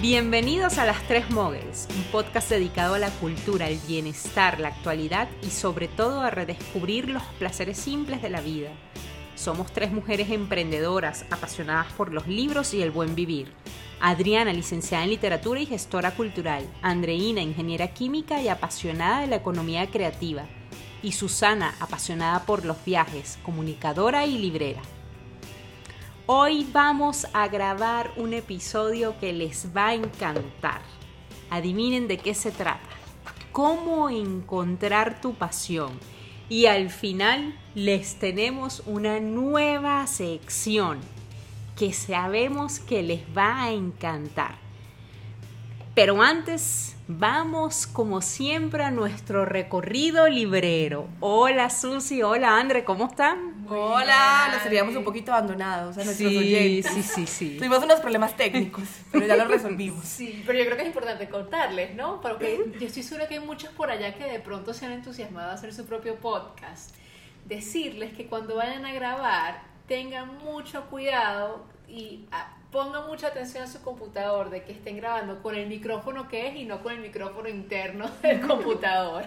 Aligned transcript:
Bienvenidos 0.00 0.78
a 0.78 0.86
Las 0.86 1.02
Tres 1.08 1.28
Mogels, 1.30 1.88
un 1.90 2.04
podcast 2.04 2.50
dedicado 2.50 2.94
a 2.94 2.98
la 3.00 3.10
cultura, 3.10 3.68
el 3.68 3.80
bienestar, 3.88 4.60
la 4.60 4.68
actualidad 4.68 5.28
y 5.42 5.50
sobre 5.50 5.88
todo 5.88 6.20
a 6.20 6.30
redescubrir 6.30 7.08
los 7.08 7.24
placeres 7.40 7.78
simples 7.78 8.22
de 8.22 8.30
la 8.30 8.40
vida. 8.40 8.70
Somos 9.34 9.72
tres 9.72 9.90
mujeres 9.90 10.30
emprendedoras, 10.30 11.24
apasionadas 11.30 11.92
por 11.94 12.12
los 12.12 12.28
libros 12.28 12.74
y 12.74 12.82
el 12.82 12.92
buen 12.92 13.16
vivir. 13.16 13.52
Adriana, 14.00 14.52
licenciada 14.52 15.02
en 15.02 15.10
literatura 15.10 15.60
y 15.60 15.66
gestora 15.66 16.12
cultural. 16.12 16.64
Andreina, 16.82 17.40
ingeniera 17.40 17.88
química 17.88 18.40
y 18.40 18.48
apasionada 18.48 19.22
de 19.22 19.26
la 19.26 19.36
economía 19.36 19.88
creativa. 19.90 20.44
Y 21.02 21.12
Susana, 21.12 21.74
apasionada 21.80 22.44
por 22.44 22.64
los 22.64 22.84
viajes, 22.84 23.38
comunicadora 23.42 24.24
y 24.24 24.38
librera. 24.38 24.82
Hoy 26.26 26.68
vamos 26.72 27.26
a 27.32 27.48
grabar 27.48 28.12
un 28.16 28.34
episodio 28.34 29.18
que 29.18 29.32
les 29.32 29.74
va 29.76 29.88
a 29.88 29.94
encantar. 29.94 30.82
Adivinen 31.50 32.06
de 32.06 32.18
qué 32.18 32.34
se 32.34 32.52
trata. 32.52 32.88
Cómo 33.50 34.10
encontrar 34.10 35.20
tu 35.20 35.34
pasión. 35.34 35.90
Y 36.48 36.66
al 36.66 36.90
final 36.90 37.58
les 37.74 38.18
tenemos 38.20 38.82
una 38.86 39.18
nueva 39.18 40.06
sección 40.06 41.00
que 41.78 41.92
sabemos 41.92 42.80
que 42.80 43.04
les 43.04 43.20
va 43.36 43.62
a 43.62 43.70
encantar. 43.70 44.56
Pero 45.94 46.20
antes, 46.20 46.96
vamos 47.06 47.86
como 47.86 48.20
siempre 48.20 48.82
a 48.82 48.90
nuestro 48.90 49.44
recorrido 49.44 50.28
librero. 50.28 51.06
Hola 51.20 51.70
Susi, 51.70 52.20
hola 52.20 52.58
Andre, 52.58 52.82
¿cómo 52.82 53.06
están? 53.06 53.64
Hola, 53.68 54.50
los 54.54 54.64
teníamos 54.64 54.96
un 54.96 55.04
poquito 55.04 55.32
abandonados 55.32 55.96
a 55.98 56.04
nuestros 56.04 56.32
sí, 56.32 56.36
oyentes. 56.36 56.92
Sí, 56.92 57.02
sí, 57.04 57.26
sí. 57.28 57.56
Tuvimos 57.58 57.84
unos 57.84 58.00
problemas 58.00 58.36
técnicos, 58.36 58.88
pero 59.12 59.26
ya 59.26 59.36
los 59.36 59.46
resolvimos. 59.46 60.04
Sí, 60.04 60.42
pero 60.44 60.58
yo 60.58 60.64
creo 60.64 60.76
que 60.76 60.82
es 60.82 60.88
importante 60.88 61.28
contarles, 61.28 61.94
¿no? 61.94 62.20
Porque 62.20 62.72
yo 62.80 62.86
estoy 62.88 63.04
segura 63.04 63.28
que 63.28 63.34
hay 63.34 63.40
muchos 63.40 63.70
por 63.70 63.88
allá 63.88 64.14
que 64.14 64.24
de 64.24 64.40
pronto 64.40 64.74
se 64.74 64.84
han 64.84 64.92
entusiasmado 64.92 65.52
a 65.52 65.54
hacer 65.54 65.72
su 65.72 65.86
propio 65.86 66.16
podcast. 66.16 66.92
Decirles 67.44 68.14
que 68.14 68.26
cuando 68.26 68.56
vayan 68.56 68.84
a 68.84 68.92
grabar 68.92 69.67
tengan 69.88 70.38
mucho 70.44 70.84
cuidado 70.84 71.64
y 71.88 72.26
ah, 72.30 72.54
pongan 72.70 73.06
mucha 73.06 73.28
atención 73.28 73.64
a 73.64 73.66
su 73.66 73.80
computador 73.80 74.50
de 74.50 74.62
que 74.62 74.72
estén 74.72 74.98
grabando 74.98 75.42
con 75.42 75.54
el 75.54 75.66
micrófono 75.66 76.28
que 76.28 76.48
es 76.48 76.56
y 76.56 76.64
no 76.64 76.82
con 76.82 76.92
el 76.92 77.00
micrófono 77.00 77.48
interno 77.48 78.08
del 78.22 78.46
computador. 78.46 79.24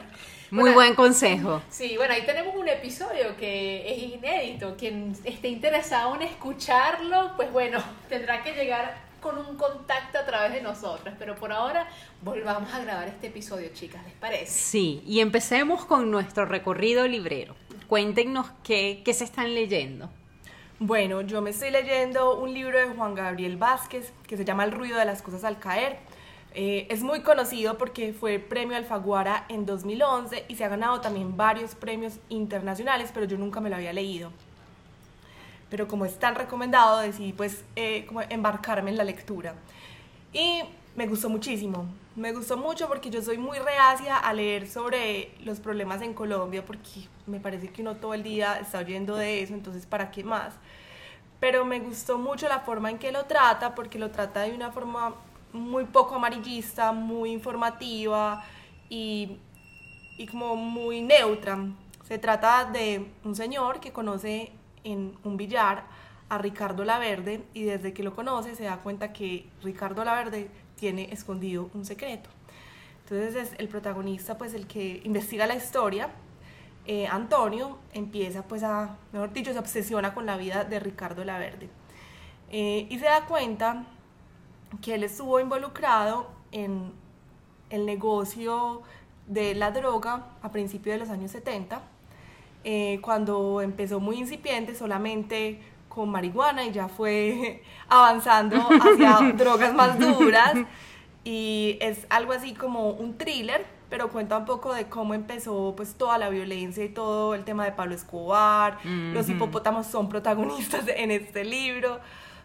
Muy 0.52 0.64
Bueno, 0.64 0.76
buen 0.76 0.96
consejo. 0.96 1.62
Sí, 1.70 1.96
bueno, 1.98 2.14
ahí 2.14 2.24
tenemos 2.26 2.56
un 2.56 2.68
episodio 2.68 3.36
que 3.38 3.92
es 3.92 4.04
inédito. 4.14 4.76
Quien 4.78 5.16
esté 5.24 5.48
interesado 5.48 6.16
en 6.16 6.24
escucharlo, 6.24 7.34
pues 7.36 7.52
bueno, 7.52 7.82
tendrá 8.10 8.44
que 8.44 8.54
llegar 8.54 9.12
con 9.22 9.38
un 9.38 9.56
contacto 9.56 10.18
a 10.20 10.26
través 10.26 10.54
de 10.54 10.62
nosotras. 10.62 11.16
Pero 11.18 11.36
por 11.36 11.52
ahora, 11.52 11.88
volvamos 12.22 12.72
a 12.74 12.80
grabar 12.80 13.08
este 13.08 13.28
episodio, 13.28 13.70
chicas, 13.74 14.04
¿les 14.04 14.14
parece? 14.14 14.52
Sí, 14.52 15.02
y 15.08 15.22
empecemos 15.22 15.86
con 15.86 16.12
nuestro 16.12 16.46
recorrido 16.46 17.08
librero. 17.08 17.56
Cuéntenos 17.88 18.48
qué, 18.64 19.02
qué 19.06 19.14
se 19.14 19.24
están 19.24 19.56
leyendo. 19.56 20.10
Bueno, 20.84 21.22
yo 21.22 21.44
me 21.44 21.52
estoy 21.52 21.70
leyendo 21.70 22.40
un 22.40 22.56
libro 22.56 22.80
de 22.80 22.88
Juan 22.88 23.14
Gabriel 23.14 23.56
Vázquez 23.56 24.12
que 24.26 24.36
se 24.36 24.44
llama 24.44 24.64
El 24.64 24.72
ruido 24.72 24.98
de 24.98 25.06
las 25.06 25.22
cosas 25.22 25.44
al 25.44 25.60
caer. 25.60 26.00
Eh, 26.56 26.88
es 26.90 27.04
muy 27.04 27.22
conocido 27.22 27.78
porque 27.78 28.14
fue 28.14 28.40
premio 28.40 28.76
Alfaguara 28.76 29.46
en 29.48 29.68
2011 29.68 30.46
y 30.48 30.56
se 30.56 30.64
ha 30.64 30.70
ganado 30.70 31.00
también 31.00 31.38
varios 31.38 31.76
premios 31.76 32.16
internacionales, 32.30 33.12
pero 33.14 33.28
yo 33.28 33.38
nunca 33.38 33.62
me 33.62 33.70
lo 33.70 33.76
había 33.76 33.94
leído. 33.94 34.32
Pero 35.70 35.88
como 35.88 36.04
es 36.04 36.18
tan 36.18 36.34
recomendado, 36.34 37.02
decidí 37.02 37.32
pues 37.32 37.64
eh, 37.76 38.08
embarcarme 38.30 38.90
en 38.90 38.98
la 38.98 39.04
lectura. 39.04 39.54
Y 40.34 40.64
me 40.96 41.06
gustó 41.06 41.30
muchísimo. 41.30 41.86
Me 42.16 42.34
gustó 42.34 42.58
mucho 42.58 42.90
porque 42.90 43.10
yo 43.10 43.22
soy 43.22 43.38
muy 43.38 43.58
reacia 43.58 44.18
a 44.18 44.34
leer 44.34 44.68
sobre 44.68 45.32
los 45.46 45.62
problemas 45.62 46.02
en 46.02 46.14
Colombia 46.14 46.66
porque 46.66 47.08
me 47.26 47.40
parece 47.40 47.70
que 47.70 47.82
uno 47.82 47.96
todo 47.96 48.14
el 48.14 48.22
día 48.22 48.60
está 48.60 48.80
oyendo 48.80 49.16
de 49.16 49.42
eso, 49.42 49.54
entonces 49.54 49.86
¿para 49.86 50.12
qué 50.12 50.22
más? 50.22 50.54
Pero 51.40 51.64
me 51.64 51.80
gustó 51.80 52.18
mucho 52.18 52.50
la 52.50 52.60
forma 52.60 52.90
en 52.90 53.00
que 53.00 53.14
lo 53.14 53.28
trata 53.28 53.76
porque 53.76 53.98
lo 53.98 54.12
trata 54.12 54.42
de 54.42 54.54
una 54.54 54.72
forma 54.72 55.16
muy 55.54 55.86
poco 55.86 56.16
amarillista, 56.16 56.92
muy 56.92 57.32
informativa 57.32 58.44
y, 58.90 59.38
y 60.18 60.28
como 60.28 60.58
muy 60.58 61.02
neutra. 61.02 61.60
Se 62.04 62.18
trata 62.18 62.66
de 62.66 63.10
un 63.24 63.36
señor 63.36 63.80
que 63.80 63.94
conoce 63.94 64.52
en 64.84 65.18
un 65.24 65.38
billar 65.38 65.86
a 66.28 66.38
Ricardo 66.38 66.84
Laverde 66.84 67.44
y 67.54 67.64
desde 67.64 67.94
que 67.94 68.04
lo 68.04 68.14
conoce 68.14 68.56
se 68.56 68.64
da 68.66 68.78
cuenta 68.78 69.14
que 69.14 69.48
Ricardo 69.64 70.04
Laverde 70.04 70.50
tiene 70.82 71.14
escondido 71.14 71.70
un 71.76 71.86
secreto. 71.86 72.28
Entonces 73.04 73.36
es 73.36 73.60
el 73.60 73.68
protagonista, 73.68 74.38
pues 74.40 74.56
el 74.56 74.66
que 74.66 75.00
investiga 75.06 75.46
la 75.46 75.54
historia, 75.54 76.10
eh, 76.88 77.06
Antonio, 77.06 77.78
empieza 77.94 78.42
pues 78.42 78.64
a, 78.64 78.98
mejor 79.14 79.32
dicho, 79.32 79.54
se 79.54 79.60
obsesiona 79.60 80.16
con 80.16 80.26
la 80.26 80.38
vida 80.38 80.64
de 80.64 80.80
Ricardo 80.80 81.24
Laverde. 81.24 81.70
Eh, 82.50 82.88
y 82.90 82.98
se 82.98 83.06
da 83.06 83.28
cuenta 83.28 83.86
que 84.82 84.96
él 84.96 85.04
estuvo 85.04 85.40
involucrado 85.40 86.32
en 86.52 86.92
el 87.70 87.86
negocio 87.86 88.82
de 89.28 89.54
la 89.54 89.70
droga 89.70 90.26
a 90.42 90.52
principios 90.52 90.96
de 90.96 91.00
los 91.00 91.10
años 91.10 91.30
70, 91.30 91.80
eh, 92.64 93.00
cuando 93.02 93.62
empezó 93.62 94.00
muy 94.00 94.18
incipiente 94.18 94.74
solamente 94.74 95.62
con 95.94 96.10
marihuana 96.10 96.66
y 96.66 96.72
ya 96.72 96.88
fue 96.88 97.64
avanzando 97.90 98.58
hacia 98.58 99.32
drogas 99.38 99.74
más 99.74 100.00
duras. 100.00 100.54
Y 101.24 101.78
es 101.82 102.08
algo 102.10 102.34
así 102.34 102.54
como 102.54 102.90
un 102.90 103.18
thriller, 103.18 103.66
pero 103.90 104.10
cuenta 104.10 104.38
un 104.38 104.46
poco 104.46 104.74
de 104.74 104.88
cómo 104.88 105.14
empezó 105.14 105.74
pues 105.76 105.94
toda 105.96 106.18
la 106.18 106.30
violencia 106.30 106.84
y 106.84 106.90
todo 106.90 107.36
el 107.36 107.44
tema 107.44 107.66
de 107.66 107.74
Pablo 107.74 107.94
Escobar. 107.94 108.80
Los 108.84 109.30
hipopótamos 109.30 109.86
son 109.86 110.10
protagonistas 110.10 110.86
en 110.88 111.12
este 111.12 111.44
libro, 111.44 112.00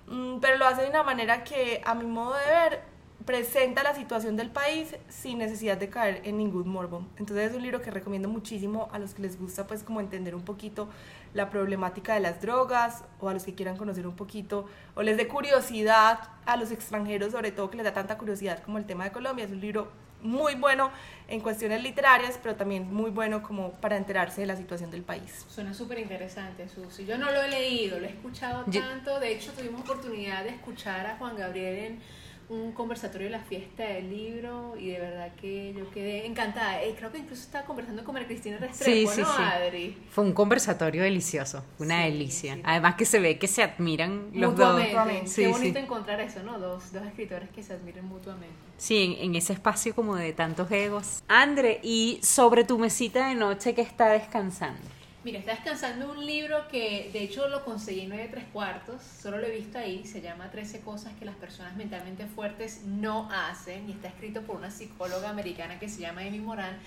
Mm, 0.09 0.39
pero 0.41 0.57
lo 0.57 0.67
hace 0.67 0.83
de 0.83 0.91
una 0.91 1.03
manera 1.03 1.45
que 1.45 1.83
a 1.85 1.95
mi 1.95 2.05
modo 2.05 2.35
de 2.35 2.47
ver 2.47 2.83
presenta 3.25 3.83
la 3.83 3.95
situación 3.95 4.37
del 4.37 4.51
país 4.51 4.95
sin 5.09 5.39
necesidad 5.39 5.77
de 5.77 5.89
caer 5.89 6.21
en 6.25 6.39
ningún 6.39 6.69
morbo. 6.69 7.05
Entonces 7.17 7.51
es 7.51 7.57
un 7.57 7.63
libro 7.63 7.83
que 7.83 7.91
recomiendo 7.91 8.29
muchísimo 8.29 8.89
a 8.93 9.01
los 9.01 9.15
que 9.15 9.23
les 9.23 9.39
gusta 9.39 9.67
pues 9.67 9.83
como 9.83 10.01
entender 10.01 10.35
un 10.37 10.43
poquito 10.43 10.89
la 11.37 11.51
problemática 11.51 12.15
de 12.15 12.21
las 12.21 12.41
drogas 12.41 13.05
o 13.21 13.29
a 13.29 13.35
los 13.35 13.45
que 13.45 13.55
quieran 13.55 13.77
conocer 13.77 14.07
un 14.07 14.17
poquito 14.17 14.67
o 14.95 15.03
les 15.03 15.17
dé 15.17 15.29
curiosidad 15.29 16.19
a 16.47 16.57
los 16.57 16.71
extranjeros 16.71 17.33
sobre 17.33 17.53
todo 17.53 17.71
que 17.71 17.77
les 17.77 17.85
da 17.85 17.93
tanta 17.93 18.17
curiosidad 18.17 18.63
como 18.63 18.79
el 18.79 18.87
tema 18.87 19.05
de 19.05 19.13
Colombia. 19.13 19.45
Es 19.45 19.53
un 19.53 19.61
libro 19.61 19.89
muy 20.23 20.55
bueno 20.55 20.91
en 21.29 21.41
cuestiones 21.41 21.83
literarias, 21.83 22.39
pero 22.43 22.57
también 22.57 22.93
muy 22.93 23.11
bueno 23.11 23.43
como 23.43 23.73
para 23.73 23.97
enterarse 23.97 24.41
de 24.41 24.47
la 24.47 24.57
situación 24.57 24.91
del 24.91 25.03
país. 25.03 25.45
Suena 25.49 25.75
súper 25.75 25.99
interesante, 25.99 26.69
Susi. 26.69 27.05
Yo 27.05 27.19
no 27.19 27.31
lo 27.31 27.43
he 27.43 27.49
leído, 27.49 28.01
lo 28.01 28.07
he 28.07 28.11
escuchado 28.11 28.65
tanto. 28.65 29.21
De 29.21 29.33
hecho, 29.33 29.53
tuvimos 29.53 29.83
oportunidad 29.83 30.45
de 30.45 30.51
escuchar 30.51 31.07
a 31.07 31.17
Juan 31.19 31.37
Gabriel 31.37 31.77
en 31.77 32.01
un 32.49 32.71
conversatorio 32.73 33.27
de 33.27 33.33
la 33.33 33.41
fiesta 33.41 33.83
del 33.83 34.09
libro 34.09 34.75
y 34.79 34.91
de 34.91 35.01
verdad 35.01 35.33
que 35.41 35.75
yo 35.77 35.91
quedé 35.91 36.27
encantada. 36.27 36.81
Eh, 36.83 36.95
creo 36.97 37.11
que 37.11 37.19
incluso 37.19 37.43
estaba 37.43 37.65
conversando 37.67 38.05
con 38.05 38.13
María 38.13 38.29
Cristina 38.29 38.57
Restrepo, 38.59 39.11
Sí, 39.11 39.17
sí, 39.17 39.21
¿no, 39.23 39.37
sí. 39.37 39.43
Adri? 39.43 39.97
Fue 40.11 40.23
un 40.25 40.33
conversatorio 40.33 41.03
delicioso, 41.03 41.65
una 41.81 42.05
Sí, 42.05 42.11
delicia. 42.11 42.55
sí. 42.55 42.63
Además 42.65 42.95
que 42.95 43.05
se 43.05 43.19
ve 43.19 43.39
que 43.39 43.49
se 43.49 43.63
admiran 43.65 44.31
los 44.33 44.55
dos. 44.57 44.81
Mutuamente. 44.81 45.27
Sí, 45.27 45.43
Qué 45.43 45.47
sí. 45.47 45.53
bonito 45.53 45.79
encontrar 45.81 46.21
eso, 46.21 46.43
¿no? 46.45 46.59
Dos, 46.61 46.93
dos 46.93 47.05
escritores 47.05 47.49
que 47.51 47.63
se 47.65 47.73
admiren 47.73 48.05
mutuamente. 48.05 48.55
Sí, 48.79 49.17
en, 49.19 49.31
en 49.31 49.35
ese 49.35 49.53
espacio 49.53 49.95
como 49.95 50.15
de 50.15 50.33
tantos 50.33 50.71
egos. 50.71 51.23
Andre, 51.29 51.81
y 51.83 52.21
sobre 52.23 52.63
tu 52.65 52.79
mesita 52.79 53.29
de 53.29 53.35
noche 53.35 53.75
que 53.75 53.83
está 53.83 54.09
descansando. 54.11 54.81
Mira, 55.27 55.41
está 55.41 55.51
descansando 55.51 56.13
un 56.13 56.25
libro 56.25 56.69
que 56.69 57.11
de 57.13 57.19
hecho 57.21 57.49
lo 57.49 57.65
conseguí 57.65 58.03
en 58.03 58.11
9 58.11 58.29
tres 58.31 58.45
cuartos, 58.53 59.03
solo 59.03 59.39
lo 59.39 59.47
he 59.49 59.51
visto 59.51 59.77
ahí, 59.77 60.05
se 60.07 60.21
llama 60.21 60.53
13 60.53 60.83
cosas 60.83 61.13
que 61.19 61.25
las 61.25 61.35
personas 61.35 61.75
mentalmente 61.75 62.27
fuertes 62.27 62.83
no 62.85 63.29
hacen 63.33 63.89
y 63.89 63.93
está 63.93 64.07
escrito 64.07 64.43
por 64.43 64.55
una 64.55 64.71
psicóloga 64.71 65.29
americana 65.29 65.81
que 65.81 65.89
se 65.89 66.01
llama 66.03 66.21
Amy 66.21 66.39
Moran, 66.39 66.79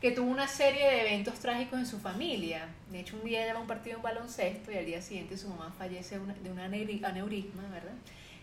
que 0.00 0.12
tuvo 0.12 0.30
una 0.30 0.46
serie 0.46 0.88
de 0.88 1.00
eventos 1.08 1.40
trágicos 1.40 1.76
en 1.80 1.86
su 1.86 1.98
familia. 1.98 2.68
De 2.92 3.00
hecho, 3.00 3.16
un 3.20 3.24
día 3.28 3.42
ella 3.42 3.54
va 3.54 3.58
a 3.58 3.62
un 3.62 3.66
partido 3.68 3.96
en 3.96 4.02
baloncesto 4.04 4.70
y 4.70 4.76
al 4.76 4.86
día 4.86 5.02
siguiente 5.02 5.36
su 5.36 5.48
mamá 5.48 5.74
fallece 5.76 6.20
de 6.20 6.50
un 6.52 6.58
aneuri- 6.58 7.04
aneurisma, 7.04 7.62
¿verdad? 7.72 7.94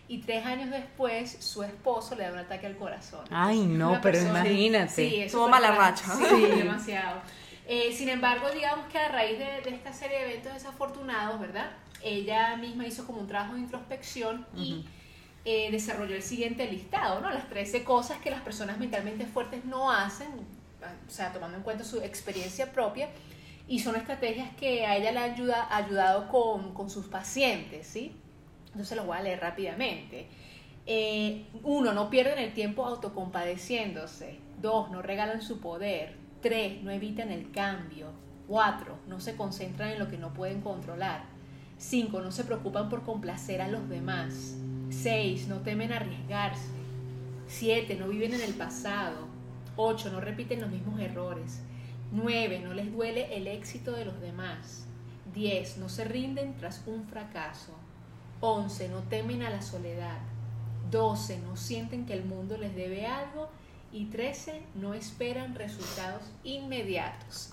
Y 0.06 0.18
tres 0.18 0.44
años 0.44 0.70
después 0.70 1.34
su 1.40 1.62
esposo 1.62 2.14
le 2.14 2.24
da 2.24 2.32
un 2.32 2.38
ataque 2.40 2.66
al 2.66 2.76
corazón. 2.76 3.24
Ay, 3.30 3.60
no, 3.64 3.88
Una 3.92 4.00
pero 4.02 4.18
persona- 4.18 4.40
imagínate. 4.46 5.08
Sí, 5.08 5.16
es 5.22 5.32
Tuvo 5.32 5.48
mala 5.48 5.70
racha. 5.72 6.14
Sí, 6.14 6.44
demasiado. 6.58 7.22
Eh, 7.66 7.92
sin 7.92 8.08
embargo, 8.08 8.50
digamos 8.50 8.86
que 8.86 8.98
a 8.98 9.08
raíz 9.08 9.38
de, 9.38 9.60
de 9.68 9.74
esta 9.74 9.92
serie 9.92 10.18
de 10.18 10.24
eventos 10.32 10.54
desafortunados, 10.54 11.40
¿verdad? 11.40 11.72
Ella 12.02 12.56
misma 12.56 12.86
hizo 12.86 13.06
como 13.06 13.20
un 13.20 13.26
trabajo 13.26 13.54
de 13.54 13.60
introspección 13.60 14.46
y 14.54 14.84
eh, 15.44 15.70
desarrolló 15.70 16.14
el 16.14 16.22
siguiente 16.22 16.70
listado, 16.70 17.20
¿no? 17.20 17.30
Las 17.30 17.48
13 17.48 17.84
cosas 17.84 18.18
que 18.18 18.30
las 18.30 18.40
personas 18.40 18.78
mentalmente 18.78 19.26
fuertes 19.26 19.64
no 19.64 19.90
hacen. 19.90 20.28
o 20.28 21.10
sea, 21.10 21.32
tomando 21.32 21.56
en 21.56 21.62
cuenta 21.62 21.84
su 21.84 22.00
experiencia 22.00 22.72
propia, 22.72 23.08
y 23.68 23.80
son 23.80 23.96
estrategias 23.96 24.54
que 24.56 24.86
a 24.86 24.96
ella 24.96 25.12
le 25.12 25.18
han 25.18 25.32
ayuda, 25.32 25.66
ayudado 25.74 26.28
con, 26.28 26.72
con, 26.74 26.88
sus 26.88 27.06
pacientes, 27.06 27.86
¿sí? 27.86 28.12
Entonces 28.66 28.96
los 28.96 29.06
voy 29.06 29.16
a 29.16 29.22
leer 29.22 29.40
rápidamente. 29.40 30.28
Eh, 30.86 31.46
uno, 31.64 31.92
no 31.92 32.10
pierden 32.10 32.38
el 32.38 32.54
tiempo 32.54 32.84
autocompadeciéndose. 32.84 34.38
Dos, 34.60 34.90
no 34.90 35.02
regalan 35.02 35.42
su 35.42 35.60
poder. 35.60 36.16
Tres, 36.40 36.82
no 36.82 36.90
evitan 36.90 37.30
el 37.30 37.50
cambio. 37.50 38.08
Cuatro, 38.46 38.98
no 39.08 39.20
se 39.20 39.36
concentran 39.36 39.90
en 39.90 39.98
lo 39.98 40.08
que 40.08 40.18
no 40.18 40.32
pueden 40.32 40.60
controlar. 40.60 41.24
Cinco, 41.78 42.20
no 42.20 42.30
se 42.30 42.44
preocupan 42.44 42.88
por 42.88 43.02
complacer 43.02 43.60
a 43.60 43.68
los 43.68 43.88
demás. 43.88 44.56
Seis, 44.90 45.48
no 45.48 45.60
temen 45.60 45.92
arriesgarse. 45.92 46.70
Siete, 47.48 47.96
no 47.96 48.08
viven 48.08 48.34
en 48.34 48.40
el 48.40 48.54
pasado. 48.54 49.28
Ocho, 49.76 50.10
no 50.10 50.20
repiten 50.20 50.60
los 50.60 50.70
mismos 50.70 51.00
errores. 51.00 51.60
9. 52.12 52.60
No 52.60 52.72
les 52.72 52.92
duele 52.92 53.36
el 53.36 53.46
éxito 53.46 53.92
de 53.92 54.04
los 54.04 54.20
demás. 54.20 54.86
10. 55.34 55.78
No 55.78 55.88
se 55.88 56.04
rinden 56.04 56.56
tras 56.56 56.82
un 56.86 57.04
fracaso. 57.06 57.72
11. 58.40 58.88
No 58.88 59.00
temen 59.00 59.42
a 59.42 59.50
la 59.50 59.62
soledad. 59.62 60.18
12. 60.90 61.38
No 61.40 61.56
sienten 61.56 62.06
que 62.06 62.14
el 62.14 62.24
mundo 62.24 62.56
les 62.56 62.74
debe 62.74 63.06
algo. 63.06 63.48
Y 63.96 64.04
13. 64.06 64.60
No 64.74 64.92
esperan 64.92 65.54
resultados 65.54 66.22
inmediatos. 66.44 67.50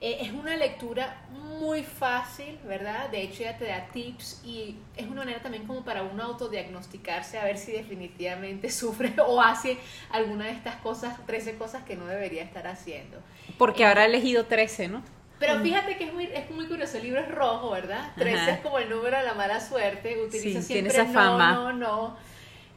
Eh, 0.00 0.18
es 0.22 0.32
una 0.32 0.56
lectura 0.56 1.22
muy 1.30 1.84
fácil, 1.84 2.58
¿verdad? 2.66 3.10
De 3.10 3.22
hecho, 3.22 3.44
ya 3.44 3.56
te 3.56 3.66
da 3.66 3.86
tips 3.92 4.42
y 4.44 4.76
es 4.96 5.06
una 5.06 5.20
manera 5.20 5.40
también 5.40 5.66
como 5.68 5.84
para 5.84 6.02
uno 6.02 6.24
autodiagnosticarse 6.24 7.38
a 7.38 7.44
ver 7.44 7.58
si 7.58 7.70
definitivamente 7.70 8.70
sufre 8.72 9.14
o 9.24 9.40
hace 9.40 9.78
alguna 10.10 10.46
de 10.46 10.50
estas 10.50 10.74
cosas, 10.76 11.24
13 11.26 11.56
cosas 11.56 11.84
que 11.84 11.94
no 11.94 12.06
debería 12.06 12.42
estar 12.42 12.66
haciendo. 12.66 13.18
Porque 13.56 13.84
habrá 13.84 14.04
elegido 14.06 14.46
13, 14.46 14.88
¿no? 14.88 15.02
Pero 15.38 15.60
fíjate 15.60 15.96
que 15.96 16.04
es 16.04 16.12
muy, 16.12 16.24
es 16.24 16.50
muy 16.50 16.66
curioso, 16.66 16.96
el 16.96 17.04
libro 17.04 17.20
es 17.20 17.28
rojo, 17.28 17.70
¿verdad? 17.70 18.12
13 18.16 18.50
es 18.50 18.58
como 18.60 18.78
el 18.78 18.90
número 18.90 19.16
de 19.16 19.24
la 19.24 19.34
mala 19.34 19.60
suerte, 19.60 20.20
utiliza 20.20 20.60
siempre 20.60 20.74
tiene 20.74 20.88
esa 20.88 21.06
fama. 21.06 21.52
no, 21.52 21.72
no, 21.72 21.78
no. 21.78 22.16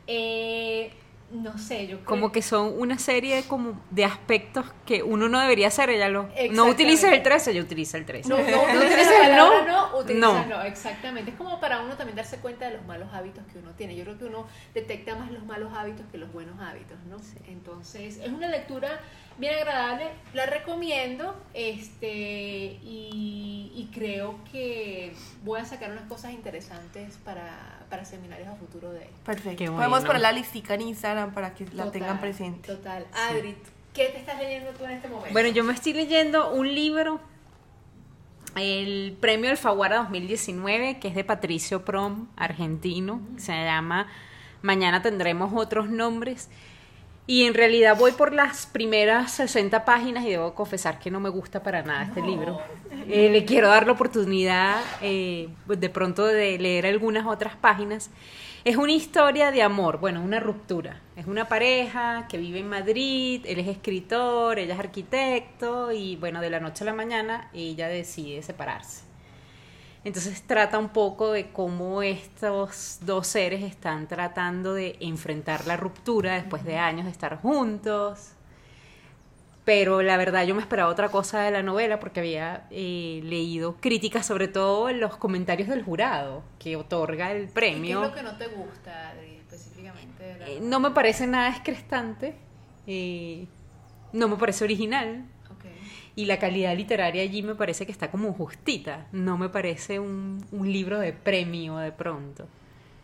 Eh, 0.05 0.91
no 1.29 1.57
sé, 1.57 1.87
yo 1.87 1.97
creo. 1.97 2.05
Como 2.05 2.31
que 2.31 2.41
son 2.41 2.73
una 2.79 2.97
serie 2.97 3.43
como 3.47 3.79
de 3.91 4.05
aspectos 4.05 4.65
que 4.85 5.03
uno 5.03 5.27
no 5.27 5.39
debería 5.41 5.67
hacer, 5.67 5.89
ella 5.89 6.07
lo... 6.07 6.29
No 6.51 6.65
utilices 6.67 7.11
el 7.11 7.21
13, 7.21 7.51
ella 7.51 7.61
utiliza 7.61 7.97
el 7.97 8.05
13. 8.05 8.29
No, 8.29 8.37
no, 8.37 8.43
no 8.73 8.79
utilices 8.79 9.07
el 9.25 9.35
no, 9.35 9.65
no, 9.65 9.97
utiliza 9.97 10.45
no. 10.45 10.61
exactamente. 10.63 11.31
Es 11.31 11.37
como 11.37 11.59
para 11.59 11.81
uno 11.81 11.97
también 11.97 12.15
darse 12.15 12.37
cuenta 12.37 12.67
de 12.69 12.77
los 12.77 12.85
malos 12.85 13.09
hábitos 13.13 13.43
que 13.51 13.59
uno 13.59 13.71
tiene. 13.71 13.95
Yo 13.95 14.05
creo 14.05 14.17
que 14.17 14.25
uno 14.25 14.47
detecta 14.73 15.15
más 15.15 15.29
los 15.31 15.45
malos 15.45 15.73
hábitos 15.75 16.05
que 16.11 16.17
los 16.17 16.31
buenos 16.31 16.59
hábitos, 16.61 16.97
¿no? 17.09 17.17
Entonces, 17.47 18.19
es 18.23 18.31
una 18.31 18.47
lectura 18.47 19.01
bien 19.37 19.55
agradable, 19.55 20.09
la 20.33 20.45
recomiendo, 20.45 21.35
este, 21.53 22.79
y, 22.83 23.71
y 23.75 23.89
creo 23.93 24.35
que 24.51 25.13
voy 25.43 25.59
a 25.59 25.65
sacar 25.65 25.91
unas 25.91 26.07
cosas 26.07 26.31
interesantes 26.31 27.17
para 27.23 27.77
para 27.89 28.05
seminarios 28.05 28.47
a 28.49 28.55
futuro 28.55 28.91
de 28.91 29.03
él. 29.03 29.09
Perfecto. 29.25 29.73
Podemos 29.73 30.03
poner 30.03 30.21
la 30.21 30.31
listica 30.31 30.73
en 30.75 30.81
Instagram 30.81 31.33
para 31.33 31.53
que 31.53 31.65
la 31.73 31.91
tengan 31.91 32.19
presente. 32.19 32.67
Total. 32.67 33.05
Adri, 33.13 33.55
¿qué 33.93 34.05
te 34.09 34.17
estás 34.17 34.39
leyendo 34.39 34.71
tú 34.71 34.85
en 34.85 34.91
este 34.91 35.07
momento? 35.07 35.31
Bueno, 35.31 35.49
yo 35.49 35.63
me 35.63 35.73
estoy 35.73 35.93
leyendo 35.93 36.51
un 36.51 36.73
libro, 36.73 37.19
el 38.55 39.17
premio 39.19 39.49
Alfaguara 39.49 39.97
2019, 39.97 40.99
que 40.99 41.07
es 41.07 41.15
de 41.15 41.23
Patricio 41.23 41.85
Prom, 41.85 42.27
argentino, 42.35 43.21
se 43.37 43.53
llama 43.53 44.07
Mañana 44.61 45.01
tendremos 45.01 45.53
otros 45.55 45.89
nombres. 45.89 46.49
Y 47.29 47.43
en 47.43 47.53
realidad 47.53 47.97
voy 47.97 48.13
por 48.13 48.33
las 48.33 48.65
primeras 48.65 49.33
60 49.33 49.83
páginas 49.83 50.23
y 50.23 50.29
debo 50.29 50.55
confesar 50.55 50.97
que 50.97 51.11
no 51.11 51.19
me 51.19 51.27
gusta 51.27 51.61
para 51.61 51.83
nada 51.83 52.03
este 52.03 52.21
libro. 52.21 52.57
Eh, 53.09 53.29
le 53.29 53.43
quiero 53.43 53.67
dar 53.67 53.85
la 53.85 53.91
oportunidad 53.91 54.81
eh, 55.01 55.49
de 55.67 55.89
pronto 55.89 56.25
de 56.25 56.57
leer 56.57 56.85
algunas 56.85 57.25
otras 57.27 57.57
páginas. 57.57 58.11
Es 58.63 58.77
una 58.77 58.93
historia 58.93 59.51
de 59.51 59.61
amor, 59.61 59.99
bueno, 59.99 60.21
una 60.21 60.39
ruptura. 60.39 61.01
Es 61.17 61.27
una 61.27 61.49
pareja 61.49 62.27
que 62.29 62.37
vive 62.37 62.59
en 62.59 62.69
Madrid, 62.69 63.45
él 63.45 63.59
es 63.59 63.67
escritor, 63.67 64.57
ella 64.57 64.75
es 64.75 64.79
arquitecto 64.79 65.91
y 65.91 66.15
bueno, 66.15 66.39
de 66.39 66.49
la 66.49 66.61
noche 66.61 66.85
a 66.85 66.87
la 66.87 66.93
mañana 66.93 67.49
ella 67.53 67.89
decide 67.89 68.41
separarse. 68.41 69.06
Entonces 70.07 70.41
trata 70.43 70.79
un 70.79 70.87
poco 70.87 71.33
de 71.33 71.51
cómo 71.51 72.01
estos 72.01 72.99
dos 73.01 73.27
seres 73.27 73.61
están 73.61 74.07
tratando 74.07 74.73
de 74.73 74.95
enfrentar 75.01 75.67
la 75.67 75.75
ruptura 75.75 76.35
después 76.35 76.63
de 76.63 76.77
años 76.77 77.07
de 77.07 77.11
estar 77.11 77.41
juntos. 77.41 78.29
Pero 79.65 80.01
la 80.01 80.15
verdad 80.15 80.45
yo 80.45 80.55
me 80.55 80.61
esperaba 80.61 80.89
otra 80.89 81.09
cosa 81.09 81.41
de 81.41 81.51
la 81.51 81.61
novela 81.61 81.99
porque 81.99 82.21
había 82.21 82.67
eh, 82.71 83.19
leído 83.25 83.75
críticas, 83.81 84.25
sobre 84.25 84.47
todo 84.47 84.87
en 84.87 85.01
los 85.01 85.17
comentarios 85.17 85.67
del 85.67 85.83
jurado 85.83 86.41
que 86.57 86.77
otorga 86.77 87.33
el 87.33 87.49
premio. 87.49 87.99
¿Qué 87.99 88.05
es 88.05 88.11
lo 88.11 88.15
que 88.15 88.23
no 88.23 88.37
te 88.37 88.47
gusta, 88.47 89.09
Adri, 89.09 89.35
específicamente? 89.35 90.37
Eh, 90.47 90.59
no 90.61 90.79
me 90.79 90.91
parece 90.91 91.27
nada 91.27 91.49
escrestante, 91.49 92.33
eh, 92.87 93.45
no 94.13 94.29
me 94.29 94.37
parece 94.37 94.63
original, 94.63 95.25
y 96.17 96.25
la 96.25 96.39
calidad 96.39 96.75
literaria 96.75 97.21
allí 97.21 97.43
me 97.43 97.53
parece 97.53 97.85
que 97.85 97.91
está 97.91 98.09
como 98.09 98.33
justita, 98.33 99.05
no 99.11 99.37
me 99.37 99.49
parece 99.49 99.99
un, 99.99 100.43
un 100.51 100.73
libro 100.73 100.99
de 100.99 101.13
premio 101.13 101.77
de 101.77 101.91
pronto. 101.91 102.47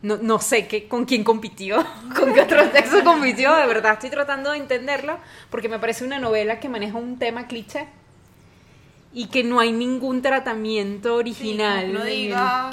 No, 0.01 0.18
no 0.18 0.39
sé 0.39 0.68
qué, 0.68 0.88
con 0.88 1.06
quién 1.06 1.24
compitió, 1.24 1.77
con 2.19 2.33
qué 2.33 2.42
otro 2.42 2.68
texto 2.71 3.04
compitió, 3.04 3.56
de 3.56 3.68
verdad 3.68 3.94
estoy 3.94 4.10
tratando 4.10 4.50
de 4.51 4.57
entenderlo, 4.57 5.19
porque 5.51 5.69
me 5.69 5.77
parece 5.77 6.04
una 6.04 6.18
novela 6.18 6.60
que 6.60 6.69
maneja 6.69 6.98
un 6.98 7.19
tema 7.19 7.45
cliché 7.45 7.86
y 9.13 9.27
que 9.27 9.44
no 9.44 9.60
hay 9.60 9.71
ningún 9.71 10.24
tratamiento 10.24 11.13
original 11.13 12.01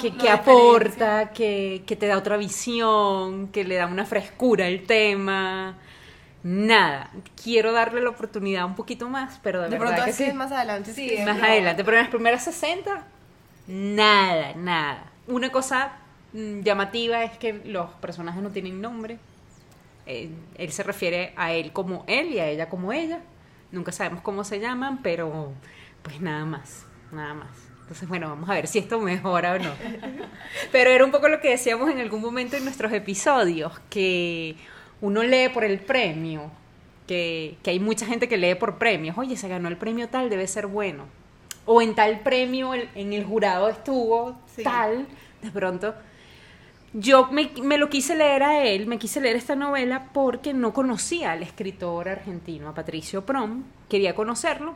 que, 0.01 0.11
que 0.11 0.27
aporta, 0.27 1.31
que, 1.33 1.83
que 1.85 1.95
te 1.95 2.07
da 2.07 2.17
otra 2.17 2.37
visión, 2.37 3.49
que 3.49 3.63
le 3.63 3.75
da 3.75 3.85
una 3.85 4.05
frescura 4.05 4.65
al 4.65 4.81
tema 4.81 5.77
nada. 6.43 7.11
Quiero 7.41 7.71
darle 7.71 8.01
la 8.01 8.09
oportunidad 8.09 8.65
un 8.65 8.75
poquito 8.75 9.09
más, 9.09 9.39
pero 9.43 9.61
de, 9.61 9.69
de 9.69 9.79
verdad 9.79 10.05
que 10.05 10.13
sí. 10.13 10.31
más 10.33 10.51
adelante. 10.51 10.93
Sí, 10.93 11.17
más 11.25 11.41
adelante. 11.41 11.83
Pero 11.83 11.97
en 11.97 12.03
las 12.03 12.09
primeras 12.11 12.43
60, 12.43 13.03
nada, 13.67 14.53
nada. 14.55 15.11
Una 15.27 15.51
cosa 15.51 15.93
mm, 16.33 16.61
llamativa 16.61 17.23
es 17.23 17.37
que 17.37 17.61
los 17.65 17.89
personajes 17.95 18.41
no 18.41 18.49
tienen 18.49 18.81
nombre. 18.81 19.19
Eh, 20.05 20.29
él 20.55 20.71
se 20.71 20.83
refiere 20.83 21.33
a 21.35 21.53
él 21.53 21.71
como 21.71 22.03
él 22.07 22.31
y 22.33 22.39
a 22.39 22.47
ella 22.47 22.69
como 22.69 22.91
ella. 22.91 23.19
Nunca 23.71 23.91
sabemos 23.91 24.21
cómo 24.21 24.43
se 24.43 24.59
llaman, 24.59 25.01
pero 25.01 25.53
pues 26.01 26.19
nada 26.19 26.45
más, 26.45 26.85
nada 27.11 27.33
más. 27.33 27.71
Entonces, 27.91 28.07
bueno, 28.07 28.29
vamos 28.29 28.49
a 28.49 28.53
ver 28.53 28.67
si 28.67 28.79
esto 28.79 28.99
mejora 29.01 29.53
o 29.53 29.59
no. 29.59 29.71
Pero 30.71 30.91
era 30.91 31.03
un 31.03 31.11
poco 31.11 31.27
lo 31.27 31.41
que 31.41 31.49
decíamos 31.49 31.89
en 31.89 31.99
algún 31.99 32.21
momento 32.21 32.55
en 32.55 32.63
nuestros 32.63 32.93
episodios, 32.93 33.81
que 33.89 34.55
uno 35.01 35.23
lee 35.23 35.49
por 35.49 35.63
el 35.63 35.79
premio, 35.79 36.51
que, 37.07 37.57
hay 37.65 37.79
mucha 37.79 38.05
gente 38.05 38.27
que 38.27 38.37
lee 38.37 38.55
por 38.55 38.77
premios, 38.77 39.17
oye, 39.17 39.35
se 39.35 39.47
ganó 39.47 39.67
el 39.67 39.77
premio 39.77 40.07
tal, 40.07 40.29
debe 40.29 40.47
ser 40.47 40.67
bueno. 40.67 41.05
O 41.65 41.81
en 41.81 41.93
tal 41.93 42.21
premio 42.21 42.73
en 42.73 43.13
el 43.13 43.23
jurado 43.23 43.69
estuvo 43.69 44.39
tal, 44.63 45.07
de 45.41 45.51
pronto. 45.51 45.93
Yo 46.93 47.27
me, 47.31 47.51
me, 47.61 47.77
lo 47.77 47.89
quise 47.89 48.15
leer 48.15 48.43
a 48.43 48.63
él, 48.63 48.87
me 48.87 48.97
quise 48.97 49.21
leer 49.21 49.35
esta 49.35 49.55
novela 49.55 50.09
porque 50.13 50.53
no 50.53 50.73
conocía 50.73 51.31
al 51.31 51.43
escritor 51.43 52.09
argentino, 52.09 52.69
a 52.69 52.73
Patricio 52.73 53.25
Prom, 53.25 53.63
quería 53.87 54.15
conocerlo 54.15 54.75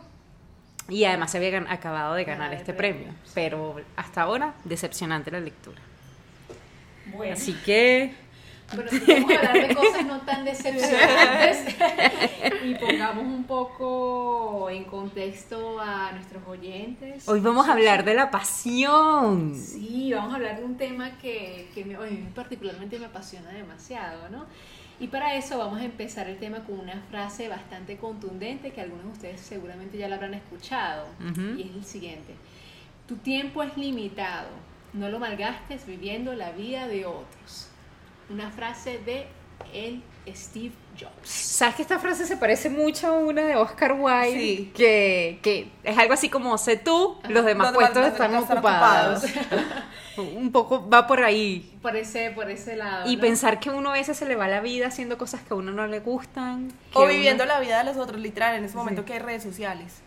y 0.88 1.06
además 1.06 1.32
se 1.32 1.38
había 1.38 1.58
acabado 1.72 2.14
de 2.14 2.24
ganar 2.24 2.54
este 2.54 2.74
premio. 2.74 3.14
pero 3.34 3.76
hasta 3.96 4.22
ahora 4.22 4.54
decepcionante 4.64 5.32
la 5.32 5.40
lectura. 5.40 5.82
Bueno. 7.08 7.34
Así 7.34 7.54
que 7.66 8.14
bueno, 8.74 8.90
vamos 9.08 9.32
a 9.32 9.38
hablar 9.38 9.68
de 9.68 9.76
cosas 9.76 10.06
no 10.06 10.22
tan 10.22 10.46
decepcionantes 10.46 11.76
y 12.66 12.76
pongamos 12.76 13.26
un 13.26 13.44
poco 13.44 14.70
en 14.70 14.86
contexto 14.86 15.80
a 15.80 16.12
nuestros 16.14 16.46
oyentes. 16.48 17.28
Hoy 17.28 17.42
vamos 17.42 17.68
a 17.68 17.74
hablar 17.74 18.04
de 18.04 18.16
la 18.16 18.32
pasión. 18.32 19.56
Sí, 19.56 20.12
vamos 20.14 20.34
a 20.34 20.36
hablar 20.38 20.58
de 20.58 20.66
un 20.66 20.78
tema 20.78 21.18
que, 21.20 21.70
que 21.76 21.86
me, 21.86 21.98
hoy 21.98 22.28
particularmente 22.34 22.98
me 22.98 23.06
apasiona 23.06 23.52
demasiado, 23.52 24.30
¿no? 24.30 24.46
Y 25.00 25.08
para 25.08 25.36
eso 25.36 25.58
vamos 25.58 25.82
a 25.82 25.84
empezar 25.84 26.28
el 26.30 26.38
tema 26.38 26.60
con 26.64 26.80
una 26.80 27.02
frase 27.12 27.50
bastante 27.50 27.98
contundente 27.98 28.72
que 28.72 28.82
algunos 28.82 29.06
de 29.06 29.12
ustedes 29.12 29.42
seguramente 29.42 29.98
ya 29.98 30.08
la 30.08 30.16
habrán 30.16 30.34
escuchado 30.34 31.06
y 31.58 31.64
es 31.64 31.76
el 31.76 31.84
siguiente. 31.84 32.34
Tu 33.06 33.18
tiempo 33.18 33.62
es 33.62 33.76
limitado, 33.78 34.48
no 34.94 35.10
lo 35.10 35.20
malgastes 35.20 35.86
viviendo 35.86 36.34
la 36.34 36.52
vida 36.52 36.88
de 36.88 37.06
otros 37.06 37.70
una 38.30 38.52
frase 38.52 39.00
de 39.00 39.28
el 39.74 40.04
Steve 40.34 40.72
Jobs. 41.00 41.30
¿Sabes 41.30 41.76
que 41.76 41.82
esta 41.84 42.00
frase 42.00 42.26
se 42.26 42.38
parece 42.38 42.70
mucho 42.70 43.08
a 43.08 43.12
una 43.12 43.44
de 43.44 43.56
Oscar 43.56 43.94
Wilde? 43.94 44.72
Que, 44.74 45.40
que, 45.42 45.70
es 45.84 45.98
algo 45.98 46.14
así 46.14 46.30
como, 46.30 46.58
sé 46.58 46.78
tú, 46.78 47.18
los 47.30 47.46
demás 47.46 47.74
puestos 47.74 48.06
están, 48.08 48.34
ocupados. 48.36 49.24
un 50.18 50.52
poco 50.52 50.90
va 50.90 51.06
por 51.08 51.24
ahí. 51.24 51.78
Por 51.82 51.96
ese, 51.96 52.32
por 52.32 52.50
ese 52.50 52.76
lado. 52.76 53.10
Y 53.10 53.16
¿no? 53.16 53.22
pensar 53.22 53.60
que 53.60 53.70
uno 53.70 53.90
a 53.90 53.94
veces 53.94 54.18
se 54.18 54.26
le 54.26 54.36
va 54.36 54.48
la 54.48 54.62
vida 54.62 54.88
haciendo 54.88 55.18
cosas 55.18 55.42
que 55.42 55.54
a 55.54 55.58
uno 55.58 55.72
no 55.72 55.86
le 55.88 56.00
gustan. 56.00 56.72
O 56.94 57.02
uno- 57.04 57.10
viviendo 57.10 57.46
la 57.46 57.60
vida 57.60 57.78
de 57.80 57.84
los 57.86 57.98
otros, 57.98 58.20
literal, 58.20 58.56
en 58.56 58.66
ese 58.66 58.76
momento 58.76 59.02
Sí. 59.02 59.08
que 59.08 59.14
hay 59.14 59.20
redes 59.20 59.44
sociales. 59.44 60.02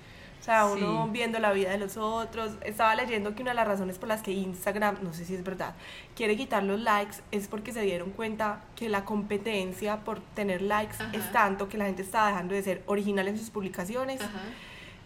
O 0.49 0.51
sea, 0.51 0.65
uno 0.65 1.05
Sí. 1.05 1.11
viendo 1.13 1.39
la 1.41 1.53
vida 1.53 1.71
de 1.71 1.77
los 1.79 1.99
otros. 1.99 2.53
Estaba 2.65 2.95
leyendo 2.95 3.35
que 3.35 3.43
una 3.43 3.51
de 3.51 3.57
las 3.57 3.69
razones 3.69 3.99
por 3.99 4.09
las 4.09 4.23
que 4.23 4.33
Instagram, 4.33 4.97
no 5.03 5.13
sé 5.13 5.27
si 5.27 5.35
es 5.35 5.45
verdad, 5.45 5.75
quiere 6.17 6.39
quitar 6.39 6.63
los 6.63 6.81
likes 6.81 7.17
es 7.33 7.49
porque 7.49 7.71
se 7.73 7.83
dieron 7.83 8.11
cuenta 8.13 8.63
que 8.75 8.89
la 8.89 9.05
competencia 9.05 9.99
por 10.05 10.21
tener 10.21 10.63
likes 10.63 10.95
Ajá. 10.99 11.11
es 11.13 11.31
tanto 11.33 11.69
que 11.69 11.77
la 11.77 11.85
gente 11.85 12.01
está 12.01 12.27
dejando 12.29 12.55
de 12.55 12.63
ser 12.63 12.83
original 12.87 13.29
en 13.29 13.39
sus 13.39 13.51
publicaciones, 13.51 14.23
Ajá. 14.23 14.41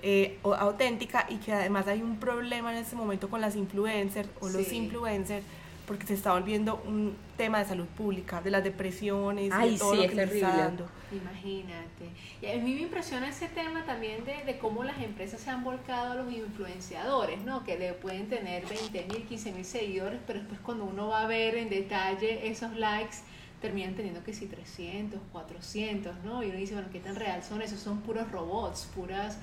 eh, 0.02 0.38
o- 0.42 0.54
auténtica, 0.54 1.26
y 1.28 1.38
que 1.38 1.52
además 1.52 1.88
hay 1.88 2.02
un 2.02 2.18
problema 2.18 2.70
en 2.72 2.78
este 2.78 2.94
momento 2.94 3.28
con 3.28 3.40
las 3.40 3.56
influencers 3.56 4.28
o 4.40 4.48
los 4.48 4.72
influencers 4.72 5.44
porque 5.92 6.06
se 6.06 6.14
está 6.14 6.32
volviendo 6.32 6.82
un 6.86 7.14
tema 7.36 7.58
de 7.58 7.66
salud 7.66 7.84
pública, 7.84 8.40
de 8.40 8.50
las 8.50 8.64
depresiones, 8.64 9.52
Ay, 9.52 9.72
de 9.72 9.78
todo 9.78 9.90
sí, 9.90 9.96
lo 9.98 10.02
es 10.04 10.10
que 10.10 10.22
está 10.22 10.26
terrible. 10.26 10.62
dando. 10.62 10.88
Imagínate. 11.12 12.08
Y 12.40 12.46
a 12.46 12.54
mí 12.56 12.74
me 12.74 12.80
impresiona 12.80 13.28
ese 13.28 13.48
tema 13.48 13.84
también 13.84 14.24
de, 14.24 14.42
de 14.50 14.58
cómo 14.58 14.84
las 14.84 14.98
empresas 15.02 15.42
se 15.42 15.50
han 15.50 15.62
volcado 15.62 16.12
a 16.12 16.14
los 16.14 16.32
influenciadores, 16.32 17.44
¿no? 17.44 17.62
Que 17.62 17.78
le 17.78 17.92
pueden 17.92 18.26
tener 18.30 18.64
20 18.66 19.04
mil, 19.04 19.26
15 19.26 19.52
mil 19.52 19.66
seguidores, 19.66 20.18
pero 20.26 20.38
después 20.38 20.60
cuando 20.60 20.84
uno 20.86 21.08
va 21.08 21.24
a 21.24 21.26
ver 21.26 21.56
en 21.56 21.68
detalle 21.68 22.48
esos 22.48 22.74
likes, 22.74 23.16
terminan 23.60 23.94
teniendo 23.94 24.24
que 24.24 24.32
sí 24.32 24.46
300, 24.46 25.20
400, 25.30 26.24
¿no? 26.24 26.42
Y 26.42 26.46
uno 26.46 26.56
dice, 26.56 26.72
bueno, 26.72 26.88
¿qué 26.90 27.00
tan 27.00 27.16
real 27.16 27.42
son 27.42 27.60
esos? 27.60 27.80
Son 27.80 28.00
puros 28.00 28.32
robots, 28.32 28.88
puras 28.94 29.36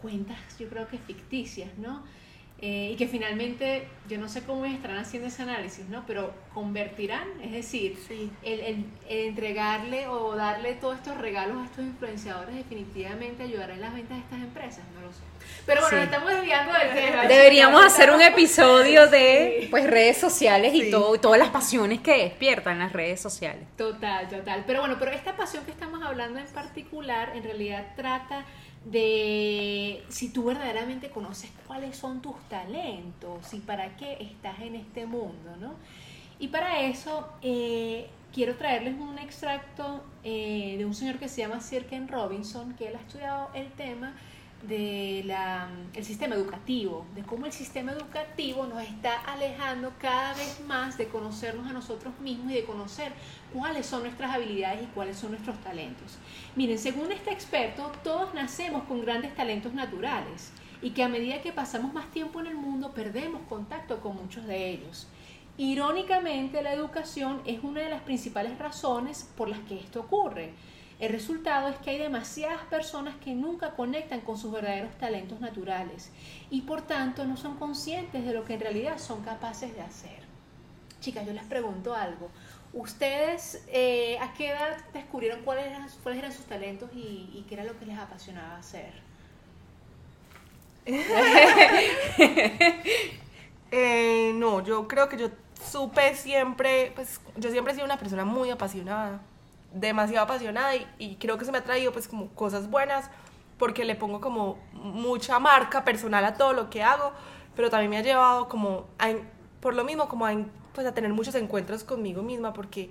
cuentas, 0.00 0.38
yo 0.58 0.68
creo 0.70 0.88
que 0.88 0.96
ficticias, 0.96 1.68
¿no? 1.76 2.02
Eh, 2.62 2.92
y 2.92 2.96
que 2.96 3.08
finalmente, 3.08 3.88
yo 4.08 4.18
no 4.18 4.28
sé 4.28 4.44
cómo 4.44 4.64
estarán 4.64 4.98
haciendo 4.98 5.28
ese 5.28 5.42
análisis, 5.42 5.88
¿no? 5.88 6.06
Pero 6.06 6.32
convertirán, 6.54 7.26
es 7.42 7.52
decir, 7.52 7.96
Sí. 8.08 8.30
el, 8.42 8.60
el- 8.60 8.84
el 9.08 9.18
entregarle 9.28 10.06
o 10.08 10.34
darle 10.36 10.74
todos 10.74 10.96
estos 10.96 11.16
regalos 11.18 11.56
a 11.62 11.64
estos 11.64 11.84
influenciadores 11.84 12.54
definitivamente 12.54 13.42
ayudará 13.44 13.74
en 13.74 13.80
las 13.80 13.94
ventas 13.94 14.16
de 14.18 14.22
estas 14.24 14.38
empresas, 14.40 14.84
no 14.94 15.00
lo 15.06 15.12
sé. 15.12 15.20
Pero 15.66 15.80
bueno, 15.80 15.90
Sí. 15.90 15.94
nos 15.96 16.04
estamos 16.04 16.30
desviando 16.32 16.72
del 16.72 16.94
tema. 16.94 17.22
Deberíamos 17.28 17.84
hacer 17.84 18.10
un 18.10 18.20
episodio 18.22 19.08
de 19.08 19.58
Sí. 19.62 19.68
pues 19.70 19.88
redes 19.88 20.18
sociales 20.18 20.74
y 20.74 20.90
todo, 20.90 21.18
todas 21.20 21.38
las 21.38 21.50
pasiones 21.50 22.00
que 22.00 22.16
despiertan 22.16 22.78
las 22.78 22.92
redes 22.92 23.20
sociales. 23.20 23.64
Total, 23.76 24.28
total. 24.28 24.64
Pero 24.66 24.80
bueno, 24.80 24.96
pero 24.98 25.12
esta 25.12 25.36
pasión 25.36 25.64
que 25.64 25.70
estamos 25.72 26.02
hablando 26.02 26.38
en 26.38 26.46
particular 26.46 27.32
en 27.34 27.42
realidad 27.44 27.86
trata 27.96 28.44
de 28.84 30.02
si 30.08 30.30
tú 30.32 30.44
verdaderamente 30.44 31.08
conoces 31.10 31.50
cuáles 31.66 31.96
son 31.96 32.20
tus 32.20 32.34
talentos 32.48 33.52
y 33.54 33.60
para 33.60 33.96
qué 33.96 34.18
estás 34.20 34.58
en 34.60 34.74
este 34.74 35.06
mundo, 35.06 35.56
¿no? 35.60 35.74
Y 36.42 36.48
para 36.48 36.80
eso 36.80 37.28
eh, 37.40 38.08
quiero 38.34 38.56
traerles 38.56 38.98
un 38.98 39.16
extracto 39.16 40.02
eh, 40.24 40.74
de 40.76 40.84
un 40.84 40.92
señor 40.92 41.20
que 41.20 41.28
se 41.28 41.40
llama 41.40 41.60
Sir 41.60 41.86
Ken 41.86 42.08
Robinson, 42.08 42.74
que 42.74 42.88
él 42.88 42.96
ha 42.96 42.98
estudiado 42.98 43.50
el 43.54 43.70
tema 43.70 44.12
del 44.66 45.32
el 45.94 46.04
sistema 46.04 46.34
educativo, 46.34 47.06
de 47.14 47.22
cómo 47.22 47.46
el 47.46 47.52
sistema 47.52 47.92
educativo 47.92 48.66
nos 48.66 48.82
está 48.82 49.20
alejando 49.20 49.92
cada 50.00 50.34
vez 50.34 50.60
más 50.66 50.98
de 50.98 51.06
conocernos 51.06 51.70
a 51.70 51.72
nosotros 51.72 52.12
mismos 52.18 52.50
y 52.50 52.54
de 52.54 52.64
conocer 52.64 53.12
cuáles 53.52 53.86
son 53.86 54.02
nuestras 54.02 54.32
habilidades 54.32 54.82
y 54.82 54.86
cuáles 54.86 55.18
son 55.18 55.30
nuestros 55.30 55.56
talentos. 55.60 56.18
Miren, 56.56 56.78
según 56.78 57.12
este 57.12 57.30
experto, 57.30 57.92
todos 58.02 58.34
nacemos 58.34 58.82
con 58.88 59.00
grandes 59.00 59.32
talentos 59.36 59.74
naturales 59.74 60.50
y 60.82 60.90
que 60.90 61.04
a 61.04 61.08
medida 61.08 61.40
que 61.40 61.52
pasamos 61.52 61.94
más 61.94 62.10
tiempo 62.10 62.40
en 62.40 62.48
el 62.48 62.56
mundo 62.56 62.90
perdemos 62.92 63.42
contacto 63.48 64.00
con 64.00 64.16
muchos 64.16 64.44
de 64.44 64.70
ellos. 64.70 65.06
Irónicamente, 65.58 66.62
la 66.62 66.72
educación 66.72 67.42
es 67.44 67.62
una 67.62 67.82
de 67.82 67.90
las 67.90 68.02
principales 68.02 68.58
razones 68.58 69.28
por 69.36 69.48
las 69.48 69.58
que 69.60 69.78
esto 69.78 70.00
ocurre. 70.00 70.54
El 70.98 71.10
resultado 71.10 71.68
es 71.68 71.76
que 71.78 71.90
hay 71.90 71.98
demasiadas 71.98 72.64
personas 72.66 73.16
que 73.16 73.34
nunca 73.34 73.74
conectan 73.74 74.20
con 74.20 74.38
sus 74.38 74.52
verdaderos 74.52 74.96
talentos 74.98 75.40
naturales 75.40 76.10
y 76.48 76.62
por 76.62 76.82
tanto 76.82 77.24
no 77.24 77.36
son 77.36 77.58
conscientes 77.58 78.24
de 78.24 78.32
lo 78.32 78.44
que 78.44 78.54
en 78.54 78.60
realidad 78.60 78.98
son 78.98 79.22
capaces 79.22 79.74
de 79.74 79.82
hacer. 79.82 80.22
Chicas, 81.00 81.26
yo 81.26 81.32
les 81.32 81.44
pregunto 81.44 81.94
algo. 81.94 82.30
¿Ustedes 82.72 83.64
eh, 83.66 84.16
a 84.20 84.32
qué 84.32 84.50
edad 84.50 84.78
descubrieron 84.94 85.42
cuáles 85.42 85.66
eran, 85.66 86.32
sus 86.32 86.46
talentos 86.46 86.88
y, 86.94 87.28
y 87.34 87.44
qué 87.48 87.56
era 87.56 87.64
lo 87.64 87.78
que 87.78 87.84
les 87.84 87.98
apasionaba 87.98 88.56
hacer? 88.56 88.92
Eh, 93.74 94.32
no, 94.34 94.62
yo 94.62 94.86
creo 94.86 95.08
que 95.08 95.16
yo 95.16 95.30
supe 95.70 96.14
siempre, 96.14 96.92
pues 96.94 97.20
yo 97.36 97.50
siempre 97.50 97.72
he 97.72 97.74
sido 97.74 97.86
una 97.86 97.98
persona 97.98 98.24
muy 98.24 98.50
apasionada, 98.50 99.20
demasiado 99.72 100.24
apasionada 100.24 100.76
y, 100.76 100.86
y 100.98 101.16
creo 101.16 101.38
que 101.38 101.44
se 101.44 101.52
me 101.52 101.58
ha 101.58 101.64
traído 101.64 101.92
pues 101.92 102.08
como 102.08 102.28
cosas 102.28 102.68
buenas 102.70 103.10
porque 103.58 103.84
le 103.84 103.94
pongo 103.94 104.20
como 104.20 104.58
mucha 104.72 105.38
marca 105.38 105.84
personal 105.84 106.24
a 106.24 106.34
todo 106.34 106.52
lo 106.52 106.68
que 106.68 106.82
hago, 106.82 107.12
pero 107.54 107.70
también 107.70 107.90
me 107.90 107.98
ha 107.98 108.02
llevado 108.02 108.48
como, 108.48 108.86
a 108.98 109.12
por 109.60 109.74
lo 109.74 109.84
mismo, 109.84 110.08
como 110.08 110.26
a, 110.26 110.34
pues 110.74 110.86
a 110.86 110.92
tener 110.92 111.12
muchos 111.12 111.34
encuentros 111.36 111.84
conmigo 111.84 112.22
misma 112.22 112.52
porque 112.52 112.90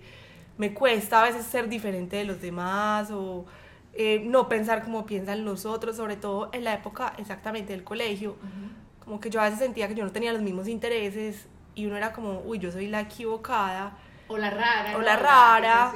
me 0.58 0.74
cuesta 0.74 1.22
a 1.22 1.25
veces 1.25 1.46
ser 1.46 1.68
diferente 1.68 2.16
de 2.16 2.24
los 2.24 2.42
demás 2.42 3.12
o 3.12 3.46
eh, 3.94 4.24
no 4.25 4.48
pensar 4.48 4.84
como 4.84 5.06
piensan 5.06 5.44
los 5.44 5.66
otros, 5.66 5.98
sobre 5.98 6.16
todo 6.16 6.50
en 6.54 6.63
la 6.63 6.74
época 6.74 7.13
exactamente 7.18 7.74
del 7.74 7.84
colegio. 7.84 8.38
Como 9.04 9.20
que 9.20 9.30
yo 9.30 9.42
a 9.42 9.46
veces 9.46 9.60
sentía 9.60 9.90
que 9.90 9.96
yo 9.96 10.06
no 10.06 10.12
tenía 10.12 10.32
los 10.32 10.42
mismos 10.42 10.68
intereses 10.68 11.48
y 11.75 11.86
uno 11.86 11.98
era 11.98 12.12
como, 12.13 12.42
uy, 12.46 12.60
yo 12.60 12.72
soy 12.72 12.88
la 12.88 13.01
equivocada 13.01 13.98
O 14.28 14.38
la 14.38 14.50
rara. 14.50 14.98
o 14.98 15.01
la 15.01 15.16
rara. 15.16 15.94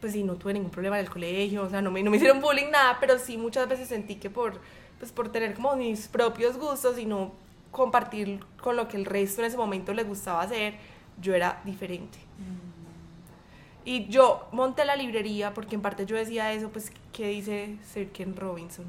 Pues 0.00 0.12
sí, 0.12 0.22
no 0.22 0.36
tuve 0.36 0.52
ningún 0.52 0.70
problema 0.70 0.98
en 0.98 1.04
el 1.06 1.10
colegio, 1.10 1.64
o 1.64 1.68
sea, 1.70 1.82
no 1.82 1.90
me, 1.90 2.02
no 2.02 2.10
me 2.10 2.18
hicieron 2.18 2.40
bullying, 2.40 2.70
nada, 2.70 2.98
pero 3.00 3.18
sí 3.18 3.36
muchas 3.36 3.68
veces 3.68 3.88
sentí 3.88 4.14
que 4.14 4.30
por, 4.30 4.60
pues 5.00 5.10
por 5.10 5.32
tener 5.32 5.54
como 5.54 5.74
mis 5.74 6.06
propios 6.06 6.56
gustos 6.56 6.98
y 6.98 7.04
no 7.04 7.32
compartir 7.72 8.38
con 8.60 8.76
lo 8.76 8.86
que 8.88 8.96
el 8.96 9.04
resto 9.04 9.40
en 9.42 9.48
ese 9.48 9.56
momento 9.56 9.92
les 9.92 10.06
gustaba 10.06 10.42
hacer, 10.42 10.74
yo 11.20 11.34
era 11.34 11.60
diferente. 11.64 12.18
Y 13.84 14.06
yo 14.08 14.48
monté 14.52 14.84
la 14.84 14.96
librería 14.96 15.54
porque 15.54 15.74
en 15.74 15.80
parte 15.82 16.04
yo 16.06 16.14
decía 16.16 16.52
eso, 16.52 16.68
pues, 16.68 16.92
que 17.12 17.28
dice 17.28 17.76
Sir 17.92 18.10
Ken 18.10 18.36
Robinson? 18.36 18.84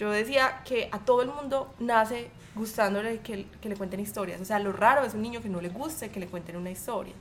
Yo 0.00 0.10
decía 0.10 0.62
que 0.64 0.88
a 0.92 0.98
todo 1.00 1.20
el 1.20 1.28
mundo 1.28 1.74
nace 1.78 2.30
gustándole 2.54 3.18
que, 3.18 3.44
que 3.60 3.68
le 3.68 3.76
cuenten 3.76 4.00
historias. 4.00 4.40
O 4.40 4.46
sea, 4.46 4.58
lo 4.58 4.72
raro 4.72 5.04
es 5.04 5.12
un 5.12 5.20
niño 5.20 5.42
que 5.42 5.50
no 5.50 5.60
le 5.60 5.68
guste 5.68 6.08
que 6.08 6.18
le 6.18 6.26
cuenten 6.26 6.56
una 6.56 6.70
historia. 6.70 7.12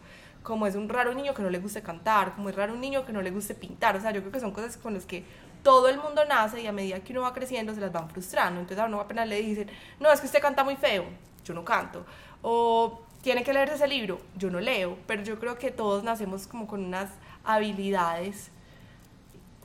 Como 0.43 0.65
es 0.65 0.75
un 0.75 0.87
raro 0.87 1.13
niño 1.13 1.33
que 1.33 1.41
no 1.41 1.49
le 1.49 1.59
guste 1.59 1.81
cantar, 1.81 2.35
como 2.35 2.47
es 2.47 2.55
raro 2.55 2.73
un 2.73 2.79
niño 2.79 3.05
que 3.05 3.11
no 3.11 3.21
le 3.21 3.31
guste 3.31 3.53
pintar. 3.53 3.97
O 3.97 3.99
sea, 3.99 4.11
yo 4.11 4.21
creo 4.21 4.31
que 4.31 4.39
son 4.39 4.51
cosas 4.51 4.77
con 4.77 4.93
las 4.93 5.05
que 5.05 5.25
todo 5.61 5.89
el 5.89 5.97
mundo 5.97 6.23
nace 6.23 6.61
y 6.61 6.67
a 6.67 6.71
medida 6.71 7.01
que 7.01 7.11
uno 7.11 7.23
va 7.23 7.33
creciendo 7.33 7.75
se 7.75 7.81
las 7.81 7.91
van 7.91 8.09
frustrando. 8.09 8.61
Entonces 8.61 8.81
a 8.81 8.87
uno 8.87 9.01
apenas 9.01 9.27
le 9.27 9.41
dicen, 9.41 9.69
no, 9.99 10.09
es 10.09 10.21
que 10.21 10.27
usted 10.27 10.41
canta 10.41 10.63
muy 10.63 10.77
feo, 10.77 11.03
yo 11.43 11.53
no 11.53 11.65
canto. 11.65 12.05
O 12.41 13.01
tiene 13.21 13.43
que 13.43 13.51
leer 13.51 13.71
ese 13.71 13.89
libro, 13.89 14.21
yo 14.37 14.49
no 14.49 14.61
leo. 14.61 14.97
Pero 15.05 15.21
yo 15.23 15.37
creo 15.37 15.57
que 15.57 15.71
todos 15.71 16.05
nacemos 16.05 16.47
como 16.47 16.65
con 16.65 16.85
unas 16.85 17.09
habilidades 17.43 18.51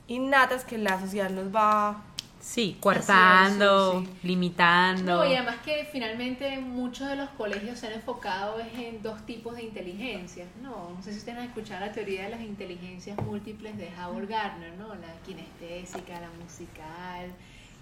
innatas 0.09 0.65
que 0.65 0.77
la 0.77 0.99
sociedad 0.99 1.29
nos 1.29 1.55
va 1.55 2.03
Sí, 2.45 2.77
coartando, 2.79 4.01
sí, 4.01 4.09
limitando. 4.21 5.15
No, 5.15 5.25
y 5.25 5.33
además 5.33 5.57
que 5.65 5.89
finalmente 5.91 6.59
muchos 6.59 7.09
de 7.09 7.15
los 7.15 7.29
colegios 7.31 7.79
se 7.79 7.87
han 7.87 7.93
enfocado 7.93 8.57
en 8.59 9.01
dos 9.01 9.25
tipos 9.25 9.55
de 9.55 9.63
inteligencias, 9.63 10.47
¿no? 10.61 10.91
No 10.95 11.01
sé 11.01 11.11
si 11.11 11.17
ustedes 11.17 11.39
han 11.39 11.45
escuchado 11.45 11.83
la 11.83 11.91
teoría 11.91 12.25
de 12.25 12.29
las 12.29 12.41
inteligencias 12.41 13.17
múltiples 13.17 13.75
de 13.77 13.89
Howard 13.99 14.27
Gardner, 14.27 14.73
¿no? 14.77 14.89
La 14.89 15.11
kinestésica, 15.25 16.21
la 16.21 16.29
musical, 16.39 17.33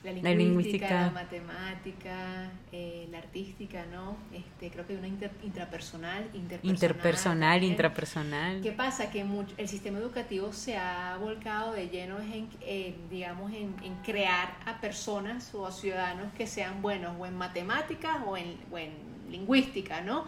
la 0.04 0.12
lingüística, 0.12 0.30
la, 0.30 0.36
lingüística. 0.36 1.12
matemática, 1.12 2.52
eh, 2.72 3.08
la 3.10 3.20
artística, 3.20 3.86
¿no? 3.92 4.18
Este, 4.34 4.70
creo 4.70 4.86
que 4.86 4.94
hay 4.94 5.00
una 5.00 5.08
inter- 5.08 5.32
intrapersonal, 5.44 6.24
interpersonal. 6.34 6.70
Interpersonal, 6.74 7.52
también. 7.54 7.72
intrapersonal. 7.72 8.62
¿Qué 8.62 8.72
pasa? 8.74 9.10
Que 9.10 9.24
mucho- 9.24 9.54
el 9.58 9.68
sistema 9.68 10.00
educativo 10.00 10.52
se 10.54 10.78
ha 10.78 11.18
volcado 11.20 11.74
de 11.74 11.88
lleno 11.90 12.18
en, 12.20 12.50
digamos, 13.10 13.52
en, 13.54 13.74
en 13.84 13.96
crear 14.04 14.58
a 14.66 14.80
personas 14.82 15.54
o 15.56 15.66
a 15.66 15.72
ciudadanos 15.72 16.34
que 16.34 16.48
sean 16.48 16.82
buenos 16.82 17.16
o 17.20 17.26
en 17.26 17.36
matemáticas 17.38 18.18
o 18.26 18.36
en, 18.38 18.58
o 18.72 18.78
en 18.78 18.92
lingüística, 19.30 20.02
¿no? 20.02 20.26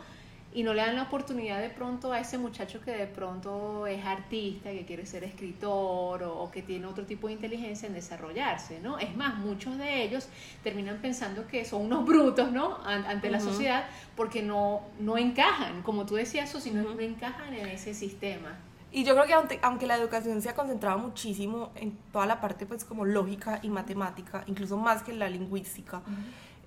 Y 0.56 0.64
no 0.64 0.74
le 0.74 0.82
dan 0.82 0.96
la 0.96 1.04
oportunidad 1.04 1.60
de 1.62 1.70
pronto 1.70 2.14
a 2.14 2.20
ese 2.22 2.38
muchacho 2.38 2.80
que 2.80 2.92
de 2.92 3.08
pronto 3.08 3.86
es 3.88 4.06
artista, 4.06 4.72
que 4.72 4.86
quiere 4.86 5.06
ser 5.06 5.26
escritor 5.26 6.24
o, 6.24 6.44
o 6.44 6.50
que 6.50 6.62
tiene 6.62 6.86
otro 6.86 7.06
tipo 7.06 7.28
de 7.28 7.34
inteligencia 7.34 7.88
en 7.88 7.94
desarrollarse, 7.94 8.80
¿no? 8.80 8.98
Es 8.98 9.14
más, 9.18 9.38
muchos 9.38 9.78
de 9.78 10.04
ellos 10.04 10.30
terminan 10.64 11.00
pensando 11.02 11.46
que 11.46 11.66
son 11.66 11.82
unos 11.82 12.06
brutos, 12.06 12.54
¿no? 12.54 12.78
An- 12.86 13.06
ante 13.06 13.30
la 13.30 13.40
Ujú. 13.40 13.48
sociedad 13.50 13.86
porque 14.16 14.42
no, 14.44 14.82
no 14.98 15.18
encajan, 15.18 15.82
como 15.82 16.06
tú 16.06 16.16
decías, 16.16 16.50
eso, 16.50 16.62
sino 16.62 16.84
Ujú. 16.84 16.94
no 16.96 17.02
encajan 17.02 17.54
en 17.54 17.68
ese 17.68 17.94
sistema. 17.94 18.56
Y 18.94 19.04
yo 19.04 19.14
creo 19.14 19.26
que 19.28 19.34
aunque, 19.34 19.60
aunque 19.62 19.88
la 19.88 19.98
educación 19.98 20.42
se 20.42 20.48
ha 20.48 20.56
concentrado 20.56 20.98
muchísimo 21.00 21.74
en 21.76 21.98
toda 22.14 22.26
la 22.28 22.40
parte 22.40 22.66
pues 22.66 22.86
como 22.86 23.04
lógica 23.04 23.60
y 23.62 23.68
matemática, 23.68 24.46
incluso 24.48 24.78
más 24.78 25.04
que 25.04 25.12
en 25.12 25.20
la 25.20 25.28
lingüística, 25.28 26.02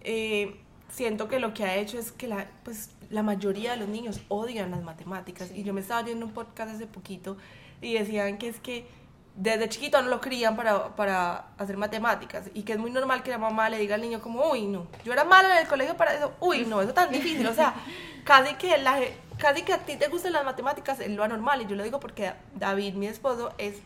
eh, 0.02 0.61
siento 0.90 1.26
que 1.28 1.38
lo 1.38 1.54
que 1.54 1.64
ha 1.64 1.76
hecho 1.76 1.99
es 1.99 2.12
que 2.12 2.28
la, 2.28 2.47
pues, 2.64 2.90
la 3.11 3.23
mayoría 3.23 3.73
de 3.73 3.79
los 3.79 3.88
niños 3.88 4.21
odian 4.29 4.71
las 4.71 4.83
matemáticas. 4.83 5.50
Y 5.55 5.62
yo 5.62 5.73
me 5.73 5.81
estaba 5.81 6.00
oyendo 6.03 6.27
un 6.27 6.33
podcast 6.33 6.75
hace 6.75 6.87
poquito 6.87 7.37
y 7.81 7.95
decían 7.95 8.38
que 8.38 8.49
es 8.49 8.61
que 8.61 8.87
desde 9.35 9.69
chiquito 9.69 10.03
no 10.03 10.09
lo 10.09 10.21
crían 10.21 10.57
para, 10.57 10.97
para 10.97 11.47
hacer 11.59 11.77
matemáticas 11.77 12.50
y 12.55 12.62
que 12.62 12.73
es 12.73 12.79
muy 12.79 12.91
normal 12.91 13.23
que 13.23 13.31
la 13.31 13.38
mamá 13.38 13.71
le 13.71 13.79
diga 13.79 13.95
al 13.95 14.00
niño 14.00 14.21
como, 14.21 14.50
uy, 14.50 14.67
no, 14.67 14.88
yo 15.05 15.12
era 15.12 15.23
malo 15.23 15.49
en 15.49 15.59
el 15.59 15.69
colegio 15.69 15.97
para 15.97 16.12
eso, 16.12 16.33
uy, 16.41 16.65
no, 16.67 16.81
eso 16.81 16.88
es 16.88 16.95
tan 16.95 17.12
difícil, 17.12 17.47
o 17.47 17.55
sea, 17.55 17.75
casi 18.25 18.55
que, 18.57 18.79
la, 18.79 18.99
casi 19.37 19.62
que 19.62 19.73
a 19.73 19.79
ti 19.79 19.97
te 19.97 20.09
gustan 20.09 20.33
las 20.33 20.45
matemáticas 20.45 20.99
es 20.99 21.11
lo 21.11 21.23
anormal. 21.23 21.62
Y 21.62 21.67
yo 21.67 21.77
lo 21.77 21.85
digo 21.85 22.00
porque 22.00 22.33
David, 22.55 22.95
mi 22.95 23.07
esposo, 23.07 23.53
es 23.59 23.77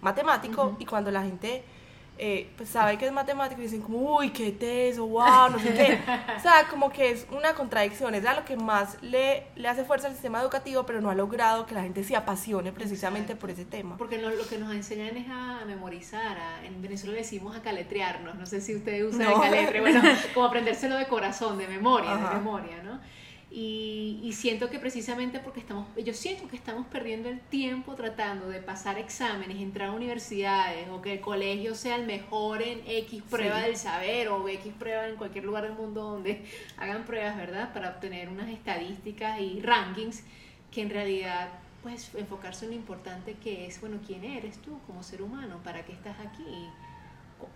matemático 0.00 0.76
y 0.78 0.86
cuando 0.86 1.10
la 1.10 1.22
gente 1.22 1.64
eh, 2.22 2.50
pues 2.54 2.68
sabe 2.68 2.98
que 2.98 3.06
es 3.06 3.12
matemático 3.12 3.62
y 3.62 3.64
dicen 3.64 3.80
como, 3.80 4.16
uy, 4.16 4.28
qué 4.28 4.52
teso, 4.52 5.06
wow, 5.06 5.48
no 5.50 5.58
sé 5.58 5.72
qué. 5.72 5.98
O 6.36 6.40
sea, 6.42 6.66
como 6.68 6.92
que 6.92 7.10
es 7.10 7.26
una 7.30 7.54
contradicción, 7.54 8.14
es 8.14 8.26
a 8.26 8.34
lo 8.34 8.44
que 8.44 8.56
más 8.56 9.02
le, 9.02 9.46
le 9.56 9.68
hace 9.68 9.84
fuerza 9.84 10.06
al 10.06 10.12
sistema 10.12 10.42
educativo, 10.42 10.84
pero 10.84 11.00
no 11.00 11.08
ha 11.08 11.14
logrado 11.14 11.64
que 11.64 11.74
la 11.74 11.82
gente 11.82 12.04
se 12.04 12.14
apasione 12.14 12.72
precisamente 12.72 13.36
por 13.36 13.48
ese 13.48 13.64
tema. 13.64 13.96
Porque 13.96 14.18
lo, 14.18 14.28
lo, 14.28 14.46
que 14.46 14.58
nos 14.58 14.74
enseñan 14.74 15.16
es 15.16 15.28
a 15.30 15.64
memorizar, 15.66 16.36
en 16.62 16.82
Venezuela 16.82 17.16
decimos 17.16 17.56
a 17.56 17.62
caletrearnos, 17.62 18.34
no 18.34 18.44
sé 18.44 18.60
si 18.60 18.76
ustedes 18.76 19.02
usan 19.14 19.22
el 19.22 19.40
caletre, 19.40 19.80
bueno, 19.80 20.02
como 20.34 20.44
aprendérselo 20.44 20.96
de 20.96 21.06
corazón, 21.06 21.56
de 21.56 21.68
memoria, 21.68 22.16
de 22.16 22.34
memoria, 22.34 22.82
¿no? 22.82 23.00
Y, 23.52 24.32
siento 24.32 24.70
que 24.70 24.78
precisamente 24.78 25.40
porque 25.40 25.58
estamos, 25.58 25.88
yo 25.96 26.14
siento 26.14 26.46
que 26.46 26.54
estamos 26.54 26.86
perdiendo 26.86 27.28
el 27.28 27.40
tiempo 27.40 27.94
tratando 27.96 28.48
de 28.48 28.60
pasar 28.60 28.96
exámenes, 28.96 29.58
entrar 29.58 29.88
a 29.88 29.92
universidades 29.92 30.88
o 30.88 31.02
que 31.02 31.14
el 31.14 31.20
colegio 31.20 31.74
sea 31.74 31.96
el 31.96 32.06
mejor 32.06 32.62
en 32.62 32.80
X 32.86 33.22
prueba 33.28 33.60
del 33.60 33.76
saber 33.76 34.28
o 34.28 34.48
X 34.48 34.72
prueba 34.78 35.08
en 35.08 35.16
cualquier 35.16 35.44
lugar 35.44 35.64
del 35.64 35.72
mundo 35.72 36.02
donde 36.02 36.44
hagan 36.76 37.04
pruebas, 37.04 37.36
¿verdad? 37.36 37.72
Para 37.74 37.90
obtener 37.90 38.28
unas 38.28 38.48
estadísticas 38.48 39.40
y 39.40 39.60
rankings 39.60 40.22
que 40.70 40.82
en 40.82 40.90
realidad 40.90 41.48
pues 41.82 42.14
enfocarse 42.14 42.66
en 42.66 42.72
lo 42.72 42.76
importante 42.76 43.34
que 43.34 43.66
es, 43.66 43.80
bueno, 43.80 43.98
¿quién 44.06 44.22
eres 44.22 44.58
tú 44.58 44.78
como 44.86 45.02
ser 45.02 45.22
humano? 45.22 45.60
¿Para 45.64 45.84
qué 45.84 45.92
estás 45.92 46.18
aquí? 46.20 46.68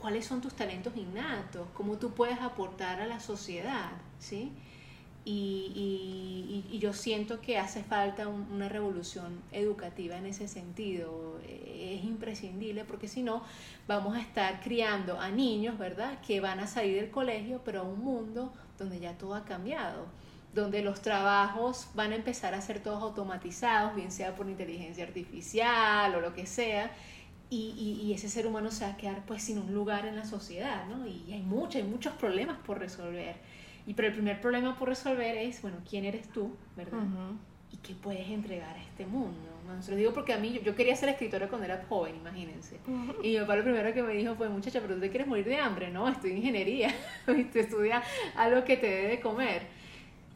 ¿Cuáles 0.00 0.26
son 0.26 0.40
tus 0.40 0.54
talentos 0.54 0.96
innatos? 0.96 1.68
¿Cómo 1.74 1.98
tú 1.98 2.14
puedes 2.14 2.40
aportar 2.40 3.00
a 3.00 3.06
la 3.06 3.20
sociedad? 3.20 3.90
¿Sí? 4.18 4.50
Y, 5.24 6.78
yo 6.78 6.92
siento 6.92 7.40
que 7.40 7.56
hace 7.56 7.82
falta 7.82 8.28
una 8.28 8.68
revolución 8.68 9.40
educativa 9.52 10.16
en 10.16 10.26
ese 10.26 10.48
sentido. 10.48 11.40
Es 11.48 12.04
imprescindible 12.04 12.84
porque 12.84 13.08
si 13.08 13.22
no 13.22 13.42
vamos 13.88 14.16
a 14.16 14.20
estar 14.20 14.60
criando 14.60 15.18
a 15.18 15.30
niños, 15.30 15.78
¿verdad? 15.78 16.20
Que 16.20 16.40
van 16.40 16.60
a 16.60 16.66
salir 16.66 16.96
del 16.96 17.10
colegio, 17.10 17.62
pero 17.64 17.80
a 17.80 17.84
un 17.84 18.04
mundo 18.04 18.52
donde 18.78 19.00
ya 19.00 19.16
todo 19.16 19.34
ha 19.34 19.44
cambiado, 19.44 20.06
donde 20.52 20.82
los 20.82 21.00
trabajos 21.00 21.88
van 21.94 22.12
a 22.12 22.16
empezar 22.16 22.52
a 22.54 22.60
ser 22.60 22.82
todos 22.82 23.02
automatizados, 23.02 23.94
bien 23.94 24.12
sea 24.12 24.34
por 24.34 24.48
inteligencia 24.48 25.04
artificial 25.04 26.14
o 26.14 26.20
lo 26.20 26.34
que 26.34 26.44
sea. 26.46 26.90
Y, 27.50 28.00
y, 28.02 28.12
ese 28.12 28.28
ser 28.28 28.46
humano 28.46 28.70
se 28.72 28.84
va 28.84 28.92
a 28.92 28.96
quedar 28.96 29.24
pues 29.26 29.44
sin 29.44 29.58
un 29.58 29.72
lugar 29.72 30.06
en 30.06 30.16
la 30.16 30.24
sociedad, 30.24 30.86
¿no? 30.86 31.06
Y 31.06 31.32
hay 31.32 31.42
muchos, 31.42 31.76
hay 31.76 31.84
muchos 31.84 32.12
problemas 32.14 32.58
por 32.58 32.78
resolver. 32.78 33.36
Y 33.86 33.94
pero 33.94 34.08
el 34.08 34.14
primer 34.14 34.40
problema 34.40 34.78
por 34.78 34.88
resolver 34.88 35.36
es, 35.36 35.60
bueno, 35.60 35.78
¿quién 35.88 36.04
eres 36.04 36.28
tú, 36.28 36.54
verdad? 36.76 37.02
¿Y 37.70 37.76
qué 37.78 37.94
puedes 37.94 38.28
entregar 38.28 38.76
a 38.76 38.82
este 38.82 39.04
mundo? 39.04 39.50
¿no? 39.66 39.82
Se 39.82 39.90
lo 39.90 39.96
digo 39.96 40.12
porque 40.12 40.32
a 40.32 40.38
mí, 40.38 40.58
yo, 40.64 40.74
quería 40.74 40.96
ser 40.96 41.10
escritora 41.10 41.48
cuando 41.48 41.66
era 41.66 41.84
joven, 41.88 42.16
imagínense. 42.16 42.78
Y 43.22 43.32
mi 43.32 43.40
papá 43.40 43.56
lo 43.56 43.64
primero 43.64 43.92
que 43.92 44.02
me 44.02 44.14
dijo 44.14 44.34
fue, 44.36 44.48
muchacha, 44.48 44.80
pero 44.80 44.94
tú 44.94 45.00
te 45.00 45.10
quieres 45.10 45.26
morir 45.26 45.44
de 45.44 45.58
hambre, 45.58 45.90
¿no? 45.90 46.08
Estudia 46.08 46.36
ingeniería, 46.36 46.94
te 47.52 47.60
estudia 47.60 48.02
algo 48.36 48.64
que 48.64 48.76
te 48.76 48.86
dé 48.86 49.08
de 49.08 49.20
comer. 49.20 49.62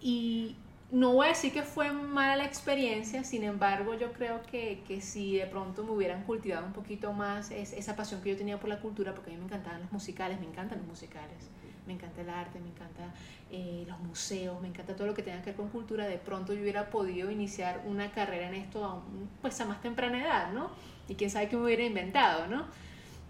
Y 0.01 0.57
no 0.91 1.15
voy 1.15 1.27
a 1.27 1.29
decir 1.31 1.53
que 1.53 1.63
fue 1.63 1.91
mala 1.91 2.37
la 2.37 2.45
experiencia, 2.45 3.25
sin 3.25 3.45
embargo, 3.45 3.95
yo 3.95 4.13
creo 4.13 4.43
que, 4.43 4.83
que 4.87 5.01
si 5.01 5.39
de 5.39 5.47
pronto 5.47 5.85
me 5.85 5.93
hubieran 5.93 6.25
cultivado 6.25 6.67
un 6.67 6.73
poquito 6.73 7.13
más 7.15 7.51
esa 7.51 7.97
pasión 7.97 8.21
que 8.21 8.31
yo 8.31 8.37
tenía 8.37 8.61
por 8.61 8.69
la 8.69 8.81
cultura, 8.81 9.15
porque 9.15 9.31
a 9.31 9.33
mí 9.33 9.39
me 9.39 9.47
encantaban 9.47 9.81
los 9.81 9.93
musicales, 9.93 10.39
me 10.39 10.47
encantan 10.47 10.79
los 10.79 10.87
musicales 10.87 11.51
me 11.89 11.95
encanta 11.95 12.21
el 12.21 12.29
arte, 12.29 12.61
me 12.61 12.69
encanta 12.69 13.13
eh, 13.51 13.85
los 13.89 13.99
museos, 14.01 14.61
me 14.61 14.69
encanta 14.69 14.95
todo 14.95 15.07
lo 15.07 15.15
que 15.15 15.23
tenga 15.23 15.41
que 15.41 15.47
ver 15.47 15.57
con 15.57 15.71
cultura, 15.71 16.07
de 16.07 16.19
pronto 16.19 16.53
yo 16.53 16.61
hubiera 16.61 16.91
podido 16.91 17.31
iniciar 17.31 17.81
una 17.87 18.13
carrera 18.13 18.47
en 18.47 18.55
esto 18.55 18.85
a, 18.85 19.03
pues 19.41 19.59
a 19.61 19.65
más 19.65 19.81
temprana 19.81 20.23
edad, 20.23 20.53
¿no? 20.53 20.71
Y 21.09 21.15
quién 21.15 21.31
sabe 21.31 21.49
qué 21.49 21.57
me 21.57 21.65
hubiera 21.65 21.83
inventado, 21.83 22.47
¿no? 22.47 22.67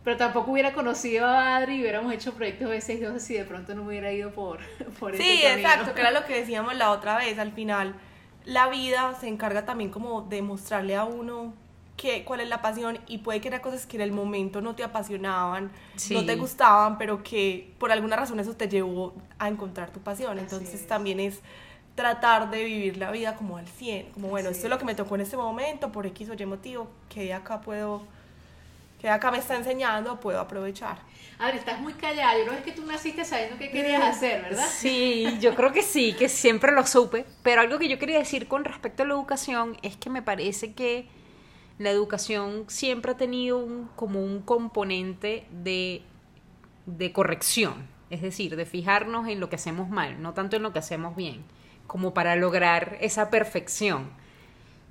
Pero 0.03 0.17
tampoco 0.17 0.51
hubiera 0.51 0.73
conocido 0.73 1.25
a 1.25 1.57
Adri 1.57 1.77
y 1.77 1.81
hubiéramos 1.83 2.13
hecho 2.13 2.35
proyectos 2.35 2.69
de 2.69 2.81
6 2.81 3.01
2 3.01 3.23
si 3.23 3.35
de 3.35 3.45
pronto 3.45 3.75
no 3.75 3.83
me 3.83 3.91
hubiera 3.91 4.13
ido 4.13 4.33
por, 4.33 4.59
por 4.99 5.17
Sí, 5.17 5.43
exacto, 5.45 5.95
que 5.95 6.01
era 6.01 6.11
lo 6.11 6.25
que 6.25 6.35
decíamos 6.35 6.75
la 6.77 6.91
otra 6.91 7.17
vez, 7.17 7.39
al 7.39 7.53
final 7.53 7.95
la 8.45 8.69
vida 8.69 9.15
se 9.21 9.29
encarga 9.29 9.65
también 9.65 9.91
como 9.91 10.23
de 10.23 10.43
mostrarle 10.43 10.97
a 10.97 11.05
uno 11.05 11.55
qué, 11.99 12.25
cuál 12.25 12.41
es 12.41 12.49
la 12.49 12.63
pasión 12.63 12.99
y 13.07 13.19
puede 13.19 13.43
que 13.43 13.49
eran 13.49 13.61
cosas 13.61 13.85
que 13.85 13.97
en 13.97 14.03
el 14.03 14.13
momento 14.13 14.63
no 14.63 14.75
te 14.75 14.85
apasionaban, 14.85 15.71
no 16.11 16.25
te 16.25 16.37
gustaban, 16.37 16.97
pero 16.97 17.23
que 17.23 17.75
por 17.79 17.93
alguna 17.93 18.17
razón 18.17 18.41
eso 18.41 18.55
te 18.55 18.69
llevó 18.69 19.13
a 19.39 19.49
encontrar 19.49 19.91
tu 19.91 20.01
pasión. 20.01 20.39
Entonces 20.39 20.87
también 20.87 21.21
es 21.21 21.41
tratar 21.95 22.49
de 22.51 22.65
vivir 22.65 22.97
la 22.97 23.11
vida 23.11 23.35
como 23.35 23.59
al 23.59 23.67
100, 23.67 24.13
como 24.13 24.29
bueno, 24.29 24.49
esto 24.49 24.67
es 24.67 24.71
lo 24.71 24.79
que 24.79 24.85
me 24.85 24.95
tocó 24.95 25.17
en 25.17 25.23
este 25.23 25.37
momento, 25.37 25.91
por 25.91 26.07
X 26.07 26.31
o 26.31 26.35
Y 26.35 26.47
motivo, 26.47 26.89
que 27.09 27.35
acá 27.35 27.61
puedo, 27.61 28.05
que 29.01 29.11
acá 29.11 29.33
me 29.33 29.39
está 29.39 29.57
enseñando, 29.57 30.21
puedo 30.21 30.39
aprovechar. 30.41 30.99
A 31.41 31.47
ver, 31.47 31.57
estás 31.57 31.81
muy 31.81 31.95
callada, 31.95 32.39
yo 32.39 32.47
creo 32.47 32.63
que 32.63 32.73
tú 32.73 32.87
naciste 32.87 33.25
sabiendo 33.25 33.59
qué 33.59 33.71
querías 33.71 34.03
hacer, 34.03 34.43
¿verdad? 34.43 34.67
Sí, 34.69 35.39
yo 35.41 35.57
creo 35.57 35.73
que 35.73 35.83
sí, 35.83 36.13
que 36.13 36.29
siempre 36.29 36.71
lo 36.71 36.87
supe, 36.87 37.25
pero 37.43 37.61
algo 37.61 37.79
que 37.81 37.89
yo 37.89 37.99
quería 37.99 38.19
decir 38.19 38.47
con 38.47 38.65
respecto 38.65 39.03
a 39.03 39.07
la 39.07 39.15
educación 39.15 39.77
es 39.83 39.97
que 39.97 40.11
me 40.11 40.23
parece 40.23 40.75
que 40.75 41.18
la 41.79 41.91
educación 41.91 42.65
siempre 42.67 43.13
ha 43.13 43.17
tenido 43.17 43.59
un, 43.59 43.89
como 43.95 44.23
un 44.23 44.41
componente 44.41 45.47
de, 45.51 46.03
de 46.87 47.13
corrección, 47.13 47.87
es 48.11 48.23
decir, 48.23 48.57
de 48.57 48.67
fijarnos 48.67 49.29
en 49.29 49.41
lo 49.41 49.49
que 49.49 49.57
hacemos 49.57 49.89
mal, 49.89 50.21
no 50.21 50.35
tanto 50.35 50.57
en 50.57 50.63
lo 50.63 50.73
que 50.73 50.81
hacemos 50.81 51.15
bien, 51.15 51.45
como 51.87 52.15
para 52.15 52.37
lograr 52.37 52.99
esa 53.01 53.31
perfección. 53.31 54.11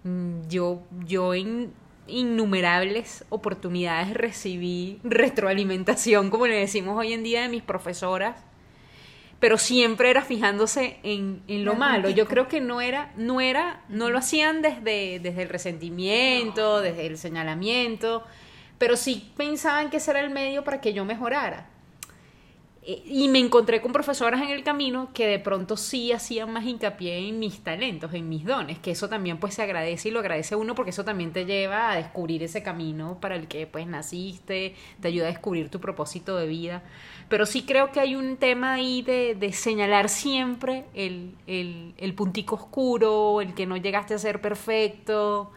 Mm, 0.04 0.48
yo, 0.48 0.82
yo 1.06 1.34
en 1.34 1.74
innumerables 2.08 3.26
oportunidades 3.30 4.14
recibí 4.14 5.00
retroalimentación, 5.04 6.30
como 6.30 6.48
le 6.48 6.56
decimos 6.56 6.98
hoy 6.98 7.14
en 7.14 7.24
día, 7.24 7.42
de 7.42 7.50
mis 7.50 7.64
profesoras 7.64 8.44
pero 9.40 9.58
siempre 9.58 10.10
era 10.10 10.24
fijándose 10.24 11.00
en, 11.04 11.44
en 11.48 11.64
lo 11.64 11.76
malo. 11.76 12.10
Yo 12.10 12.28
creo 12.28 12.48
que 12.48 12.60
no 12.60 12.82
era, 12.82 13.12
no 13.18 13.40
era, 13.40 13.82
no 13.88 14.10
lo 14.10 14.18
hacían 14.18 14.62
desde, 14.62 15.20
desde 15.20 15.44
el 15.44 15.50
resentimiento, 15.50 16.82
desde 16.82 17.06
el 17.06 17.18
señalamiento, 17.18 18.24
pero 18.78 18.98
sí 18.98 19.32
pensaban 19.38 19.90
que 19.90 19.98
ese 19.98 20.12
era 20.12 20.22
el 20.22 20.32
medio 20.32 20.64
para 20.64 20.82
que 20.82 20.94
yo 20.94 21.06
mejorara. 21.06 21.68
Eh, 22.90 23.04
y 23.06 23.28
me 23.28 23.40
encontré 23.40 23.82
con 23.82 23.92
profesoras 23.92 24.42
en 24.42 24.48
el 24.48 24.64
camino 24.64 25.10
que 25.14 25.28
de 25.28 25.40
pronto 25.40 25.76
sí 25.76 26.14
hacían 26.14 26.54
más 26.54 26.64
hincapié 26.64 27.28
en 27.28 27.38
mis 27.38 27.62
talentos, 27.62 28.14
en 28.14 28.30
mis 28.30 28.46
dones, 28.46 28.80
que 28.80 28.92
eso 28.92 29.10
también 29.10 29.40
pues 29.40 29.56
se 29.56 29.62
agradece 29.62 30.08
y 30.08 30.12
lo 30.12 30.22
agradece 30.22 30.56
uno 30.56 30.74
porque 30.74 30.92
eso 30.92 31.04
también 31.04 31.34
te 31.34 31.46
lleva 31.46 31.92
a 31.92 31.98
descubrir 31.98 32.44
ese 32.44 32.64
camino 32.64 33.20
para 33.20 33.36
el 33.36 33.50
que 33.50 33.68
pues 33.68 33.86
naciste, 33.88 34.74
te 35.02 35.08
ayuda 35.10 35.26
a 35.26 35.32
descubrir 35.32 35.70
tu 35.70 35.82
propósito 35.82 36.38
de 36.38 36.48
vida. 36.48 36.82
Pero 37.28 37.46
sí 37.46 37.64
creo 37.64 37.92
que 37.92 38.00
hay 38.00 38.16
un 38.16 38.38
tema 38.38 38.76
ahí 38.76 39.02
de, 39.02 39.36
de 39.36 39.52
señalar 39.52 40.08
siempre 40.08 40.86
el, 40.94 41.36
el, 41.46 41.94
el 41.98 42.14
puntico 42.14 42.56
oscuro, 42.56 43.42
el 43.42 43.54
que 43.54 43.66
no 43.66 43.76
llegaste 43.76 44.14
a 44.14 44.18
ser 44.18 44.40
perfecto. 44.40 45.52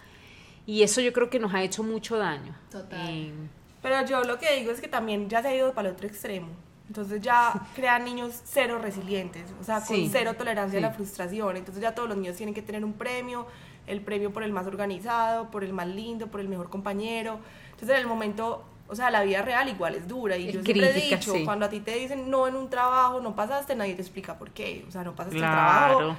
Y 0.66 0.82
eso 0.82 1.00
yo 1.00 1.12
creo 1.12 1.30
que 1.30 1.38
nos 1.38 1.54
ha 1.54 1.62
hecho 1.62 1.84
mucho 1.84 2.18
daño. 2.18 2.56
Total. 2.72 3.32
Pero 3.80 4.04
yo 4.04 4.24
lo 4.24 4.36
que 4.40 4.52
digo 4.56 4.72
es 4.72 4.80
que 4.80 4.88
también 4.88 5.28
ya 5.28 5.42
se 5.42 5.48
ha 5.48 5.54
ido 5.54 5.72
para 5.74 5.90
el 5.90 5.94
otro 5.94 6.08
extremo. 6.08 6.48
Entonces 6.90 7.22
ya 7.22 7.53
crean 7.76 8.05
niños 8.05 8.42
cero 8.42 8.81
resilientes, 8.83 9.44
o 9.61 9.62
sea, 9.62 9.81
con 9.81 10.11
cero 10.11 10.35
tolerancia 10.37 10.81
a 10.81 10.83
la 10.83 10.90
frustración. 10.90 11.57
Entonces 11.57 11.81
ya 11.81 11.94
todos 11.94 12.09
los 12.09 12.18
niños 12.18 12.37
tienen 12.37 12.53
que 12.53 12.62
tener 12.62 12.85
un 12.85 12.94
premio, 12.94 13.46
el 13.87 14.00
premio 14.00 14.33
por 14.33 14.42
el 14.42 14.53
más 14.53 14.66
organizado, 14.66 15.53
por 15.53 15.62
el 15.62 15.72
más 15.72 15.87
lindo, 15.87 16.26
por 16.26 16.40
el 16.40 16.48
mejor 16.48 16.68
compañero. 16.68 17.38
Entonces 17.66 17.90
en 17.90 18.00
el 18.00 18.09
momento, 18.09 18.64
o 18.88 18.96
sea, 18.96 19.09
la 19.12 19.22
vida 19.22 19.40
real 19.42 19.68
igual 19.68 19.94
es 19.94 20.09
dura. 20.09 20.37
Y 20.37 20.50
yo 20.50 20.64
siempre 20.64 20.90
he 20.90 21.16
dicho, 21.16 21.33
cuando 21.44 21.66
a 21.66 21.68
ti 21.68 21.79
te 21.79 21.94
dicen 21.94 22.29
no 22.29 22.48
en 22.48 22.57
un 22.57 22.68
trabajo, 22.68 23.20
no 23.20 23.37
pasaste, 23.37 23.76
nadie 23.76 23.94
te 23.94 24.03
explica 24.03 24.37
por 24.37 24.50
qué. 24.50 24.85
O 24.88 24.90
sea, 24.90 25.05
no 25.05 25.14
pasaste 25.14 25.37
el 25.37 25.42
trabajo 25.42 26.16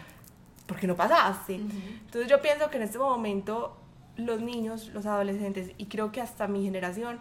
porque 0.68 0.88
no 0.88 0.96
pasaste. 0.96 1.56
Entonces 1.56 2.30
yo 2.30 2.42
pienso 2.42 2.70
que 2.70 2.78
en 2.78 2.84
este 2.84 2.98
momento 2.98 3.76
los 4.16 4.40
niños, 4.40 4.88
los 4.94 5.06
adolescentes, 5.06 5.72
y 5.78 5.88
creo 5.88 6.14
que 6.14 6.22
hasta 6.22 6.48
mi 6.48 6.64
generación, 6.64 7.20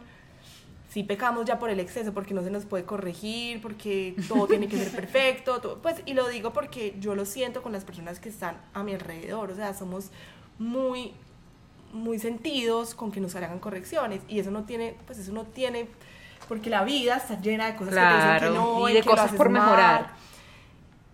si 0.91 1.05
pecamos 1.05 1.45
ya 1.45 1.61
por 1.61 1.71
el 1.71 1.79
exceso, 1.79 2.13
porque 2.13 2.35
no 2.35 2.43
se 2.43 2.51
nos 2.51 2.65
puede 2.65 2.85
corregir, 2.85 3.63
porque 3.63 4.17
todo 4.27 4.49
tiene 4.49 4.67
que 4.67 4.77
ser 4.77 4.91
perfecto, 4.91 5.79
pues, 5.81 6.03
y 6.05 6.15
lo 6.15 6.27
digo 6.29 6.53
porque 6.53 6.97
yo 6.99 7.15
lo 7.15 7.25
siento 7.25 7.63
con 7.63 7.71
las 7.71 7.85
personas 7.85 8.19
que 8.19 8.29
están 8.29 8.57
a 8.75 8.83
mi 8.83 8.93
alrededor, 8.93 9.53
o 9.53 9.55
sea, 9.55 9.73
somos 9.73 10.11
muy, 10.59 11.13
muy 11.93 12.19
sentidos 12.19 12.97
con 12.97 13.13
que 13.13 13.21
nos 13.21 13.37
hagan 13.37 13.61
correcciones, 13.61 14.23
y 14.27 14.41
eso 14.41 14.51
no 14.51 14.65
tiene, 14.65 14.97
pues 15.07 15.21
eso 15.21 15.33
no 15.33 15.45
tiene, 15.45 15.87
porque 16.49 16.71
la 16.71 16.83
vida 16.83 17.19
está 17.19 17.41
llena 17.41 17.67
de 17.67 17.77
cosas 17.77 18.41
que 18.41 18.51
no, 18.51 18.89
y 18.89 18.95
de 18.95 19.05
cosas 19.05 19.31
por 19.33 19.49
mejorar. 19.49 20.11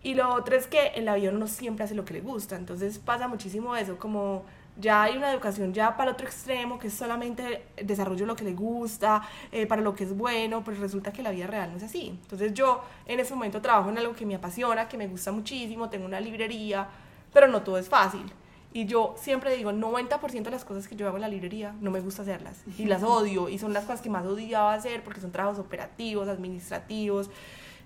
Y 0.02 0.14
lo 0.14 0.32
otro 0.32 0.56
es 0.56 0.66
que 0.68 0.92
en 0.94 1.04
la 1.04 1.16
vida 1.16 1.32
uno 1.32 1.48
siempre 1.48 1.84
hace 1.84 1.94
lo 1.94 2.06
que 2.06 2.14
le 2.14 2.22
gusta, 2.22 2.56
entonces 2.56 2.98
pasa 2.98 3.28
muchísimo 3.28 3.76
eso, 3.76 3.98
como 3.98 4.46
ya 4.78 5.02
hay 5.02 5.16
una 5.16 5.32
educación 5.32 5.72
ya 5.72 5.96
para 5.96 6.10
el 6.10 6.14
otro 6.14 6.26
extremo, 6.26 6.78
que 6.78 6.88
es 6.88 6.94
solamente 6.94 7.66
desarrollo 7.82 8.26
lo 8.26 8.36
que 8.36 8.44
le 8.44 8.52
gusta, 8.52 9.22
eh, 9.52 9.66
para 9.66 9.82
lo 9.82 9.94
que 9.94 10.04
es 10.04 10.16
bueno, 10.16 10.62
pues 10.62 10.78
resulta 10.78 11.12
que 11.12 11.22
la 11.22 11.30
vida 11.30 11.46
real 11.46 11.70
no 11.70 11.78
es 11.78 11.82
así. 11.82 12.08
Entonces 12.22 12.52
yo 12.54 12.82
en 13.06 13.20
ese 13.20 13.34
momento 13.34 13.60
trabajo 13.60 13.88
en 13.88 13.98
algo 13.98 14.14
que 14.14 14.26
me 14.26 14.34
apasiona, 14.34 14.88
que 14.88 14.96
me 14.96 15.08
gusta 15.08 15.32
muchísimo, 15.32 15.88
tengo 15.88 16.04
una 16.04 16.20
librería, 16.20 16.88
pero 17.32 17.48
no 17.48 17.62
todo 17.62 17.78
es 17.78 17.88
fácil. 17.88 18.30
Y 18.72 18.84
yo 18.84 19.14
siempre 19.16 19.56
digo, 19.56 19.72
90% 19.72 20.42
de 20.42 20.50
las 20.50 20.66
cosas 20.66 20.86
que 20.86 20.96
yo 20.96 21.06
hago 21.06 21.16
en 21.16 21.22
la 21.22 21.28
librería 21.28 21.74
no 21.80 21.90
me 21.90 22.00
gusta 22.00 22.22
hacerlas. 22.22 22.62
Y 22.76 22.84
las 22.84 23.02
odio. 23.04 23.48
Y 23.48 23.58
son 23.58 23.72
las 23.72 23.84
cosas 23.84 24.02
que 24.02 24.10
más 24.10 24.26
odiaba 24.26 24.74
hacer 24.74 25.02
porque 25.02 25.20
son 25.20 25.32
trabajos 25.32 25.58
operativos, 25.58 26.28
administrativos. 26.28 27.30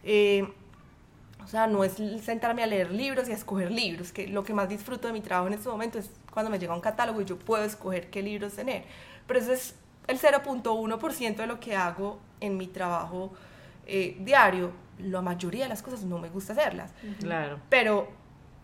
Eh, 0.03 0.53
o 1.45 1.47
sea, 1.47 1.67
no 1.67 1.85
es 1.85 1.95
sentarme 2.23 2.63
a 2.63 2.67
leer 2.67 2.91
libros 2.91 3.29
y 3.29 3.33
a 3.33 3.35
escoger 3.35 3.71
libros, 3.71 4.13
que 4.13 4.29
lo 4.29 4.45
que 4.45 4.55
más 4.55 4.69
disfruto 4.69 5.09
de 5.09 5.13
mi 5.13 5.21
trabajo 5.21 5.49
en 5.49 5.55
este 5.55 5.69
momento 5.69 5.99
es 5.99 6.11
cuando 6.33 6.51
me 6.51 6.59
llega 6.59 6.75
un 6.75 6.81
catálogo 6.81 7.21
y 7.21 7.25
yo 7.25 7.39
puedo 7.39 7.65
escoger 7.65 8.11
qué 8.11 8.23
libros 8.23 8.55
tener. 8.55 8.85
Pero 9.27 9.41
eso 9.41 9.53
es 9.53 9.75
el 10.07 10.19
0.1% 10.19 11.37
de 11.37 11.47
lo 11.47 11.61
que 11.61 11.77
hago 11.77 12.19
en 12.41 12.57
mi 12.57 12.67
trabajo 12.67 13.33
eh, 13.87 14.17
diario. 14.21 14.73
La 14.99 15.23
mayoría 15.23 15.65
de 15.65 15.69
las 15.69 15.83
cosas 15.83 16.03
no 16.03 16.19
me 16.19 16.29
gusta 16.29 16.53
hacerlas. 16.53 16.93
Claro. 17.21 17.59
Pero 17.69 18.09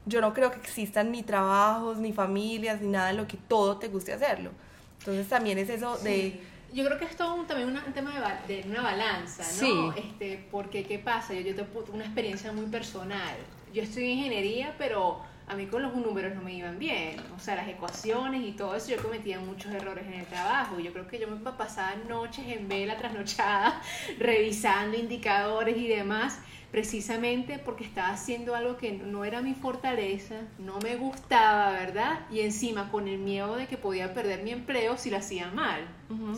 yo 0.05 0.21
no 0.21 0.33
creo 0.35 0.51
que 0.51 0.59
existan 0.59 1.11
ni 1.11 1.23
trabajos, 1.23 1.99
ni 1.99 2.13
familias, 2.13 2.81
ni 2.81 2.89
nada 2.89 3.11
en 3.11 3.17
lo 3.17 3.27
que 3.27 3.37
todo 3.37 3.79
te 3.79 3.89
guste 3.89 4.13
hacerlo. 4.13 4.51
Entonces 4.99 5.29
también 5.29 5.59
es 5.59 5.69
eso 5.69 5.99
de 5.99 6.41
yo 6.77 6.85
creo 6.85 6.99
que 6.99 7.07
es 7.07 7.17
todo 7.17 7.43
también 7.45 7.71
un 7.71 7.93
tema 7.95 8.13
de, 8.47 8.63
de, 8.63 8.69
una 8.69 8.83
balanza, 8.83 9.43
¿no? 9.43 9.93
Sí. 9.93 10.01
Este, 10.01 10.47
porque, 10.51 10.85
¿qué 10.85 10.99
pasa? 10.99 11.33
Yo, 11.33 11.41
yo 11.41 11.55
tengo 11.55 11.85
una 11.93 12.05
experiencia 12.05 12.53
muy 12.53 12.67
personal. 12.67 13.35
Yo 13.73 13.83
estudié 13.83 14.11
ingeniería, 14.11 14.75
pero 14.77 15.23
a 15.49 15.55
mí 15.55 15.67
con 15.67 15.83
los 15.83 15.95
números 15.95 16.35
no 16.35 16.43
me 16.43 16.53
iban 16.53 16.79
bien. 16.79 17.19
O 17.35 17.41
sea, 17.41 17.57
las 17.57 17.67
ecuaciones 17.67 18.47
y 18.47 18.53
todo 18.53 18.77
eso, 18.77 18.91
yo 18.91 19.03
cometía 19.03 19.41
muchos 19.41 19.73
errores 19.73 20.07
en 20.07 20.15
el 20.15 20.27
trabajo. 20.27 20.79
Yo 20.79 20.93
creo 20.93 21.09
que 21.09 21.19
yo 21.19 21.29
me 21.29 21.37
pasaba 21.37 21.95
noches 22.09 22.47
en 22.47 22.69
vela 22.69 22.99
trasnochada, 22.99 23.81
revisando 24.19 24.99
indicadores 24.99 25.79
y 25.79 25.89
demás 25.89 26.41
precisamente 26.71 27.59
porque 27.59 27.85
estaba 27.85 28.11
haciendo 28.11 28.55
algo 28.55 28.77
que 28.77 28.93
no 28.93 29.25
era 29.25 29.41
mi 29.41 29.55
fortaleza, 29.55 30.43
no 30.59 30.79
me 30.81 30.97
gustaba, 30.97 31.71
¿verdad? 31.73 32.21
Y 32.31 32.41
encima 32.41 32.91
con 32.91 33.09
el 33.09 33.19
miedo 33.19 33.57
de 33.57 33.67
que 33.67 33.77
podía 33.77 34.13
perder 34.15 34.43
mi 34.43 34.51
empleo 34.51 34.97
si 34.97 35.11
lo 35.11 35.17
hacía 35.17 35.51
mal, 35.51 35.87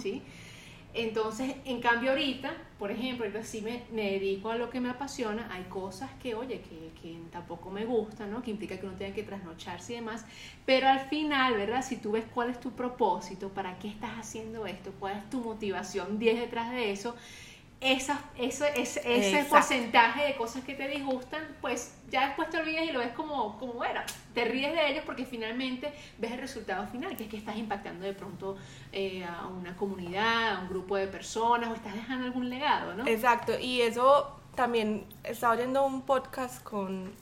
¿sí? 0.00 0.22
Entonces, 0.94 1.54
en 1.64 1.80
cambio 1.80 2.10
ahorita, 2.10 2.50
por 2.78 2.90
ejemplo, 2.90 3.24
ahorita 3.24 3.44
sí 3.44 3.60
me, 3.60 3.84
dedico 3.92 4.50
a 4.50 4.56
lo 4.56 4.70
que 4.70 4.80
me 4.80 4.88
apasiona, 4.88 5.48
hay 5.52 5.64
cosas 5.64 6.10
que, 6.20 6.34
oye, 6.34 6.60
que, 6.60 6.90
que, 7.00 7.18
tampoco 7.30 7.70
me 7.70 7.84
gustan, 7.84 8.30
¿no? 8.30 8.42
Que 8.42 8.50
implica 8.50 8.78
que 8.80 8.86
uno 8.86 8.96
tenga 8.96 9.14
que 9.14 9.22
trasnocharse 9.22 9.92
y 9.92 9.96
demás, 9.96 10.24
pero 10.64 10.88
al 10.88 11.00
final, 11.00 11.54
¿verdad? 11.54 11.84
Si 11.84 11.96
tú 11.98 12.12
ves 12.12 12.24
cuál 12.34 12.50
es 12.50 12.58
tu 12.58 12.72
propósito, 12.72 13.50
para 13.50 13.78
qué 13.78 13.88
estás 13.88 14.12
haciendo 14.18 14.66
esto, 14.66 14.92
cuál 14.98 15.18
es 15.18 15.30
tu 15.30 15.40
motivación 15.40 16.18
10 16.18 16.40
detrás 16.40 16.72
de 16.72 16.90
eso, 16.90 17.14
esa, 17.80 18.20
eso, 18.36 18.64
ese, 18.64 19.00
ese 19.04 19.44
porcentaje 19.44 20.24
de 20.24 20.36
cosas 20.36 20.64
que 20.64 20.74
te 20.74 20.88
disgustan, 20.88 21.42
pues 21.60 21.94
ya 22.10 22.26
después 22.26 22.50
te 22.50 22.58
olvidas 22.58 22.84
y 22.84 22.92
lo 22.92 22.98
ves 22.98 23.12
como, 23.12 23.56
como, 23.58 23.74
bueno, 23.74 24.00
te 24.34 24.44
ríes 24.44 24.72
de 24.72 24.90
ellos 24.90 25.04
porque 25.06 25.24
finalmente 25.24 25.92
ves 26.18 26.32
el 26.32 26.38
resultado 26.38 26.86
final, 26.88 27.16
que 27.16 27.24
es 27.24 27.30
que 27.30 27.36
estás 27.36 27.56
impactando 27.56 28.04
de 28.04 28.14
pronto 28.14 28.56
eh, 28.92 29.24
a 29.24 29.46
una 29.46 29.76
comunidad, 29.76 30.56
a 30.56 30.60
un 30.60 30.68
grupo 30.68 30.96
de 30.96 31.06
personas 31.06 31.70
o 31.70 31.74
estás 31.74 31.94
dejando 31.94 32.26
algún 32.26 32.50
legado, 32.50 32.94
¿no? 32.94 33.06
Exacto, 33.06 33.58
y 33.58 33.80
eso 33.82 34.40
también, 34.56 35.06
estaba 35.22 35.54
oyendo 35.54 35.86
un 35.86 36.02
podcast 36.02 36.62
con 36.64 37.12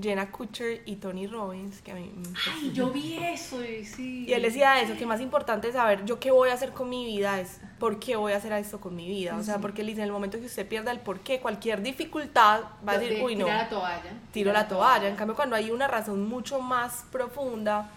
Jenna 0.00 0.30
Kutcher 0.30 0.82
y 0.84 0.96
Tony 0.96 1.26
Robbins, 1.26 1.80
que 1.80 1.92
a 1.92 1.94
mí 1.94 2.12
Ay, 2.54 2.72
yo 2.72 2.90
vi 2.90 3.16
eso 3.16 3.64
y 3.64 3.84
sí. 3.84 4.26
Y 4.28 4.32
él 4.34 4.42
decía 4.42 4.80
eso, 4.80 4.94
que 4.96 5.06
más 5.06 5.20
importante 5.20 5.68
es 5.68 5.74
saber 5.74 6.04
yo 6.04 6.20
qué 6.20 6.30
voy 6.30 6.50
a 6.50 6.54
hacer 6.54 6.72
con 6.72 6.90
mi 6.90 7.06
vida, 7.06 7.40
es 7.40 7.60
por 7.78 7.98
qué 7.98 8.16
voy 8.16 8.32
a 8.32 8.36
hacer 8.36 8.52
esto 8.52 8.78
con 8.78 8.94
mi 8.94 9.08
vida. 9.08 9.36
O 9.36 9.42
sea, 9.42 9.58
porque 9.58 9.80
él 9.80 9.86
dice, 9.86 10.00
en 10.00 10.06
el 10.06 10.12
momento 10.12 10.38
que 10.38 10.46
usted 10.46 10.68
pierda 10.68 10.92
el 10.92 11.00
por 11.00 11.20
qué, 11.20 11.40
cualquier 11.40 11.82
dificultad 11.82 12.62
va 12.86 12.92
a 12.92 12.98
decir, 12.98 13.22
uy, 13.22 13.36
no. 13.36 13.46
Tira 13.46 13.58
la 13.58 13.68
toalla. 13.68 14.12
Tiro 14.32 14.52
la 14.52 14.68
toalla. 14.68 15.08
En 15.08 15.16
cambio, 15.16 15.34
cuando 15.34 15.56
hay 15.56 15.70
una 15.70 15.88
razón 15.88 16.28
mucho 16.28 16.60
más 16.60 17.06
profunda, 17.10 17.90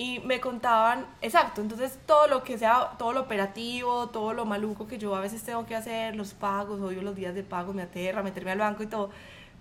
y 0.00 0.20
me 0.20 0.40
contaban, 0.40 1.06
exacto, 1.20 1.60
entonces 1.60 1.98
todo 2.06 2.28
lo 2.28 2.44
que 2.44 2.56
sea, 2.56 2.92
todo 2.98 3.12
lo 3.12 3.22
operativo, 3.22 4.08
todo 4.10 4.32
lo 4.32 4.46
maluco 4.46 4.86
que 4.86 4.96
yo 4.96 5.14
a 5.16 5.20
veces 5.20 5.42
tengo 5.42 5.66
que 5.66 5.74
hacer, 5.74 6.14
los 6.14 6.34
pagos, 6.34 6.80
obvio 6.80 7.02
los 7.02 7.16
días 7.16 7.34
de 7.34 7.42
pago 7.42 7.72
me 7.72 7.82
aterra, 7.82 8.22
meterme 8.22 8.52
al 8.52 8.58
banco 8.58 8.84
y 8.84 8.86
todo, 8.86 9.10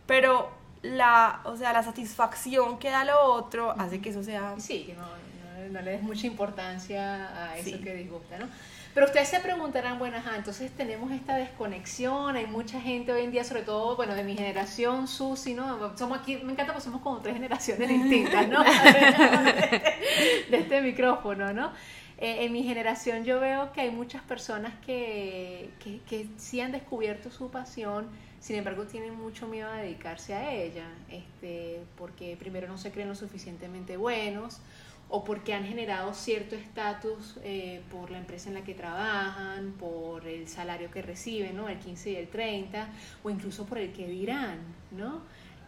pero 0.05 0.51
la, 0.95 1.41
o 1.43 1.55
sea, 1.55 1.73
la 1.73 1.83
satisfacción 1.83 2.79
que 2.79 2.89
da 2.89 3.03
lo 3.03 3.19
otro 3.21 3.71
hace 3.77 4.01
que 4.01 4.09
eso 4.09 4.23
sea... 4.23 4.55
Sí, 4.57 4.83
que 4.85 4.93
no, 4.93 5.07
no, 5.71 5.81
le 5.81 5.91
des 5.91 6.01
mucha 6.01 6.27
importancia 6.27 7.45
a 7.45 7.57
eso 7.57 7.79
que 7.81 7.93
disgusta, 7.95 8.37
¿no? 8.37 8.47
Pero 8.97 9.05
ustedes 9.05 9.27
se 9.29 9.39
preguntarán, 9.39 9.99
bueno, 9.99 10.17
ajá, 10.17 10.37
entonces 10.37 10.71
tenemos 10.71 11.11
esta 11.11 11.35
desconexión, 11.35 12.35
hay 12.35 12.47
mucha 12.47 12.81
gente 12.81 13.11
hoy 13.11 13.25
en 13.25 13.31
día, 13.31 13.43
sobre 13.43 13.61
todo, 13.61 13.95
bueno, 13.95 14.15
de 14.15 14.23
mi 14.23 14.35
generación, 14.35 15.07
Susi, 15.07 15.53
¿no? 15.53 15.95
Somos 15.95 16.17
aquí, 16.17 16.37
me 16.37 16.53
encanta 16.53 16.73
porque 16.73 16.85
somos 16.85 17.01
como 17.01 17.19
tres 17.19 17.35
generaciones 17.35 17.89
distintas, 17.89 18.47
¿no? 18.47 18.63
de, 20.49 20.49
este, 20.49 20.81
micrófono, 20.81 21.53
¿no? 21.53 21.73
Eh, 22.17 22.45
en 22.45 22.51
mi 22.51 22.63
generación 22.63 23.23
yo 23.23 23.39
veo 23.39 23.71
que 23.71 23.81
hay 23.81 23.91
muchas 23.91 24.23
personas 24.23 24.73
que, 24.83 25.69
que, 25.77 25.99
que 26.09 26.25
sí 26.37 26.59
han 26.59 26.71
descubierto 26.71 27.29
su 27.29 27.51
pasión, 27.51 28.07
sin 28.39 28.55
embargo 28.55 28.83
tienen 28.85 29.15
mucho 29.15 29.47
miedo 29.47 29.69
a 29.69 29.77
dedicarse 29.77 30.33
a 30.33 30.53
ella, 30.53 30.87
este, 31.09 31.81
porque 31.97 32.35
primero 32.37 32.67
no 32.67 32.77
se 32.77 32.91
creen 32.91 33.09
lo 33.09 33.15
suficientemente 33.15 33.97
buenos 33.97 34.59
o 35.09 35.23
porque 35.23 35.53
han 35.53 35.65
generado 35.65 36.13
cierto 36.13 36.55
estatus 36.55 37.37
eh, 37.43 37.81
por 37.89 38.11
la 38.11 38.17
empresa 38.17 38.49
en 38.49 38.55
la 38.55 38.63
que 38.63 38.73
trabajan, 38.73 39.73
por 39.79 40.27
el 40.27 40.47
salario 40.47 40.91
que 40.91 41.01
reciben, 41.01 41.55
¿no? 41.55 41.69
el 41.69 41.79
15 41.79 42.11
y 42.11 42.15
el 42.17 42.27
30, 42.27 42.89
o 43.23 43.29
incluso 43.29 43.65
por 43.65 43.77
el 43.77 43.93
que 43.93 44.07
dirán, 44.07 44.59
¿no? 44.91 45.21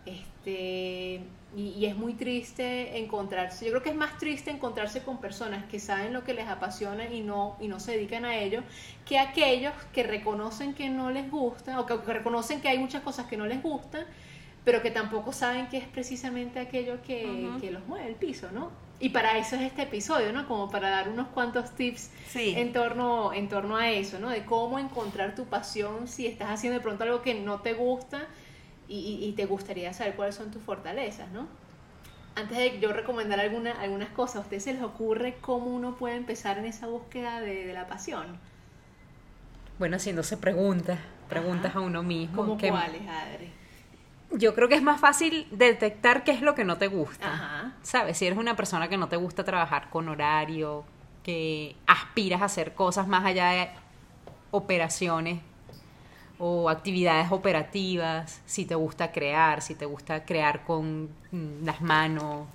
Este, 0.05 1.21
y, 1.55 1.85
es 1.85 1.95
muy 1.95 2.13
triste 2.13 2.99
encontrarse, 2.99 3.65
yo 3.65 3.71
creo 3.71 3.83
que 3.83 3.89
es 3.89 3.95
más 3.95 4.17
triste 4.17 4.51
encontrarse 4.51 5.03
con 5.03 5.19
personas 5.19 5.65
que 5.65 5.79
saben 5.79 6.13
lo 6.13 6.23
que 6.23 6.33
les 6.33 6.47
apasiona 6.47 7.09
y 7.09 7.21
no, 7.21 7.57
y 7.59 7.67
no 7.67 7.79
se 7.79 7.93
dedican 7.93 8.25
a 8.25 8.37
ello, 8.37 8.61
que 9.05 9.19
aquellos 9.19 9.73
que 9.93 10.03
reconocen 10.03 10.73
que 10.73 10.89
no 10.89 11.11
les 11.11 11.29
gusta, 11.29 11.79
o 11.79 11.85
que, 11.85 11.95
reconocen 11.97 12.61
que 12.61 12.69
hay 12.69 12.77
muchas 12.77 13.01
cosas 13.01 13.25
que 13.25 13.37
no 13.37 13.45
les 13.45 13.61
gustan, 13.61 14.05
pero 14.63 14.81
que 14.81 14.91
tampoco 14.91 15.31
saben 15.31 15.67
que 15.67 15.77
es 15.77 15.87
precisamente 15.87 16.59
aquello 16.59 17.01
que, 17.01 17.49
que 17.59 17.71
los 17.71 17.85
mueve 17.87 18.07
el 18.07 18.15
piso, 18.15 18.51
¿no? 18.51 18.71
Y 19.01 19.09
para 19.09 19.37
eso 19.37 19.55
es 19.55 19.61
este 19.61 19.83
episodio, 19.83 20.33
¿no? 20.33 20.45
Como 20.47 20.69
para 20.69 20.89
dar 20.89 21.07
unos 21.07 21.29
cuantos 21.29 21.71
tips 21.71 22.11
en, 22.35 22.73
torno, 22.73 23.31
en 23.33 23.47
torno 23.47 23.77
a 23.77 23.89
eso, 23.89 24.19
¿no? 24.19 24.29
De 24.29 24.43
cómo 24.43 24.77
encontrar 24.77 25.35
tu 25.35 25.45
pasión 25.45 26.07
si 26.07 26.27
estás 26.27 26.49
haciendo 26.49 26.79
de 26.79 26.83
pronto 26.83 27.05
algo 27.05 27.21
que 27.21 27.33
no 27.33 27.61
te 27.61 27.73
gusta 27.73 28.27
y, 28.89 29.33
te 29.35 29.45
gustaría 29.45 29.93
saber 29.93 30.15
cuáles 30.15 30.35
son 30.35 30.49
tus 30.49 30.63
fortalezas, 30.63 31.29
¿no? 31.31 31.47
Antes 32.35 32.57
de 32.57 32.79
yo 32.79 32.91
recomendar 32.91 33.39
alguna, 33.39 33.73
algunas 33.79 34.09
cosas, 34.09 34.37
¿a 34.37 34.39
ustedes 34.39 34.63
se 34.63 34.73
les 34.73 34.81
ocurre 34.81 35.37
cómo 35.41 35.67
uno 35.67 35.95
puede 35.95 36.15
empezar 36.15 36.57
en 36.57 36.65
esa 36.65 36.87
búsqueda 36.87 37.39
de, 37.41 37.71
la 37.73 37.87
pasión? 37.87 38.25
Bueno, 39.77 39.97
haciéndose 39.97 40.37
preguntas, 40.37 40.99
preguntas 41.27 41.75
a 41.75 41.81
uno 41.81 42.01
mismo. 42.01 42.35
¿Cómo 42.35 42.57
cuáles, 42.57 43.01
Adri? 43.07 43.51
Yo 44.31 44.55
creo 44.55 44.67
que 44.67 44.75
es 44.75 44.83
más 44.83 44.99
fácil 44.99 45.47
detectar 45.51 46.23
qué 46.23 46.31
es 46.31 46.41
lo 46.41 46.55
que 46.55 46.63
no 46.63 46.77
te 46.77 46.87
gusta. 46.87 47.73
¿Sabes? 47.81 48.17
Si 48.17 48.25
eres 48.25 48.37
una 48.37 48.55
persona 48.55 48.87
que 48.87 48.97
no 48.97 49.07
te 49.07 49.17
gusta 49.17 49.43
trabajar 49.43 49.89
con 49.89 50.07
horario, 50.07 50.83
que 51.23 51.75
aspiras 51.87 52.41
a 52.41 52.45
hacer 52.45 52.73
cosas 52.73 53.07
más 53.07 53.25
allá 53.25 53.49
de 53.49 53.69
operaciones 54.51 55.41
o 56.39 56.69
actividades 56.69 57.31
operativas, 57.31 58.41
si 58.45 58.65
te 58.65 58.73
gusta 58.75 59.11
crear, 59.11 59.61
si 59.61 59.75
te 59.75 59.85
gusta 59.85 60.23
crear 60.23 60.63
con 60.63 61.09
mm, 61.31 61.65
las 61.65 61.81
manos, 61.81 62.47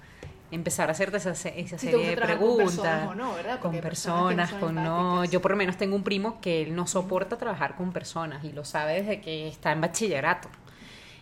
empezar 0.50 0.88
a 0.88 0.92
hacerte 0.92 1.18
esa, 1.18 1.30
esa 1.30 1.78
serie 1.78 2.10
de 2.10 2.16
preguntas. 2.16 2.38
Con 2.38 2.56
personas, 2.56 3.08
o 3.08 3.14
no, 3.14 3.34
¿verdad? 3.34 3.60
con 3.60 3.80
personas, 3.80 4.52
con 4.54 4.74
no. 4.74 5.24
Yo 5.26 5.42
por 5.42 5.50
lo 5.50 5.56
menos 5.56 5.76
tengo 5.76 5.96
un 5.96 6.02
primo 6.02 6.40
que 6.40 6.62
él 6.62 6.74
no 6.74 6.86
soporta 6.86 7.36
trabajar 7.36 7.76
con 7.76 7.92
personas 7.92 8.42
y 8.44 8.52
lo 8.52 8.64
sabe 8.64 9.02
desde 9.02 9.20
que 9.20 9.48
está 9.48 9.72
en 9.72 9.82
bachillerato. 9.82 10.48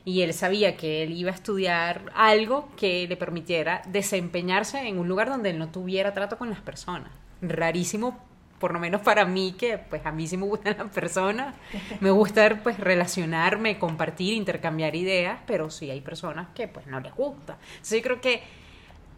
Y 0.05 0.22
él 0.22 0.35
sabía 0.35 0.77
que 0.77 1.03
él 1.05 1.12
iba 1.12 1.31
a 1.31 1.35
estudiar 1.35 2.12
algo 2.14 2.68
que 2.77 3.07
le 3.09 3.16
permitiera 3.16 3.83
desempeñarse 3.87 4.87
en 4.87 4.98
un 4.98 5.09
lugar 5.09 5.29
donde 5.29 5.51
él 5.51 5.59
no 5.59 5.68
tuviera 5.68 6.12
trato 6.12 6.38
con 6.38 6.51
las 6.51 6.61
personas. 6.61 7.11
Rarísimo 7.40 8.18
por 8.62 8.72
lo 8.72 8.79
menos 8.79 9.01
para 9.01 9.25
mí, 9.25 9.57
que 9.59 9.77
pues 9.77 10.07
a 10.07 10.12
mí 10.12 10.29
sí 10.29 10.37
me 10.37 10.46
gustan 10.46 10.77
las 10.79 10.88
personas, 10.94 11.57
me 11.98 12.12
gusta 12.12 12.61
pues 12.62 12.79
relacionarme, 12.79 13.77
compartir, 13.77 14.35
intercambiar 14.35 14.94
ideas, 14.94 15.40
pero 15.48 15.68
sí 15.68 15.90
hay 15.90 16.01
personas 16.01 16.46
que 16.55 16.68
pues 16.68 16.87
no 16.87 17.01
les 17.01 17.12
gusta. 17.12 17.59
Entonces 17.72 17.98
yo 17.98 18.03
creo 18.05 18.20
que 18.20 18.44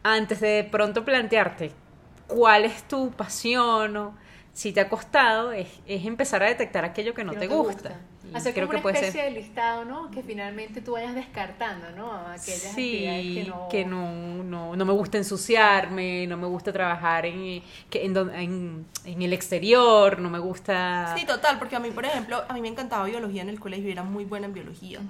antes 0.03 0.41
de 0.41 0.67
pronto 0.73 1.05
plantearte 1.05 1.73
cuál 2.27 2.65
es 2.65 2.85
tu 2.85 3.11
pasión 3.11 3.95
o 3.99 4.15
si 4.55 4.73
te 4.73 4.81
ha 4.81 4.89
costado, 4.89 5.53
es, 5.53 5.69
empezar 5.85 6.43
a 6.43 6.47
detectar 6.47 6.87
aquello 6.87 7.13
que 7.13 7.23
no, 7.23 7.35
te, 7.35 7.47
gusta. 7.47 8.01
Hacer 8.35 8.55
creo 8.55 8.67
como 8.67 8.71
que 8.71 8.77
una 8.77 8.83
puede 8.83 8.95
especie 8.99 9.23
ser. 9.23 9.33
de 9.33 9.41
listado, 9.41 9.85
¿no? 9.85 10.11
Que 10.11 10.23
finalmente 10.23 10.81
tú 10.81 10.93
vayas 10.93 11.15
descartando, 11.15 11.91
¿no? 11.97 12.13
Aquellas 12.13 12.67
actividades 12.67 13.23
Sí, 13.25 13.35
que 13.35 13.45
no... 13.49 13.69
que 13.71 13.85
no, 13.85 14.45
no, 14.45 14.77
no 14.77 14.85
me 14.85 14.93
gusta 14.93 15.19
ensuciarme, 15.19 16.27
no 16.27 16.37
me 16.37 16.47
gusta 16.47 16.73
trabajar 16.73 17.27
en, 17.27 17.63
que 17.91 18.05
en, 18.05 18.17
en, 18.17 18.87
en 19.05 19.23
el 19.23 19.33
exterior, 19.33 20.19
no 20.19 20.31
me 20.31 20.39
gusta... 20.39 21.15
Sí, 21.17 21.25
total, 21.25 21.59
porque 21.59 21.77
a 21.77 21.81
mí, 21.81 21.91
por 21.91 22.05
ejemplo, 22.05 22.43
a 22.49 22.53
mí 22.55 22.61
me 22.61 22.69
encantaba 22.69 23.05
biología 23.07 23.43
en 23.43 23.49
el 23.49 23.61
colegio 23.61 23.89
y 23.89 23.93
era 23.93 24.03
muy 24.03 24.25
buena 24.25 24.47
en 24.47 24.55
biología. 24.55 25.01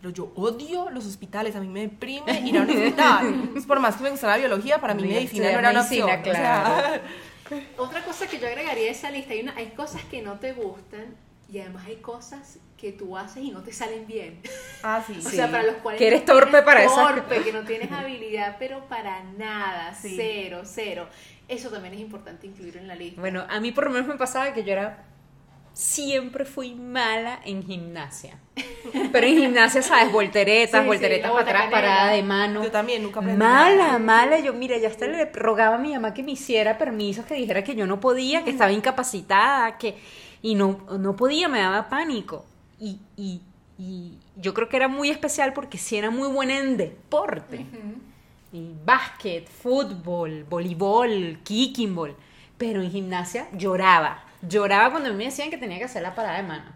Pero 0.00 0.10
yo 0.12 0.32
odio 0.36 0.90
los 0.90 1.06
hospitales, 1.06 1.56
a 1.56 1.60
mí 1.60 1.68
me 1.68 1.80
deprime 1.80 2.40
ir 2.40 2.58
a 2.58 2.62
un 2.62 2.70
hospital. 2.70 3.50
Por 3.66 3.80
más 3.80 3.96
que 3.96 4.02
me 4.04 4.10
gustara 4.10 4.36
biología, 4.36 4.80
para 4.80 4.94
mí 4.94 5.02
Mira, 5.02 5.14
medicina 5.16 5.52
no 5.52 5.58
era 5.58 5.70
una 5.70 5.80
opción. 5.82 6.04
o 6.04 6.06
sea, 6.08 6.22
claro. 6.22 7.00
Otra 7.78 8.02
cosa 8.04 8.26
que 8.26 8.38
yo 8.40 8.46
agregaría 8.48 8.88
a 8.88 8.90
esa 8.92 9.10
lista, 9.10 9.32
hay, 9.32 9.40
una, 9.40 9.54
hay 9.56 9.68
cosas 9.68 10.02
que 10.04 10.20
no 10.20 10.34
te 10.34 10.52
gustan 10.52 11.14
y 11.48 11.58
además 11.60 11.86
hay 11.86 11.96
cosas 11.96 12.58
que 12.76 12.92
tú 12.92 13.16
haces 13.16 13.42
y 13.44 13.50
no 13.50 13.62
te 13.62 13.72
salen 13.72 14.06
bien. 14.06 14.40
ah, 14.82 15.02
sí. 15.06 15.14
O 15.24 15.28
Sí. 15.30 15.36
sea, 15.36 15.50
para 15.50 15.62
los 15.64 15.76
cuales 15.76 15.98
Que 15.98 16.08
eres 16.08 16.20
no 16.26 16.34
torpe 16.34 16.62
para 16.62 16.84
esas 16.84 17.14
torpe, 17.14 17.42
que 17.42 17.52
no 17.52 17.62
tienes 17.64 17.90
habilidad, 17.92 18.56
pero 18.58 18.86
para 18.88 19.22
nada, 19.24 19.94
Sí. 19.94 20.14
cero, 20.16 20.62
cero. 20.64 21.08
Eso 21.48 21.70
también 21.70 21.94
es 21.94 22.00
importante 22.00 22.46
incluir 22.46 22.76
en 22.76 22.88
la 22.88 22.94
lista. 22.96 23.20
Bueno, 23.20 23.44
a 23.48 23.60
mí 23.60 23.72
por 23.72 23.84
lo 23.84 23.90
menos 23.90 24.08
me 24.08 24.16
pasaba 24.16 24.52
que 24.52 24.64
yo 24.64 24.72
era 24.72 25.04
siempre 25.72 26.44
fui 26.44 26.74
mala 26.74 27.40
en 27.44 27.62
gimnasia. 27.62 28.38
Pero 29.12 29.26
en 29.26 29.36
gimnasia, 29.36 29.82
¿sabes? 29.82 30.10
Volteretas, 30.12 30.80
Sí, 30.82 30.86
volteretas 30.86 31.30
para 31.30 31.42
atrás, 31.42 31.70
parada 31.70 32.12
de 32.12 32.22
mano. 32.22 32.64
Yo 32.64 32.70
también 32.70 33.02
nunca 33.02 33.20
aprendí 33.20 33.38
Mala, 33.38 33.76
nada. 33.86 33.98
mala. 33.98 34.38
Yo, 34.38 34.54
mira, 34.54 34.78
ya 34.78 34.88
hasta 34.88 35.06
le 35.06 35.26
rogaba 35.26 35.76
a 35.76 35.78
mi 35.78 35.92
mamá 35.92 36.14
que 36.14 36.22
me 36.22 36.32
hiciera 36.32 36.78
permisos, 36.78 37.26
que 37.26 37.34
dijera 37.34 37.62
que 37.62 37.74
yo 37.74 37.86
no 37.86 38.00
podía, 38.00 38.42
que 38.44 38.50
estaba 38.50 38.72
incapacitada, 38.72 39.76
que. 39.78 39.96
Y 40.46 40.54
no, 40.54 40.78
no 40.96 41.16
podía, 41.16 41.48
me 41.48 41.58
daba 41.58 41.88
pánico. 41.88 42.44
Y, 42.78 43.00
y, 43.16 43.40
y 43.76 44.16
yo 44.36 44.54
creo 44.54 44.68
que 44.68 44.76
era 44.76 44.86
muy 44.86 45.10
especial 45.10 45.52
porque 45.52 45.76
sí 45.76 45.96
era 45.96 46.08
muy 46.08 46.28
buena 46.28 46.56
en 46.60 46.76
deporte. 46.76 47.66
Y 48.52 48.70
básquet, 48.84 49.48
fútbol, 49.48 50.44
voleibol, 50.44 51.40
kicking 51.42 51.96
ball. 51.96 52.14
Pero 52.58 52.80
en 52.80 52.92
gimnasia 52.92 53.48
lloraba. 53.54 54.22
Lloraba 54.40 54.92
cuando 54.92 55.12
me 55.14 55.24
decían 55.24 55.50
que 55.50 55.58
tenía 55.58 55.78
que 55.78 55.84
hacer 55.86 56.02
la 56.02 56.14
parada 56.14 56.36
de 56.36 56.44
mano. 56.44 56.70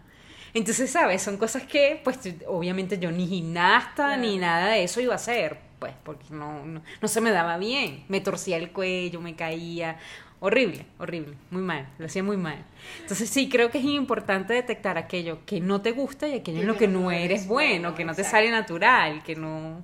Entonces, 0.53 0.91
¿sabes? 0.91 1.21
Son 1.21 1.37
cosas 1.37 1.63
que, 1.63 2.01
pues, 2.03 2.19
obviamente 2.47 2.99
yo 2.99 3.09
ni 3.09 3.25
gimnasta 3.25 4.17
ni 4.17 4.37
nada 4.37 4.71
de 4.71 4.83
eso 4.83 4.99
iba 4.99 5.13
a 5.13 5.15
hacer. 5.15 5.57
Pues, 5.79 5.93
porque 6.03 6.25
no, 6.29 6.65
no, 6.65 6.81
no 7.01 7.07
se 7.07 7.21
me 7.21 7.31
daba 7.31 7.57
bien. 7.57 8.03
Me 8.09 8.19
torcía 8.19 8.57
el 8.57 8.73
cuello, 8.73 9.21
me 9.21 9.37
caía. 9.37 9.97
Horrible, 10.43 10.87
horrible. 10.97 11.35
Muy 11.51 11.61
mal. 11.61 11.87
Lo 11.99 12.07
hacía 12.07 12.23
muy 12.23 12.35
mal. 12.35 12.65
Entonces, 13.01 13.29
sí, 13.29 13.47
creo 13.47 13.69
que 13.69 13.77
es 13.77 13.85
importante 13.85 14.53
detectar 14.55 14.97
aquello 14.97 15.45
que 15.45 15.61
no 15.61 15.81
te 15.81 15.91
gusta 15.91 16.27
y 16.27 16.33
aquello 16.33 16.61
en 16.61 16.67
lo 16.67 16.75
que 16.77 16.87
no 16.87 17.11
eres 17.11 17.47
bueno, 17.47 17.93
que 17.93 18.03
no 18.03 18.15
te 18.15 18.23
sale 18.23 18.49
natural, 18.49 19.21
que 19.23 19.35
no... 19.35 19.83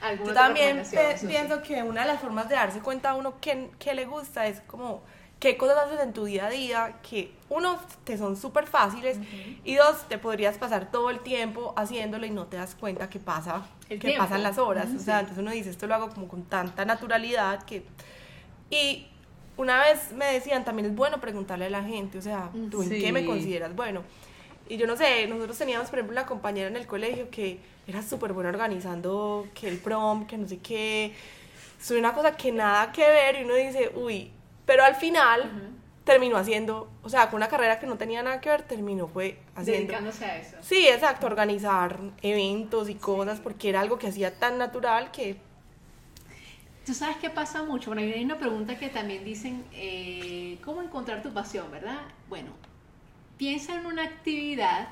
¿Alguna 0.00 0.28
Yo 0.28 0.34
también 0.34 0.82
pienso 1.28 1.62
que 1.62 1.80
una 1.84 2.00
de 2.02 2.08
las 2.08 2.20
formas 2.20 2.48
de 2.48 2.56
darse 2.56 2.80
cuenta 2.80 3.10
a 3.10 3.14
uno 3.14 3.34
qué, 3.40 3.70
qué 3.78 3.94
le 3.94 4.04
gusta 4.04 4.48
es 4.48 4.60
como 4.62 5.02
qué 5.38 5.56
cosas 5.56 5.76
haces 5.86 6.00
en 6.00 6.12
tu 6.12 6.24
día 6.24 6.46
a 6.46 6.50
día 6.50 6.96
que 7.08 7.32
uno 7.48 7.78
te 8.02 8.18
son 8.18 8.36
súper 8.36 8.66
fáciles 8.66 9.18
y 9.64 9.76
dos 9.76 10.08
te 10.08 10.18
podrías 10.18 10.58
pasar 10.58 10.90
todo 10.90 11.10
el 11.10 11.20
tiempo 11.20 11.72
haciéndolo 11.76 12.26
y 12.26 12.30
no 12.30 12.46
te 12.46 12.56
das 12.56 12.74
cuenta 12.74 13.08
que 13.08 13.20
pasa 13.20 13.62
El 13.88 14.00
que 14.00 14.08
tiempo. 14.08 14.24
pasan 14.24 14.42
las 14.42 14.58
horas 14.58 14.86
Ujú, 14.88 14.96
o 14.96 15.00
sea 15.00 15.14
sí. 15.16 15.20
entonces 15.20 15.38
uno 15.42 15.50
dice 15.52 15.70
esto 15.70 15.86
lo 15.86 15.94
hago 15.94 16.10
como 16.10 16.26
con 16.26 16.44
tanta 16.44 16.84
naturalidad 16.84 17.62
que 17.64 17.84
y 18.70 19.06
una 19.56 19.80
vez 19.80 20.12
me 20.12 20.26
decían 20.26 20.64
también 20.64 20.86
es 20.86 20.94
bueno 20.94 21.20
preguntarle 21.20 21.66
a 21.66 21.70
la 21.70 21.82
gente 21.82 22.18
o 22.18 22.22
sea 22.22 22.50
tú 22.70 22.82
en 22.82 22.88
qué 22.88 23.12
me 23.12 23.24
consideras 23.24 23.74
bueno 23.74 24.02
y 24.68 24.76
yo 24.76 24.86
no 24.86 24.96
sé, 24.96 25.26
nosotros 25.26 25.58
teníamos, 25.58 25.90
por 25.90 25.98
ejemplo, 25.98 26.14
una 26.14 26.26
compañera 26.26 26.68
en 26.68 26.76
el 26.76 26.86
colegio 26.86 27.28
que 27.30 27.58
era 27.86 28.02
súper 28.02 28.32
buena 28.32 28.50
organizando 28.50 29.46
que 29.54 29.68
el 29.68 29.78
prom, 29.78 30.26
que 30.26 30.38
no 30.38 30.48
sé 30.48 30.58
qué. 30.58 31.12
Soy 31.80 31.98
una 31.98 32.14
cosa 32.14 32.36
que 32.36 32.52
nada 32.52 32.92
que 32.92 33.02
ver 33.02 33.40
y 33.40 33.44
uno 33.44 33.54
dice, 33.54 33.92
uy, 33.94 34.30
pero 34.64 34.84
al 34.84 34.94
final 34.94 35.50
terminó 36.04 36.36
haciendo, 36.36 36.88
o 37.02 37.08
sea, 37.08 37.28
con 37.28 37.36
una 37.36 37.48
carrera 37.48 37.78
que 37.78 37.86
no 37.86 37.96
tenía 37.96 38.22
nada 38.22 38.40
que 38.40 38.48
ver, 38.48 38.62
terminó 38.62 39.08
fue 39.08 39.38
haciendo. 39.54 39.88
Dedicándose 39.88 40.24
a 40.24 40.38
eso. 40.38 40.56
Sí, 40.62 40.88
exacto, 40.88 41.26
organizar 41.26 41.98
eventos 42.22 42.88
y 42.88 42.94
cosas 42.94 43.40
porque 43.40 43.68
era 43.68 43.80
algo 43.80 43.98
que 43.98 44.06
hacía 44.06 44.38
tan 44.38 44.58
natural 44.58 45.10
que 45.10 45.36
Tú 46.84 46.94
sabes 46.94 47.16
qué 47.18 47.30
pasa 47.30 47.62
mucho. 47.62 47.90
Bueno, 47.90 48.12
hay 48.14 48.24
una 48.24 48.38
pregunta 48.38 48.76
que 48.76 48.88
también 48.88 49.24
dicen, 49.24 49.64
eh, 49.72 50.58
¿cómo 50.64 50.82
encontrar 50.82 51.22
tu 51.22 51.32
pasión, 51.32 51.70
verdad? 51.70 52.00
Bueno, 52.28 52.50
piensa 53.36 53.78
en 53.78 53.86
una 53.86 54.02
actividad 54.02 54.88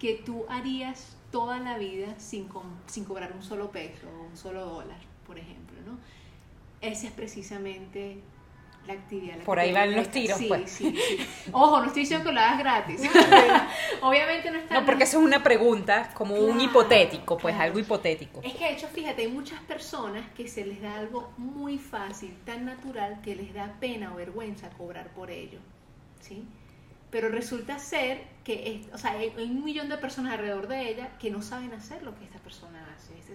que 0.00 0.14
tú 0.14 0.44
harías 0.48 1.16
toda 1.30 1.60
la 1.60 1.78
vida 1.78 2.18
sin, 2.18 2.48
sin 2.86 3.04
cobrar 3.04 3.32
un 3.32 3.42
solo 3.42 3.70
peso 3.70 4.08
o 4.08 4.24
un 4.24 4.36
solo 4.36 4.64
dólar, 4.66 4.98
por 5.26 5.38
ejemplo, 5.38 5.76
¿no? 5.86 5.98
Esa 6.80 7.06
es 7.06 7.12
precisamente 7.12 8.20
la 8.86 8.92
actividad. 8.94 9.34
a 9.34 9.38
la 9.38 9.44
Por 9.44 9.58
ahí 9.58 9.72
van 9.72 9.94
los 9.94 10.08
tiros, 10.10 10.38
Sí, 10.38 10.46
pues. 10.48 10.70
sí, 10.70 10.94
sí. 10.96 11.26
Ojo, 11.52 11.80
no 11.80 11.86
estoy 11.86 12.02
diciendo 12.02 12.26
que 12.26 12.32
lo 12.32 12.40
hagas 12.40 12.58
gratis. 12.58 13.00
Obviamente 14.02 14.50
no 14.50 14.58
está 14.58 14.80
No, 14.80 14.86
porque 14.86 15.04
eso 15.04 15.18
es 15.18 15.24
una 15.24 15.42
pregunta, 15.42 16.10
como 16.14 16.34
un 16.36 16.60
hipotético, 16.60 17.36
pues 17.36 17.54
claro. 17.54 17.68
algo 17.68 17.78
hipotético. 17.80 18.40
Es 18.42 18.54
que 18.54 18.64
de 18.64 18.72
hecho, 18.72 18.88
fíjate, 18.88 19.22
hay 19.22 19.28
muchas 19.28 19.60
personas 19.62 20.24
que 20.36 20.48
se 20.48 20.64
les 20.64 20.80
da 20.82 20.96
algo 20.96 21.32
muy 21.36 21.78
fácil, 21.78 22.34
tan 22.44 22.64
natural, 22.64 23.20
que 23.22 23.34
les 23.36 23.52
da 23.54 23.74
pena 23.80 24.12
o 24.12 24.16
vergüenza 24.16 24.68
cobrar 24.70 25.08
por 25.08 25.30
ello. 25.30 25.58
¿Sí? 26.20 26.44
Pero 27.10 27.28
resulta 27.28 27.78
ser 27.78 28.24
que, 28.44 28.72
es- 28.84 28.92
o 28.92 28.98
sea, 28.98 29.12
hay, 29.12 29.32
un 29.38 29.64
millón 29.64 29.88
de 29.88 29.96
personas 29.96 30.32
alrededor 30.32 30.66
de 30.66 30.88
ella 30.90 31.10
que 31.18 31.30
no 31.30 31.40
saben 31.40 31.72
hacer 31.72 32.02
lo 32.02 32.14
que 32.16 32.24
esta 32.24 32.38
persona 32.40 32.75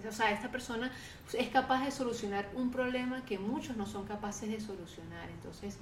O 0.08 0.12
sea, 0.12 0.30
esta 0.32 0.50
persona 0.50 0.90
es 1.32 1.48
capaz 1.48 1.84
de 1.84 1.90
solucionar 1.90 2.48
un 2.54 2.70
problema 2.70 3.24
que 3.24 3.38
muchos 3.38 3.76
no 3.76 3.86
son 3.86 4.06
capaces 4.06 4.50
de 4.50 4.60
solucionar. 4.60 5.28
Entonces, 5.30 5.78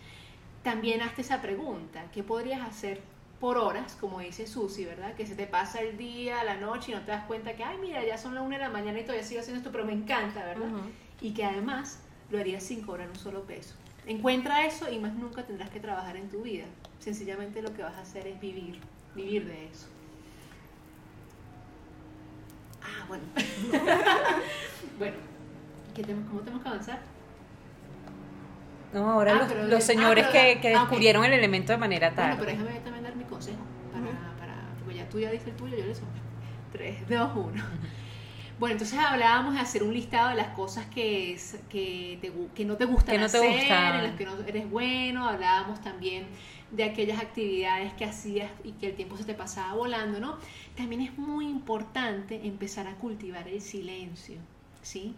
también 0.63 1.01
hazte 1.03 1.23
esa 1.23 1.41
pregunta, 1.41 2.05
¿qué 2.13 2.23
podrías 2.23 2.61
hacer 2.61 3.01
por 3.41 3.57
horas, 3.57 3.97
como 3.99 4.21
dice 4.21 4.47
Susi, 4.47 4.85
¿verdad? 4.85 5.15
Que 5.15 5.27
se 5.27 5.35
te 5.35 5.47
pasa 5.47 5.81
el 5.81 5.97
día, 5.97 6.45
la 6.45 6.57
noche 6.57 6.93
y 6.93 6.95
no 6.95 7.01
te 7.01 7.11
das 7.11 7.25
cuenta 7.25 7.57
que, 7.57 7.65
ay, 7.65 7.79
mira, 7.81 8.05
ya 8.05 8.19
son 8.19 8.35
las 8.35 8.45
una 8.45 8.59
de 8.59 8.65
la 8.65 8.69
mañana 8.69 9.01
y 9.01 9.03
todavía 9.03 9.25
sigo 9.25 9.41
haciendo 9.41 9.59
esto, 9.59 9.73
pero 9.73 9.87
me 9.87 9.95
encanta, 9.95 10.45
¿verdad? 10.45 10.69
Y 11.23 11.33
que 11.33 11.45
además 11.45 12.01
lo 12.31 12.39
harías 12.39 12.63
sin 12.63 12.83
cobrar 12.83 13.09
un 13.09 13.17
solo 13.17 13.45
peso. 13.45 13.75
Encuentra 14.07 14.67
eso 14.67 14.91
y 14.91 14.99
más 14.99 15.15
nunca 15.15 15.45
tendrás 15.45 15.71
que 15.71 15.81
trabajar 15.81 16.17
en 16.17 16.29
tu 16.29 16.43
vida. 16.43 16.67
Sencillamente 16.99 17.63
lo 17.63 17.73
que 17.73 17.83
vas 17.83 17.95
a 17.95 18.03
hacer 18.03 18.27
es 18.27 18.39
vivir, 18.41 18.79
vivir 19.15 19.47
de 19.47 19.69
eso. 19.69 19.87
Ah, 22.99 23.05
bueno. 23.09 23.25
bueno, 24.99 25.17
¿qué 25.95 26.03
tenemos, 26.03 26.29
¿cómo 26.29 26.41
tenemos 26.41 26.63
que 26.63 26.69
avanzar? 26.69 26.99
No, 28.93 29.11
ahora 29.11 29.33
Ah, 29.33 29.39
los, 29.39 29.47
pero 29.49 29.61
los 29.63 29.71
de- 29.71 29.81
señores 29.81 30.25
ah, 30.27 30.31
pero 30.33 30.55
que, 30.55 30.61
que 30.61 30.75
ah, 30.75 30.81
descubrieron 30.81 31.25
el 31.25 31.33
elemento 31.33 31.73
de 31.73 31.79
manera 31.79 32.11
Bueno, 32.11 32.23
tarde. 32.37 32.37
pero 32.45 32.51
déjame 32.65 32.81
también 32.81 33.05
dar 33.05 33.17
mi 33.17 33.25
consejo. 33.25 33.59
Para, 33.93 34.05
para, 34.39 34.55
porque 34.81 34.97
ya 34.97 35.09
tú 35.09 35.19
ya 35.21 35.31
diste 35.31 35.51
el 35.51 35.57
tuyo, 35.57 35.77
yo 35.77 35.87
le 35.87 35.95
sumo. 35.95 36.09
3, 36.73 37.09
2, 37.09 37.31
1. 37.37 37.63
Bueno, 38.59 38.73
entonces 38.75 38.99
hablábamos 38.99 39.55
de 39.55 39.61
hacer 39.61 39.83
un 39.83 39.95
listado 39.95 40.29
de 40.31 40.35
las 40.35 40.49
cosas 40.49 40.85
que, 40.87 41.33
es- 41.35 41.59
que, 41.71 42.19
te 42.21 42.33
que 42.55 42.65
no 42.65 42.77
te 42.77 42.85
gustan 42.85 43.15
Que 43.15 43.19
no 43.21 43.29
te 43.29 43.39
hacer, 43.39 43.51
gustan. 43.59 43.95
en 43.97 44.03
las 44.05 44.17
que 44.17 44.27
no 44.27 44.33
eres 44.47 44.71
bueno. 44.71 45.27
Hablábamos 45.29 45.81
también 45.81 46.27
de 46.71 46.85
aquellas 46.85 47.21
actividades 47.21 47.93
que 47.95 48.05
hacías 48.05 48.51
y 48.65 48.73
que 48.73 48.89
el 48.89 48.95
tiempo 48.95 49.17
se 49.17 49.25
te 49.25 49.35
pasaba 49.35 49.75
volando, 49.75 50.21
¿no? 50.21 50.37
También 50.77 51.01
es 51.03 51.17
muy 51.19 51.47
importante 51.47 52.47
empezar 52.47 52.87
a 52.87 52.95
cultivar 52.95 53.49
el 53.49 53.61
silencio, 53.61 54.37
¿sí? 54.83 55.15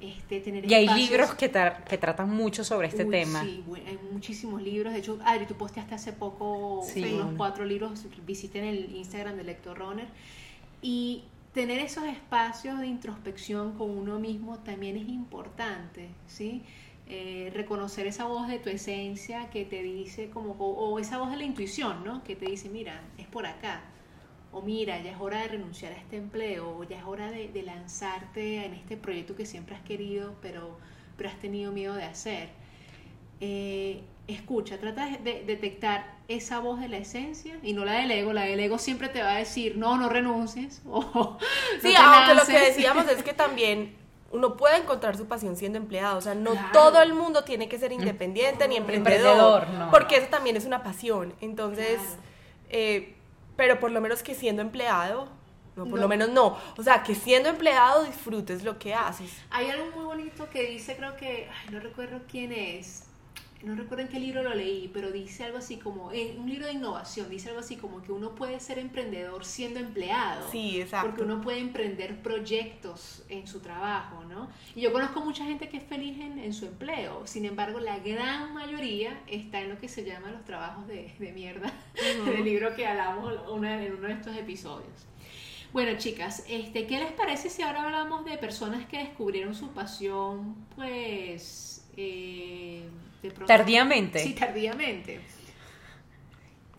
Este, 0.00 0.40
tener 0.40 0.64
Y 0.70 0.72
hay 0.74 0.84
espacios- 0.86 1.10
libros 1.10 1.34
que, 1.34 1.52
tra- 1.52 1.84
que 1.84 1.98
tratan 1.98 2.30
mucho 2.30 2.64
sobre 2.64 2.88
este 2.88 3.04
Uy, 3.04 3.10
tema. 3.10 3.42
Sí, 3.42 3.62
hay 3.86 3.98
muchísimos 4.12 4.62
libros. 4.62 4.92
De 4.94 4.98
hecho, 5.00 5.18
Adri, 5.24 5.46
tú 5.46 5.54
posteaste 5.54 5.94
hace 5.94 6.12
poco 6.12 6.82
Sí. 6.86 7.04
unos 7.04 7.34
cuatro 7.36 7.64
libros. 7.66 8.06
Visiten 8.26 8.64
el 8.64 8.94
Instagram 8.96 9.36
de 9.36 9.44
Lector 9.44 9.78
Runner. 9.78 10.06
Y 10.80 11.24
tener 11.52 11.80
esos 11.80 12.04
espacios 12.04 12.78
de 12.80 12.86
introspección 12.86 13.72
con 13.76 13.90
uno 13.90 14.18
mismo 14.18 14.58
también 14.60 14.96
es 14.96 15.08
importante, 15.08 16.08
¿sí? 16.26 16.62
Eh, 17.12 17.50
reconocer 17.52 18.06
esa 18.06 18.26
voz 18.26 18.46
de 18.46 18.60
tu 18.60 18.68
esencia 18.70 19.50
que 19.50 19.64
te 19.64 19.82
dice 19.82 20.30
como, 20.30 20.52
o, 20.52 20.90
o 20.90 20.98
esa 21.00 21.18
voz 21.18 21.32
de 21.32 21.38
la 21.38 21.42
intuición, 21.42 22.04
¿no? 22.04 22.22
Que 22.22 22.36
te 22.36 22.46
dice, 22.46 22.68
mira, 22.68 23.02
es 23.18 23.26
por 23.26 23.46
acá. 23.46 23.82
O 24.52 24.62
mira, 24.62 25.00
ya 25.02 25.10
es 25.10 25.20
hora 25.20 25.40
de 25.42 25.48
renunciar 25.48 25.92
a 25.92 25.96
este 25.96 26.16
empleo, 26.18 26.78
o 26.78 26.84
ya 26.84 26.98
es 26.98 27.04
hora 27.04 27.28
de, 27.32 27.48
de 27.48 27.62
lanzarte 27.64 28.64
en 28.64 28.74
este 28.74 28.96
proyecto 28.96 29.34
que 29.34 29.44
siempre 29.44 29.74
has 29.74 29.82
querido, 29.82 30.36
pero, 30.40 30.78
pero 31.16 31.28
has 31.30 31.40
tenido 31.40 31.72
miedo 31.72 31.94
de 31.96 32.04
hacer. 32.04 32.50
Eh, 33.40 34.02
escucha, 34.28 34.78
trata 34.78 35.06
de, 35.06 35.18
de 35.18 35.44
detectar 35.44 36.18
esa 36.28 36.60
voz 36.60 36.78
de 36.78 36.88
la 36.88 36.98
esencia 36.98 37.58
y 37.64 37.72
no 37.72 37.84
la 37.84 37.94
del 37.94 38.10
ego. 38.12 38.32
La 38.32 38.42
del 38.42 38.60
ego 38.60 38.78
siempre 38.78 39.08
te 39.08 39.20
va 39.20 39.32
a 39.32 39.38
decir, 39.38 39.76
no, 39.76 39.96
no 39.96 40.08
renuncies. 40.08 40.82
O, 40.86 41.00
no 41.02 41.38
Sí, 41.82 41.88
te 41.88 41.96
aunque 41.96 42.34
lo 42.34 42.46
que 42.46 42.58
decíamos 42.66 43.08
es 43.08 43.22
que 43.24 43.32
también 43.32 43.96
uno 44.30 44.56
puede 44.56 44.76
encontrar 44.78 45.16
su 45.16 45.26
pasión 45.26 45.56
siendo 45.56 45.76
empleado, 45.78 46.18
o 46.18 46.20
sea, 46.20 46.34
no 46.34 46.52
Claro. 46.52 46.68
todo 46.72 47.02
el 47.02 47.14
mundo 47.14 47.42
tiene 47.44 47.68
que 47.68 47.78
ser 47.78 47.90
independiente 47.92 48.68
ni 48.68 48.76
emprendedor, 48.76 49.62
Emprendedor, 49.64 49.68
no. 49.70 49.90
porque 49.90 50.16
eso 50.16 50.28
también 50.28 50.56
es 50.56 50.64
una 50.66 50.82
pasión. 50.82 51.34
Entonces, 51.40 51.98
Claro. 52.00 52.22
eh, 52.70 53.16
pero 53.56 53.80
por 53.80 53.90
lo 53.90 54.00
menos 54.00 54.22
que 54.22 54.34
siendo 54.34 54.62
empleado, 54.62 55.28
no, 55.76 55.84
por 55.84 55.94
No. 55.94 56.02
lo 56.02 56.08
menos 56.08 56.28
no. 56.30 56.56
O 56.76 56.82
sea, 56.82 57.02
que 57.02 57.14
siendo 57.14 57.48
empleado 57.48 58.04
disfrutes 58.04 58.62
lo 58.64 58.78
que 58.78 58.94
haces. 58.94 59.30
Hay 59.50 59.68
algo 59.70 59.90
muy 59.96 60.04
bonito 60.04 60.48
que 60.50 60.62
dice, 60.62 60.96
creo 60.96 61.16
que, 61.16 61.48
ay, 61.50 61.72
no 61.74 61.80
recuerdo 61.80 62.20
quién 62.30 62.52
es, 62.52 63.04
no 63.62 63.74
recuerdo 63.74 64.04
en 64.04 64.08
qué 64.08 64.18
libro 64.18 64.42
lo 64.42 64.54
leí, 64.54 64.90
pero 64.92 65.10
dice 65.12 65.44
algo 65.44 65.58
así 65.58 65.76
como, 65.76 66.10
en 66.12 66.40
un 66.40 66.48
libro 66.48 66.66
de 66.66 66.72
innovación, 66.72 67.28
dice 67.28 67.48
algo 67.50 67.60
así 67.60 67.76
como 67.76 68.00
que 68.02 68.10
uno 68.10 68.34
puede 68.34 68.58
ser 68.60 68.78
emprendedor 68.78 69.44
siendo 69.44 69.80
empleado. 69.80 70.50
Sí, 70.50 70.80
exacto. 70.80 71.08
Porque 71.08 71.22
uno 71.24 71.40
puede 71.42 71.58
emprender 71.58 72.22
proyectos 72.22 73.22
en 73.28 73.46
su 73.46 73.60
trabajo, 73.60 74.24
¿no? 74.24 74.48
Y 74.74 74.80
yo 74.80 74.92
conozco 74.92 75.20
mucha 75.20 75.44
gente 75.44 75.68
que 75.68 75.76
es 75.76 75.84
feliz 75.84 76.18
en, 76.20 76.38
en 76.38 76.52
su 76.54 76.66
empleo, 76.66 77.26
sin 77.26 77.44
embargo, 77.44 77.80
la 77.80 77.98
gran 77.98 78.54
mayoría 78.54 79.20
está 79.26 79.60
en 79.60 79.68
lo 79.68 79.78
que 79.78 79.88
se 79.88 80.04
llama 80.04 80.30
los 80.30 80.44
trabajos 80.44 80.86
de, 80.88 81.12
de 81.18 81.32
mierda, 81.32 81.70
del 82.24 82.44
libro 82.44 82.74
que 82.74 82.86
hablamos 82.86 83.32
una- 83.50 83.84
en 83.84 83.92
uno 83.94 84.08
de 84.08 84.14
estos 84.14 84.34
episodios. 84.36 85.06
Bueno, 85.72 85.96
chicas, 85.98 86.44
este, 86.48 86.86
¿qué 86.86 86.98
les 86.98 87.12
parece 87.12 87.48
si 87.48 87.62
ahora 87.62 87.82
hablamos 87.84 88.24
de 88.24 88.36
personas 88.38 88.86
que 88.86 88.98
descubrieron 88.98 89.54
su 89.54 89.68
pasión, 89.68 90.56
pues, 90.74 91.86
eh, 91.96 92.82
de 93.22 93.30
pronto- 93.30 93.46
Tardíamente. 93.46 94.18
Sí, 94.20 94.34
tardíamente. 94.34 95.20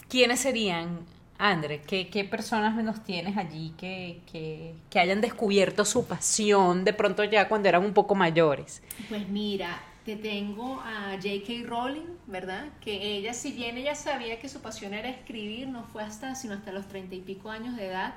¿Quiénes 0.10 0.40
serían, 0.42 1.00
André? 1.38 1.82
¿Qué, 1.82 2.10
qué 2.10 2.24
personas 2.26 2.76
nos 2.84 3.04
tienes 3.04 3.38
allí 3.38 3.74
que, 3.78 4.20
que, 4.32 4.76
que 4.90 5.00
hayan 5.00 5.22
descubierto 5.22 5.86
su 5.86 6.06
pasión 6.06 6.84
de 6.84 6.94
pronto 6.94 7.24
ya 7.24 7.48
cuando 7.48 7.70
eran 7.70 7.86
un 7.86 7.94
poco 7.94 8.14
mayores? 8.16 8.84
Pues 9.08 9.28
mira, 9.30 9.82
te 10.06 10.18
tengo 10.18 10.82
a 10.82 11.12
J.K. 11.16 11.66
Rowling, 11.68 12.08
¿verdad? 12.28 12.66
Que 12.82 13.16
ella, 13.18 13.34
si 13.34 13.52
bien 13.54 13.78
ella 13.78 13.96
sabía 13.96 14.40
que 14.40 14.50
su 14.50 14.62
pasión 14.62 14.94
era 14.94 15.08
escribir, 15.10 15.68
no 15.70 15.84
fue 15.94 16.04
hasta, 16.04 16.36
sino 16.36 16.56
hasta 16.56 16.72
los 16.74 16.88
treinta 16.88 17.16
y 17.16 17.22
pico 17.22 17.50
años 17.50 17.78
de 17.78 17.88
edad, 17.88 18.16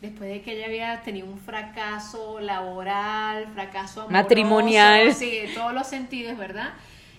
después 0.00 0.30
de 0.30 0.40
que 0.40 0.52
ella 0.52 0.66
había 0.66 1.02
tenido 1.02 1.26
un 1.26 1.38
fracaso 1.38 2.40
laboral, 2.40 3.48
fracaso 3.52 4.02
amoroso, 4.02 4.12
Matrimonial. 4.22 5.12
sí, 5.14 5.38
en 5.42 5.54
todos 5.54 5.74
los 5.74 5.86
sentidos, 5.86 6.38
¿verdad? 6.38 6.72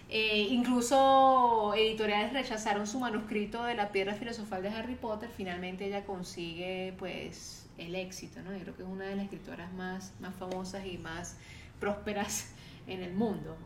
Eh, 0.09 0.47
incluso 0.51 1.73
editoriales 1.75 2.31
rechazaron 2.31 2.85
su 2.85 2.99
manuscrito 2.99 3.63
de 3.63 3.73
la 3.75 3.89
piedra 3.91 4.13
filosofal 4.13 4.61
de 4.61 4.69
Harry 4.69 4.95
Potter. 4.95 5.29
Finalmente 5.35 5.85
ella 5.87 6.03
consigue 6.05 6.93
pues 6.99 7.65
el 7.77 7.95
éxito, 7.95 8.39
¿no? 8.41 8.53
Yo 8.53 8.59
creo 8.59 8.75
que 8.75 8.83
es 8.83 8.89
una 8.89 9.05
de 9.05 9.15
las 9.15 9.25
escritoras 9.25 9.71
más, 9.73 10.13
más 10.19 10.33
famosas 10.35 10.85
y 10.85 10.97
más 10.99 11.37
prósperas 11.79 12.51
en 12.87 13.01
el 13.03 13.13
mundo. 13.13 13.57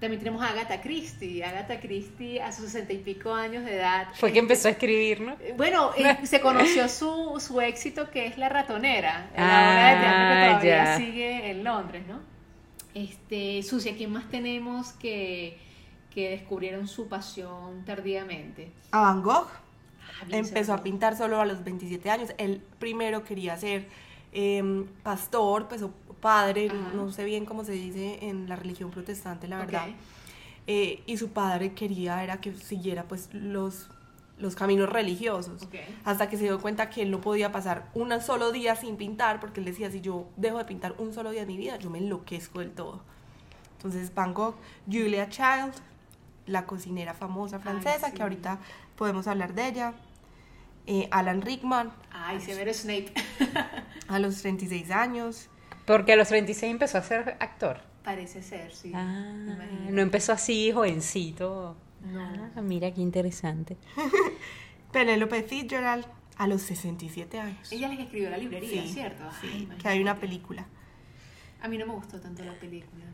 También 0.00 0.20
tenemos 0.20 0.42
a 0.42 0.50
Agatha 0.50 0.80
Christie. 0.80 1.42
Agatha 1.44 1.80
Christie 1.80 2.40
a 2.40 2.52
sus 2.52 2.66
sesenta 2.66 2.92
y 2.92 2.98
pico 2.98 3.32
años 3.34 3.64
de 3.64 3.76
edad. 3.76 4.08
Fue 4.14 4.32
que 4.32 4.38
empezó 4.40 4.68
a 4.68 4.72
escribir, 4.72 5.20
¿no? 5.20 5.32
Eh, 5.40 5.54
Bueno, 5.56 5.90
eh, 5.96 6.18
se 6.24 6.40
conoció 6.40 6.88
su, 6.88 7.40
su 7.40 7.60
éxito 7.60 8.10
que 8.10 8.26
es 8.26 8.36
La 8.38 8.48
Ratonera, 8.48 9.30
la 9.36 9.36
Ah, 9.36 9.72
obra 9.72 9.88
de 9.88 9.96
teatro 10.00 10.60
que 10.60 10.68
todavía 10.68 10.84
ya. 10.84 10.96
sigue 10.98 11.50
en 11.50 11.64
Londres, 11.64 12.02
¿no? 12.08 12.20
Este, 12.94 13.62
Sucia, 13.62 13.94
¿quién 13.96 14.10
más 14.12 14.28
tenemos 14.30 14.92
que, 14.92 15.58
que 16.12 16.30
descubrieron 16.30 16.88
su 16.88 17.08
pasión 17.08 17.84
tardíamente? 17.84 18.72
A 18.92 19.00
Van 19.00 19.22
Gogh 19.22 19.48
Ah, 20.20 20.26
empezó 20.30 20.74
a 20.74 20.82
pintar 20.82 21.16
solo 21.16 21.40
a 21.40 21.46
los 21.46 21.64
27 21.64 22.10
años. 22.10 22.30
Él 22.38 22.62
primero 22.78 23.24
quería 23.24 23.56
ser 23.56 23.86
eh, 24.32 24.84
pastor, 25.02 25.68
pues 25.68 25.82
o 25.82 25.90
padre, 26.20 26.68
Ajá. 26.68 26.90
no 26.94 27.10
sé 27.12 27.24
bien 27.24 27.44
cómo 27.44 27.64
se 27.64 27.72
dice 27.72 28.18
en 28.22 28.48
la 28.48 28.56
religión 28.56 28.90
protestante, 28.90 29.46
la 29.48 29.58
verdad. 29.58 29.88
Eh, 30.66 31.02
y 31.06 31.16
su 31.16 31.30
padre 31.30 31.72
quería 31.72 32.22
era 32.22 32.40
que 32.40 32.52
siguiera 32.54 33.04
pues 33.04 33.32
los, 33.32 33.88
los 34.38 34.54
caminos 34.54 34.88
religiosos. 34.88 35.62
Ok. 35.62 35.76
Hasta 36.04 36.28
que 36.28 36.36
se 36.36 36.44
dio 36.44 36.60
cuenta 36.60 36.90
que 36.90 37.02
él 37.02 37.10
no 37.10 37.20
podía 37.20 37.52
pasar 37.52 37.88
un 37.94 38.10
solo 38.20 38.52
día 38.52 38.76
sin 38.76 38.96
pintar, 38.96 39.40
porque 39.40 39.60
él 39.60 39.66
decía, 39.66 39.90
si 39.90 40.00
yo 40.00 40.26
dejo 40.36 40.58
de 40.58 40.64
pintar 40.64 40.94
un 40.98 41.14
solo 41.14 41.30
día 41.30 41.42
de 41.42 41.46
mi 41.46 41.56
vida, 41.56 41.76
yo 41.78 41.90
me 41.90 41.98
enloquezco 41.98 42.58
del 42.60 42.72
todo. 42.72 43.00
Entonces 43.76 44.12
Van 44.12 44.34
Gogh, 44.34 44.56
Julia 44.90 45.28
Child, 45.28 45.72
la 46.48 46.66
cocinera 46.66 47.14
famosa 47.14 47.58
francesa, 47.60 48.08
sí. 48.08 48.14
que 48.14 48.22
ahorita 48.22 48.58
podemos 48.96 49.26
hablar 49.28 49.54
de 49.54 49.68
ella, 49.68 49.94
eh, 50.86 51.08
Alan 51.10 51.42
Rickman, 51.42 51.92
Ay, 52.10 52.40
Severo 52.40 52.72
Snape. 52.72 53.12
a 54.08 54.18
los 54.18 54.40
36 54.40 54.90
años. 54.90 55.48
Porque 55.86 56.14
a 56.14 56.16
los 56.16 56.28
36 56.28 56.70
empezó 56.72 56.98
a 56.98 57.02
ser 57.02 57.36
actor. 57.40 57.80
Parece 58.02 58.42
ser, 58.42 58.74
sí. 58.74 58.92
Ah, 58.94 59.56
no 59.90 60.00
empezó 60.00 60.32
así, 60.32 60.72
jovencito. 60.72 61.76
No. 62.02 62.50
Ah, 62.56 62.60
mira 62.62 62.92
qué 62.92 63.00
interesante. 63.02 63.76
Penélope 64.92 65.42
Fitzgerald, 65.42 66.06
a 66.38 66.46
los 66.46 66.62
67 66.62 67.38
años. 67.40 67.72
Ella 67.72 67.86
es 67.86 67.90
la 67.90 67.96
que 67.96 68.02
escribió 68.04 68.30
la 68.30 68.38
librería, 68.38 68.82
Sí, 68.82 68.92
¿cierto? 68.94 69.24
sí, 69.40 69.68
Ay, 69.70 69.76
que 69.78 69.88
hay 69.88 70.00
una 70.00 70.18
película. 70.18 70.66
A 71.60 71.68
mí 71.68 71.76
no 71.76 71.86
me 71.86 71.92
gustó 71.94 72.20
tanto 72.20 72.44
la 72.44 72.52
película. 72.54 73.04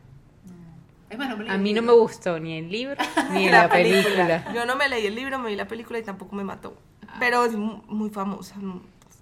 No. 1.09 1.14
Es 1.14 1.19
más, 1.19 1.29
no 1.29 1.37
me 1.37 1.45
leí 1.45 1.53
A 1.53 1.59
mí 1.59 1.73
no 1.73 1.83
me 1.83 1.93
gustó 1.93 2.38
ni 2.40 2.59
el 2.59 2.71
libro 2.71 2.97
ni 3.33 3.49
la 3.49 3.69
película. 3.69 4.53
Yo 4.55 4.64
no 4.67 4.77
me 4.77 4.88
leí 4.88 5.07
el 5.07 5.14
libro, 5.14 5.38
me 5.38 5.51
vi 5.51 5.57
la 5.57 5.69
película 5.69 5.99
y 5.99 6.03
tampoco 6.03 6.35
me 6.37 6.45
mató. 6.45 6.77
Pero 7.21 7.45
es 7.45 7.53
mu- 7.55 7.83
muy 7.87 8.11
famosa. 8.11 8.57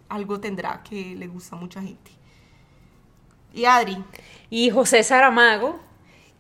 Algo 0.08 0.40
tendrá 0.40 0.82
que 0.82 1.14
le 1.14 1.26
gusta 1.26 1.56
a 1.56 1.58
mucha 1.58 1.80
gente. 1.82 2.10
Y 3.54 3.64
Adri, 3.66 3.98
Y 4.48 4.70
José 4.70 5.02
Saramago, 5.02 5.78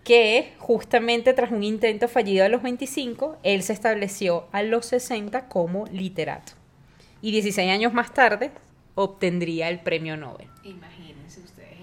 que 0.04 0.54
justamente 0.58 1.32
tras 1.34 1.50
un 1.52 1.62
intento 1.62 2.08
fallido 2.08 2.44
a 2.44 2.48
los 2.48 2.62
25, 2.62 3.36
él 3.42 3.62
se 3.62 3.72
estableció 3.74 4.46
a 4.52 4.62
los 4.62 4.86
60 4.86 5.48
como 5.48 5.86
literato. 5.88 6.52
Y 7.20 7.30
16 7.32 7.70
años 7.70 7.92
más 7.92 8.12
tarde 8.14 8.50
obtendría 8.94 9.68
el 9.68 9.80
premio 9.80 10.16
Nobel. 10.16 10.48
Ustedes. 10.64 11.01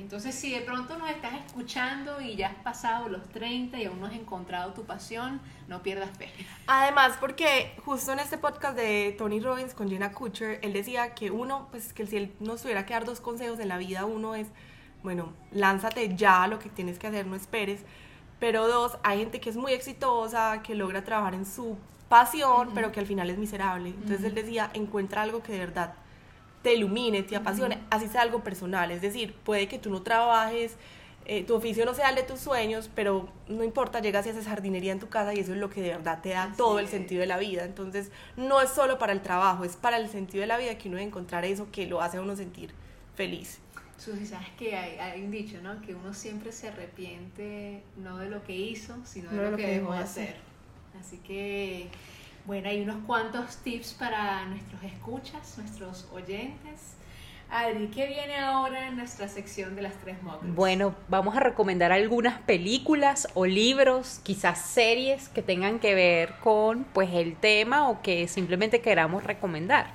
Entonces, 0.10 0.34
si 0.34 0.50
de 0.50 0.62
pronto 0.62 0.98
nos 0.98 1.08
estás 1.12 1.34
escuchando 1.46 2.20
y 2.20 2.36
ya 2.36 2.48
has 2.48 2.56
pasado 2.64 3.10
los 3.10 3.30
30 3.30 3.78
y 3.78 3.86
aún 3.86 4.00
no 4.00 4.08
has 4.08 4.14
encontrado 4.14 4.74
tu 4.74 4.84
pasión, 4.84 5.40
no 5.68 5.84
pierdas 5.84 6.10
fe. 6.18 6.32
Además, 6.66 7.16
porque 7.20 7.76
justo 7.86 8.12
en 8.14 8.18
este 8.18 8.40
podcast 8.40 8.76
de 8.76 9.14
Tony 9.20 9.40
Robbins 9.40 9.76
con 9.76 9.88
Jenna 9.88 10.12
Kutcher, 10.12 10.58
él 10.64 10.74
decía 10.74 11.14
que 11.14 11.30
uno, 11.30 11.68
pues 11.70 11.94
que 11.94 12.08
si 12.08 12.18
él 12.18 12.34
nos 12.40 12.64
tuviera 12.64 12.88
que 12.88 12.96
dar 12.96 13.06
dos 13.06 13.22
consejos 13.22 13.60
en 13.60 13.68
la 13.68 13.78
vida, 13.78 14.06
uno 14.06 14.34
es, 14.34 14.48
bueno, 15.04 15.32
lánzate 15.52 16.16
ya 16.16 16.42
a 16.42 16.48
lo 16.48 16.58
que 16.58 16.70
tienes 16.70 16.98
que 16.98 17.06
hacer, 17.06 17.28
no 17.28 17.36
esperes. 17.36 17.82
Pero 18.40 18.68
dos, 18.68 18.98
hay 19.04 19.20
gente 19.20 19.40
que 19.40 19.52
es 19.52 19.58
muy 19.58 19.74
exitosa, 19.74 20.64
que 20.64 20.74
logra 20.74 21.04
trabajar 21.04 21.36
en 21.36 21.46
su 21.46 21.78
pasión, 22.08 22.72
pero 22.74 22.92
que 22.92 23.00
al 23.00 23.06
final 23.06 23.30
es 23.30 23.38
miserable. 23.38 23.90
Entonces 23.90 24.24
él 24.24 24.34
decía, 24.34 24.72
encuentra 24.74 25.22
algo 25.22 25.44
que 25.44 25.52
de 25.52 25.60
verdad 25.60 25.94
te 26.62 26.74
ilumine, 26.74 27.24
te 27.24 27.36
apasione, 27.36 27.80
así 27.90 28.08
sea 28.08 28.22
algo 28.22 28.44
personal. 28.44 28.92
Es 28.92 29.02
decir, 29.02 29.34
puede 29.44 29.68
que 29.68 29.80
tú 29.80 29.90
no 29.90 30.02
trabajes, 30.02 30.76
eh, 31.26 31.44
tu 31.44 31.56
oficio 31.56 31.86
no 31.86 31.94
sea 31.94 32.10
el 32.10 32.16
de 32.16 32.24
tus 32.24 32.40
sueños, 32.40 32.90
pero 32.96 33.30
no 33.48 33.64
importa, 33.64 34.00
llegas 34.00 34.26
y 34.26 34.30
haces 34.30 34.48
jardinería 34.48 34.92
en 34.92 35.00
tu 35.00 35.10
casa 35.10 35.34
y 35.34 35.40
eso 35.40 35.54
es 35.54 35.60
lo 35.60 35.70
que 35.70 35.82
de 35.82 35.90
verdad 35.90 36.22
te 36.22 36.30
da 36.30 36.46
Así 36.46 36.58
todo 36.58 36.80
el 36.80 36.86
es. 36.86 36.92
sentido 36.92 37.22
de 37.22 37.28
la 37.28 37.38
vida. 37.38 37.66
Entonces, 37.66 38.12
no 38.36 38.62
es 38.62 38.72
solo 38.72 38.98
para 38.98 39.14
el 39.14 39.22
trabajo, 39.22 39.64
es 39.64 39.76
para 39.76 39.98
el 39.98 40.10
sentido 40.10 40.42
de 40.42 40.48
la 40.48 40.58
vida 40.58 40.78
que 40.78 40.88
uno 40.88 40.98
debe 40.98 41.08
encontrar 41.08 41.46
eso 41.46 41.68
que 41.72 41.86
lo 41.86 42.02
hace 42.02 42.18
a 42.18 42.22
uno 42.22 42.36
sentir 42.36 42.72
feliz. 43.16 43.60
Susi, 43.98 44.26
sabes 44.26 44.48
que 44.58 44.76
hay, 44.76 44.98
hay 44.98 45.22
un 45.22 45.30
dicho, 45.30 45.58
¿no? 45.62 45.82
Que 45.82 45.94
uno 45.94 46.14
siempre 46.14 46.52
se 46.52 46.70
arrepiente 46.70 47.84
no 47.98 48.18
de 48.18 48.30
lo 48.30 48.44
que 48.44 48.56
hizo, 48.56 48.96
sino 49.04 49.30
de 49.30 49.52
lo, 49.52 49.58
que, 49.58 49.68
dejó 49.68 49.92
de 49.94 50.00
hacer. 50.00 50.36
Así 51.00 51.18
que, 51.18 51.90
bueno, 52.50 52.68
hay 52.68 52.82
unos 52.82 52.98
cuantos 53.06 53.58
tips 53.58 53.94
para 53.94 54.44
nuestros 54.46 54.82
escuchas, 54.82 55.56
nuestros 55.60 56.08
oyentes. 56.12 56.96
Adri, 57.48 57.90
¿qué 57.90 58.08
viene 58.08 58.38
ahora 58.38 58.88
en 58.88 58.98
nuestra 58.98 59.28
sección 59.28 59.76
de 59.76 59.84
las 59.84 59.94
tres 60.00 60.20
muggles? 60.24 60.56
Bueno, 60.56 60.96
vamos 61.10 61.38
a 61.38 61.42
recomendar 61.42 61.92
algunas 61.92 62.40
películas 62.40 63.28
o 63.36 63.46
libros, 63.46 64.20
quizás 64.24 64.66
series 64.66 65.30
que 65.30 65.44
tengan 65.44 65.78
que 65.78 65.94
ver 65.94 66.34
con 66.42 66.86
pues 66.86 67.14
el 67.14 67.36
tema 67.36 67.88
o 67.88 68.02
que 68.02 68.28
simplemente 68.28 68.82
queramos 68.82 69.24
recomendar. 69.24 69.92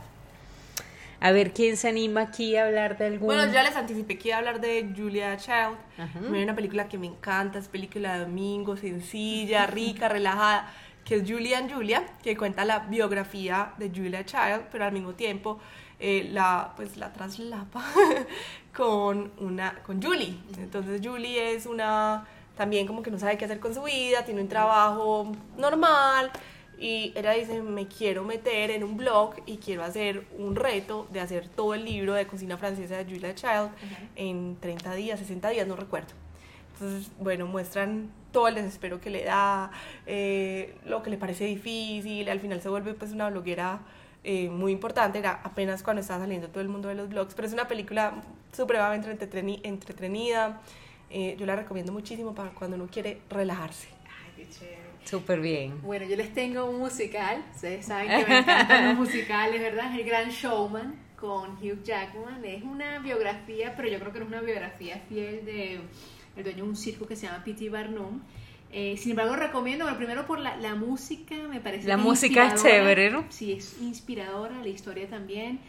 A 1.19 1.33
ver 1.33 1.53
quién 1.53 1.77
se 1.77 1.89
anima 1.89 2.21
aquí 2.21 2.55
a 2.55 2.67
hablar 2.67 2.99
de 2.99 3.07
algún. 3.07 3.27
Bueno, 3.27 3.53
ya 3.53 3.65
les 3.65 3.75
anticipé 3.75 4.17
que 4.17 4.29
iba 4.29 4.37
a 4.37 4.39
hablar 4.39 4.61
de 4.61 4.93
Julia 4.97 5.37
Child. 5.39 5.77
Ajá. 5.99 6.21
Una 6.21 6.55
película 6.55 6.87
que 6.87 6.99
me 6.99 7.07
encanta, 7.09 7.59
es 7.59 7.67
película 7.67 8.15
de 8.15 8.21
domingo, 8.27 8.77
sencilla, 8.77 9.67
rica, 9.67 10.09
relajada, 10.09 10.73
que 11.05 11.17
es 11.17 11.31
Julia 11.31 11.59
and 11.59 11.73
Julia, 11.73 12.07
que 12.23 12.37
cuenta 12.37 12.65
la 12.65 12.81
biografía 12.81 13.73
de 13.79 13.91
Julia 13.91 14.25
Child, 14.25 14.65
pero 14.73 14.85
al 14.85 14.93
mismo 14.93 15.13
tiempo 15.13 15.59
eh, 16.01 16.29
la, 16.33 16.73
pues, 16.77 16.97
la 16.97 17.13
traslapa 17.13 17.85
con, 18.77 19.33
una, 19.39 19.83
con 19.83 20.03
Julie. 20.03 20.37
Entonces 20.59 21.01
Julie 21.05 21.55
es 21.55 21.67
una, 21.67 22.27
también 22.57 22.87
como 22.87 23.03
que 23.03 23.11
no 23.11 23.19
sabe 23.19 23.37
qué 23.37 23.45
hacer 23.45 23.61
con 23.61 23.75
su 23.75 23.83
vida, 23.83 24.25
tiene 24.25 24.41
un 24.41 24.49
trabajo 24.49 25.31
normal, 25.57 26.31
y 26.79 27.13
ella 27.15 27.33
dice, 27.33 27.63
me 27.63 27.87
quiero 27.87 28.25
meter 28.25 28.71
en 28.71 28.83
un 28.83 28.97
blog 28.97 29.35
y 29.47 29.59
quiero 29.59 29.85
hacer 29.85 30.27
un 30.39 30.57
reto 30.57 31.07
de 31.13 31.21
hacer 31.21 31.49
todo 31.49 31.75
el 31.75 31.85
libro 31.85 32.15
de 32.15 32.27
cocina 32.27 32.57
francesa 32.57 32.97
de 32.97 33.05
Julia 33.05 33.35
Child 33.35 33.71
en 34.17 34.57
30 34.61 34.95
días, 34.95 35.19
60 35.21 35.51
días, 35.51 35.67
no 35.69 35.77
recuerdo. 35.77 36.09
Entonces, 36.75 37.11
bueno, 37.21 37.47
muestran 37.47 38.11
todo 38.35 38.49
el 38.49 38.57
desespero 38.57 39.01
que 39.01 39.11
le 39.11 39.25
da, 39.25 39.71
eh, 40.07 40.75
lo 40.85 41.03
que 41.03 41.09
le 41.09 41.17
parece 41.17 41.45
difícil, 41.45 42.29
al 42.29 42.41
final 42.41 42.61
se 42.61 42.69
vuelve 42.69 42.93
pues 42.93 43.13
una 43.13 43.31
bloguera 43.31 43.79
eh, 44.25 44.51
muy 44.51 44.73
importante, 44.73 45.21
era 45.21 45.41
apenas 45.45 45.85
cuando 45.85 46.03
estaba 46.03 46.21
saliendo 46.21 46.49
todo 46.49 46.61
el 46.61 46.69
mundo 46.69 46.89
de 46.89 46.97
los 46.97 47.09
blogs, 47.09 47.35
pero 47.35 47.47
es 47.47 47.55
una 47.55 47.69
película 47.69 48.13
supremamente 48.53 49.09
entretenida. 49.09 49.61
entretenida. 49.63 50.61
Eh, 51.11 51.37
yo 51.39 51.47
la 51.47 51.55
recomiendo 51.55 51.93
muchísimo 51.93 52.35
para 52.35 52.51
cuando 52.51 52.77
uno 52.77 52.89
quiere 52.91 53.21
relajarse. 53.31 53.89
Ay, 54.05 54.33
qué 54.37 54.49
chévere. 54.51 54.85
Súper 55.05 55.41
bien. 55.41 55.81
Bueno, 55.83 56.07
yo 56.07 56.17
les 56.17 56.35
tengo 56.35 56.65
un 56.65 56.81
musical. 56.81 57.45
Ustedes 57.55 57.87
saben 57.87 58.09
que 58.09 58.27
me 58.27 58.39
encantan 58.41 58.89
los 58.89 58.97
musicales, 59.07 59.61
¿verdad? 59.61 59.95
El 59.97 60.05
Gran 60.05 60.31
Showman 60.31 60.95
con 61.21 61.53
Hugh 61.59 61.85
Jackman. 61.85 62.45
Es 62.45 62.65
una 62.65 62.99
biografía, 62.99 63.75
pero 63.77 63.89
yo 63.89 64.01
creo 64.01 64.13
que 64.13 64.19
no 64.19 64.25
es 64.25 64.33
una 64.33 64.41
biografía 64.41 65.01
fiel 65.09 65.45
de 65.45 65.81
el 66.37 66.45
dueño 66.45 66.65
de 66.65 66.71
un 66.71 66.77
circo 66.77 67.07
que 67.07 67.17
se 67.17 67.27
llama 67.27 67.45
P.T. 67.45 67.69
Barnum. 67.71 68.21
Eh, 68.73 68.97
sin 68.97 69.13
embargo, 69.13 69.37
recomiendo, 69.37 69.85
bueno, 69.85 69.97
primero 69.97 70.27
por 70.27 70.41
la, 70.41 70.57
la 70.57 70.75
música, 70.75 71.37
me 71.49 71.61
parece 71.61 71.87
La 71.87 71.97
música 71.97 72.49
es 72.49 72.61
chévere, 72.61 73.11
¿no? 73.11 73.25
Sí, 73.29 73.53
es 73.53 73.81
inspiradora, 73.81 74.61
la 74.61 74.69
historia 74.69 75.09
también. 75.09 75.61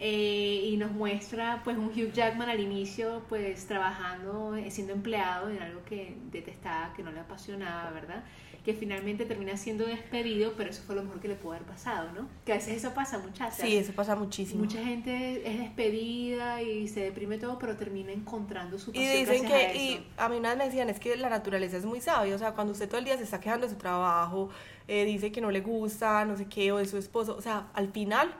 Eh, 0.00 0.62
y 0.64 0.76
nos 0.76 0.92
muestra 0.92 1.60
pues 1.64 1.76
un 1.76 1.86
Hugh 1.86 2.12
Jackman 2.12 2.48
al 2.48 2.60
inicio 2.60 3.24
pues 3.28 3.66
trabajando, 3.66 4.54
eh, 4.54 4.70
siendo 4.70 4.92
empleado 4.92 5.50
en 5.50 5.60
algo 5.60 5.84
que 5.84 6.16
detestaba, 6.30 6.92
que 6.94 7.02
no 7.02 7.10
le 7.10 7.18
apasionaba, 7.18 7.90
¿verdad? 7.90 8.22
Que 8.68 8.74
finalmente 8.74 9.24
termina 9.24 9.56
siendo 9.56 9.86
despedido, 9.86 10.52
pero 10.54 10.68
eso 10.68 10.82
fue 10.86 10.94
lo 10.94 11.02
mejor 11.02 11.20
que 11.20 11.28
le 11.28 11.36
pudo 11.36 11.52
haber 11.52 11.66
pasado, 11.66 12.12
¿no? 12.12 12.28
Que 12.44 12.52
a 12.52 12.56
veces 12.56 12.76
eso 12.76 12.92
pasa, 12.92 13.16
muchachas. 13.16 13.56
Sí, 13.56 13.78
eso 13.78 13.94
pasa 13.94 14.14
muchísimo. 14.14 14.62
Mucha 14.62 14.84
gente 14.84 15.40
es 15.50 15.58
despedida 15.58 16.60
y 16.60 16.86
se 16.86 17.00
deprime 17.00 17.38
todo, 17.38 17.58
pero 17.58 17.78
termina 17.78 18.12
encontrando 18.12 18.78
su 18.78 18.90
Y 18.90 18.92
pasión 18.92 19.12
dicen 19.20 19.42
gracias 19.44 19.70
a 19.70 19.72
que, 19.72 19.78
y 19.78 20.06
a 20.18 20.28
mí 20.28 20.36
una 20.36 20.50
vez 20.50 20.58
me 20.58 20.64
decían, 20.66 20.90
es 20.90 21.00
que 21.00 21.16
la 21.16 21.30
naturaleza 21.30 21.78
es 21.78 21.86
muy 21.86 22.02
sabia, 22.02 22.34
o 22.34 22.38
sea, 22.38 22.52
cuando 22.52 22.74
usted 22.74 22.90
todo 22.90 22.98
el 22.98 23.06
día 23.06 23.16
se 23.16 23.22
está 23.22 23.40
quejando 23.40 23.66
de 23.66 23.72
su 23.72 23.78
trabajo, 23.78 24.50
eh, 24.86 25.06
dice 25.06 25.32
que 25.32 25.40
no 25.40 25.50
le 25.50 25.62
gusta, 25.62 26.26
no 26.26 26.36
sé 26.36 26.44
qué, 26.44 26.70
o 26.70 26.76
de 26.76 26.84
su 26.84 26.98
esposo, 26.98 27.36
o 27.38 27.40
sea, 27.40 27.68
al 27.72 27.90
final 27.90 28.34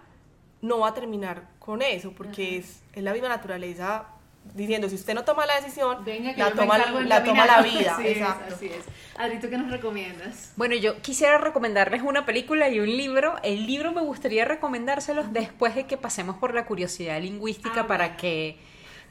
no 0.60 0.80
va 0.80 0.88
a 0.88 0.94
terminar 0.94 1.48
con 1.58 1.80
eso, 1.80 2.12
porque 2.12 2.48
Ajá. 2.48 2.56
es, 2.56 2.82
es 2.92 3.02
la 3.02 3.14
misma 3.14 3.28
naturaleza 3.28 4.08
diciendo, 4.54 4.88
si 4.88 4.94
usted 4.96 5.14
no 5.14 5.24
toma 5.24 5.46
la 5.46 5.56
decisión, 5.60 6.04
Venga, 6.04 6.32
la, 6.36 6.52
toma, 6.52 6.78
la 6.78 7.24
toma 7.24 7.46
la 7.46 7.62
vida, 7.62 7.94
Así 7.98 8.06
es, 8.06 8.16
exacto. 8.18 8.54
así 8.54 8.66
es. 8.66 8.84
Adri, 9.16 9.38
¿tú 9.40 9.48
qué 9.50 9.58
nos 9.58 9.70
recomiendas? 9.70 10.52
Bueno, 10.56 10.74
yo 10.76 11.00
quisiera 11.02 11.38
recomendarles 11.38 12.02
una 12.02 12.24
película 12.26 12.68
y 12.68 12.78
un 12.80 12.86
libro. 12.96 13.36
El 13.42 13.66
libro 13.66 13.92
me 13.92 14.00
gustaría 14.02 14.44
recomendárselos 14.44 15.32
después 15.32 15.74
de 15.74 15.86
que 15.86 15.96
pasemos 15.96 16.36
por 16.36 16.54
la 16.54 16.66
curiosidad 16.66 17.20
lingüística 17.20 17.80
Ah, 17.80 17.86
para 17.86 18.04
bueno. 18.06 18.20
que 18.20 18.56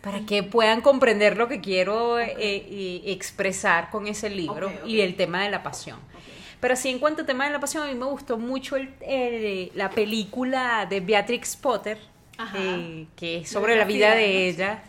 para 0.02 0.20
que 0.26 0.44
puedan 0.44 0.82
comprender 0.82 1.38
lo 1.38 1.48
que 1.48 1.60
quiero 1.60 2.20
eh, 2.20 2.36
eh, 2.38 3.02
expresar 3.08 3.90
con 3.90 4.08
ese 4.08 4.30
libro 4.30 4.68
Ok, 4.68 4.74
ok. 4.84 4.88
y 4.88 5.02
el 5.02 5.16
tema 5.16 5.44
de 5.44 5.50
la 5.50 5.64
pasión. 5.64 6.00
Pero 6.62 6.76
sí, 6.76 6.90
en 6.90 7.00
cuanto 7.00 7.22
al 7.22 7.28
tema 7.28 7.46
de 7.46 7.52
la 7.52 7.60
pasión, 7.60 7.84
a 7.84 7.88
mí 7.88 7.96
me 7.96 8.06
gustó 8.06 8.38
mucho 8.38 8.76
el- 8.78 8.94
el- 9.02 9.72
la 9.76 9.90
película 9.90 10.86
de 10.90 11.02
Beatrix 11.02 11.56
Potter, 11.58 11.98
eh, 12.56 13.08
que 13.16 13.38
es 13.40 13.50
sobre 13.50 13.76
la 13.76 13.84
vida 13.86 14.16
Biografía, 14.16 14.28
de 14.28 14.48
ella, 14.50 14.84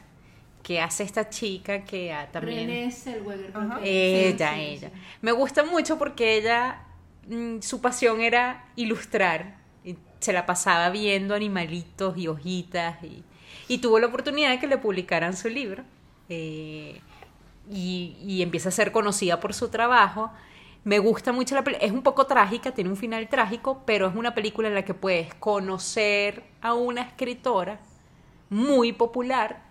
que 0.68 0.80
hace 0.82 1.02
esta 1.04 1.30
chica 1.30 1.84
que 1.84 2.12
ah, 2.12 2.28
también... 2.30 2.68
René 2.68 2.84
que- 3.80 4.28
Ella, 4.28 4.54
sí, 4.54 4.60
sí, 4.60 4.66
ella. 4.74 4.90
sí. 4.94 5.00
Me 5.22 5.32
gusta 5.32 5.64
mucho 5.64 5.98
porque 5.98 6.36
ella, 6.36 6.84
mm, 7.28 7.60
su 7.60 7.80
pasión 7.80 8.20
era 8.20 8.66
ilustrar. 8.76 9.56
Y 9.84 9.96
se 10.20 10.32
la 10.34 10.44
pasaba 10.46 10.90
viendo 10.90 11.34
animalitos 11.34 12.18
y 12.18 12.28
hojitas. 12.28 13.02
Y, 13.02 13.24
y 13.68 13.78
tuvo 13.78 13.98
la 13.98 14.08
oportunidad 14.08 14.50
de 14.50 14.58
que 14.60 14.66
le 14.66 14.78
publicaran 14.78 15.36
su 15.36 15.48
libro. 15.48 15.84
eh, 16.28 17.00
y, 17.70 18.16
y 18.26 18.42
empieza 18.42 18.70
a 18.70 18.72
ser 18.72 18.92
conocida 18.92 19.40
por 19.40 19.54
su 19.54 19.68
trabajo. 19.68 20.30
Me 20.84 20.98
gusta 20.98 21.32
mucho 21.32 21.54
la 21.54 21.64
película. 21.64 21.86
Es 21.86 21.92
un 21.92 22.02
poco 22.02 22.26
trágica, 22.26 22.72
tiene 22.72 22.90
un 22.90 22.96
final 22.96 23.28
trágico, 23.28 23.82
pero 23.86 24.08
es 24.08 24.14
una 24.16 24.34
película 24.34 24.68
en 24.68 24.74
la 24.74 24.84
que 24.84 24.94
puedes 24.94 25.34
conocer 25.34 26.44
a 26.62 26.74
una 26.74 27.02
escritora 27.02 27.80
muy 28.50 28.92
popular 28.92 29.67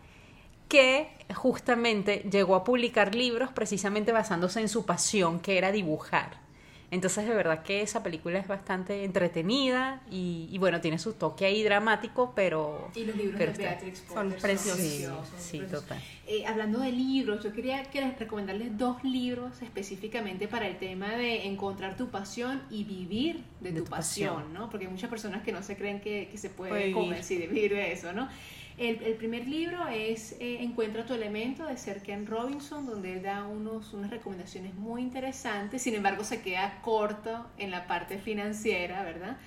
que 0.68 1.10
justamente 1.36 2.26
llegó 2.30 2.56
a 2.56 2.64
publicar 2.64 3.16
libros 3.16 3.50
precisamente 3.52 4.12
basándose 4.12 4.60
en 4.62 4.70
su 4.70 4.86
pasión, 4.86 5.40
que 5.40 5.58
era 5.58 5.72
dibujar. 5.72 6.46
Entonces, 6.90 7.28
de 7.28 7.34
verdad 7.36 7.64
que 7.64 7.82
esa 7.82 8.02
película 8.02 8.40
es 8.40 8.48
bastante 8.48 9.04
entretenida 9.04 10.02
y, 10.10 10.48
y 10.50 10.58
bueno, 10.58 10.80
tiene 10.80 10.98
su 11.00 11.12
toque 11.12 11.46
ahí 11.46 11.62
dramático, 11.62 12.32
pero... 12.34 12.92
Y 12.96 13.04
los 13.04 13.14
libros 13.18 13.36
pero 13.38 13.52
de 13.52 13.58
Beatrix 13.58 14.04
Son 14.08 14.30
Potter 14.30 14.42
preciosos. 14.42 14.80
Sí, 14.80 14.88
preciosos, 14.88 15.28
sí, 15.38 15.58
preciosos. 15.58 15.84
total. 15.84 16.02
Eh, 16.28 16.46
hablando 16.46 16.80
de 16.80 16.94
libros, 16.94 17.44
yo 17.44 17.52
quería 17.52 17.84
que 17.84 18.00
les 18.00 18.18
recomendarles 18.18 18.78
dos 18.78 19.04
libros 19.04 19.62
específicamente 19.62 20.48
para 20.48 20.66
el 20.66 20.78
tema 20.78 21.10
de 21.18 21.46
encontrar 21.48 21.98
tu 21.98 22.08
pasión 22.08 22.64
y 22.70 22.86
vivir 22.86 23.44
de, 23.60 23.74
De 23.74 23.80
tu, 23.80 23.84
tu 23.84 23.90
pasión, 23.90 24.36
pasión. 24.36 24.54
¿no? 24.54 24.70
Porque 24.70 24.86
hay 24.86 24.92
muchas 24.92 25.10
personas 25.10 25.44
que 25.44 25.52
no 25.52 25.64
se 25.64 25.76
creen 25.76 26.00
que, 26.00 26.30
que 26.32 26.38
se 26.38 26.50
puede 26.50 26.70
Puede 26.72 26.92
comer, 26.94 27.10
vivir. 27.10 27.24
sí, 27.26 27.38
de 27.38 27.48
vivir 27.48 27.74
de 27.74 27.92
eso, 27.92 28.14
¿no? 28.14 28.30
El, 28.78 29.16
primer 29.16 29.48
libro 29.48 29.88
es 29.88 30.34
eh, 30.34 30.60
Encuentra 30.62 31.04
tu 31.04 31.16
elemento 31.16 31.66
de 31.66 31.78
Sir 31.78 32.02
Ken 32.04 32.28
Robinson, 32.28 32.86
donde 32.86 33.14
él 33.14 33.24
da 33.24 33.44
unos, 33.44 33.92
unas 33.94 34.12
recomendaciones 34.12 34.76
muy 34.76 35.02
interesantes, 35.02 35.82
sin 35.82 35.96
embargo 35.96 36.24
se 36.24 36.42
queda 36.44 36.80
corto 36.84 37.48
en 37.58 37.72
la 37.72 37.88
parte 37.88 38.20
financiera, 38.20 39.02
¿verdad? 39.04 39.38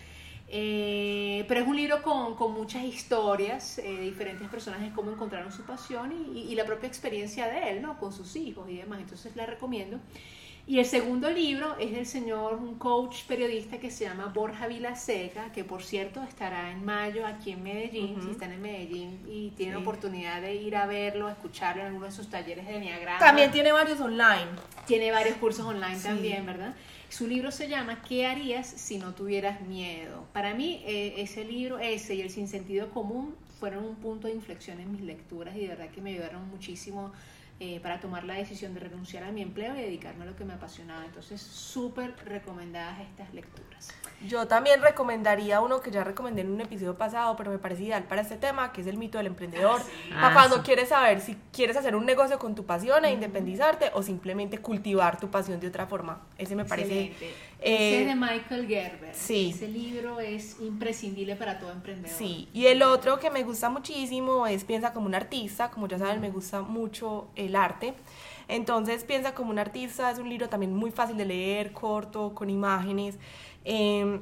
Eh, 0.49 1.45
pero 1.47 1.61
es 1.61 1.68
un 1.68 1.76
libro 1.76 2.03
con, 2.03 2.35
con 2.35 2.53
muchas 2.55 2.83
historias 2.83 3.78
eh, 3.78 3.83
de 3.85 4.01
diferentes 4.01 4.49
personajes 4.49 4.93
cómo 4.93 5.12
encontraron 5.12 5.53
su 5.53 5.62
pasión 5.62 6.12
y- 6.35 6.41
y 6.51 6.55
la 6.57 6.64
propia 6.64 6.89
experiencia 6.89 7.47
de 7.47 7.70
él, 7.70 7.83
¿no? 7.83 7.99
Con 8.01 8.12
sus 8.12 8.35
hijos 8.35 8.68
y 8.68 8.78
demás. 8.78 8.99
Entonces 9.01 9.37
la 9.37 9.47
recomiendo. 9.47 10.01
Y 10.66 10.78
el 10.78 10.86
segundo 10.86 11.30
libro 11.30 11.76
es 11.80 11.90
del 11.90 12.06
señor, 12.06 12.54
un 12.54 12.76
coach 12.76 13.24
periodista 13.24 13.78
que 13.78 13.90
se 13.90 14.04
llama 14.04 14.26
Borja 14.26 14.68
Vilaseca, 14.68 15.50
que 15.52 15.64
por 15.64 15.82
cierto 15.82 16.22
estará 16.22 16.70
en 16.70 16.84
mayo 16.84 17.26
aquí 17.26 17.50
en 17.52 17.62
Medellín. 17.64 18.20
Si 18.22 18.30
están 18.30 18.52
en 18.52 18.62
Medellín 18.62 19.18
y 19.28 19.50
tienen 19.50 19.76
Sí. 19.76 19.82
oportunidad 19.82 20.40
de 20.40 20.54
ir 20.54 20.76
a 20.76 20.86
verlo, 20.86 21.26
a 21.26 21.32
escucharlo 21.32 21.82
en 21.82 21.88
alguno 21.88 22.06
de 22.06 22.12
sus 22.12 22.28
talleres 22.30 22.66
de 22.66 22.76
Enneagrama. 22.76 23.18
También 23.18 23.50
tiene 23.50 23.72
varios 23.72 24.00
online. 24.00 24.46
Tiene 24.86 25.11
varios 25.11 25.36
cursos 25.38 25.66
online 25.66 25.96
Sí. 25.96 26.04
también, 26.04 26.46
¿verdad? 26.46 26.74
Su 27.08 27.26
libro 27.26 27.50
se 27.50 27.66
llama 27.66 28.02
¿Qué 28.06 28.26
harías 28.26 28.68
si 28.68 28.98
no 28.98 29.12
tuvieras 29.14 29.62
miedo? 29.62 30.24
Para 30.32 30.54
mí, 30.54 30.82
eh, 30.86 31.14
ese 31.18 31.44
libro, 31.44 31.80
ese 31.80 32.14
y 32.14 32.20
el 32.20 32.30
Sinsentido 32.30 32.90
Común 32.90 33.34
fueron 33.58 33.84
un 33.84 33.96
punto 33.96 34.28
de 34.28 34.34
inflexión 34.34 34.78
en 34.78 34.92
mis 34.92 35.00
lecturas 35.00 35.56
y 35.56 35.61
de 35.62 35.68
verdad 35.68 35.88
que 35.90 36.00
me 36.00 36.11
ayudaron 36.11 36.48
muchísimo 36.48 37.12
eh, 37.61 37.78
para 37.80 38.00
tomar 38.00 38.24
la 38.24 38.34
decisión 38.34 38.72
de 38.72 38.80
renunciar 38.80 39.22
a 39.22 39.30
mi 39.32 39.42
empleo 39.42 39.76
y 39.76 39.82
dedicarme 39.82 40.24
a 40.24 40.26
lo 40.26 40.34
que 40.34 40.44
me 40.44 40.54
apasionaba. 40.54 41.04
Entonces, 41.04 41.42
súper 41.42 42.16
recomendadas 42.24 43.00
estas 43.00 43.32
lecturas. 43.34 43.88
Yo 44.29 44.47
también 44.47 44.83
recomendaría 44.83 45.61
uno 45.61 45.81
que 45.81 45.91
ya 45.91 46.05
recomendé 46.05 46.43
en 46.43 46.51
un 46.51 46.61
episodio 46.61 46.95
pasado, 46.97 47.37
pero 47.37 47.51
me 47.51 47.59
parece 47.59 47.85
ideal 47.85 48.03
para 48.05 48.21
este 48.21 48.37
tema, 48.37 48.71
que 48.71 48.83
es 48.83 48.87
el 48.87 48.99
mito 48.99 49.16
del 49.16 49.29
emprendedor. 49.29 49.81
Para 50.11 50.29
Ah, 50.29 50.33
cuando 50.35 50.57
sí. 50.57 50.62
quieres 50.62 50.91
saber 50.91 51.21
si 51.23 51.37
quieres 51.53 51.77
hacer 51.77 51.97
un 51.97 52.05
negocio 52.05 52.39
con 52.39 52.55
tu 52.55 52.66
pasión 52.66 53.05
e 53.07 53.12
independizarte 53.12 53.91
o 53.95 54.03
simplemente 54.03 54.59
cultivar 54.59 55.18
tu 55.18 55.29
pasión 55.31 55.59
de 55.59 55.68
otra 55.68 55.87
forma. 55.87 56.21
Ese 56.37 56.55
me 56.55 56.66
parece... 56.66 57.05
Excelente. 57.07 57.35
eh, 57.62 57.97
Ese 58.03 58.05
de 58.09 58.14
Michael 58.14 58.66
Gerber. 58.68 59.14
sí. 59.14 59.53
Ese 59.55 59.68
libro 59.68 60.21
es 60.21 60.61
imprescindible 60.61 61.37
para 61.37 61.59
todo 61.59 61.73
emprendedor. 61.73 62.14
Sí, 62.16 62.49
y 62.53 62.66
el 62.66 62.83
otro 62.83 63.18
que 63.21 63.31
me 63.31 63.43
gusta 63.43 63.71
muchísimo 63.71 64.47
es 64.47 64.64
Piensa 64.64 64.93
como 64.93 65.07
un 65.07 65.14
artista, 65.14 65.71
como 65.71 65.89
ya 65.89 65.99
saben 65.99 66.21
me 66.21 66.31
gusta 66.31 66.61
mucho 66.61 67.29
el 67.37 67.57
arte, 67.57 67.95
entonces 68.49 69.05
Piensa 69.05 69.35
como 69.35 69.51
un 69.51 69.59
artista 69.59 70.11
es 70.11 70.18
un 70.18 70.29
libro 70.29 70.49
también 70.49 70.75
muy 70.75 70.91
fácil 70.91 71.16
de 71.16 71.25
leer, 71.25 71.73
corto, 71.73 72.35
con 72.35 72.51
imágenes, 72.51 73.18
eh, 73.64 74.20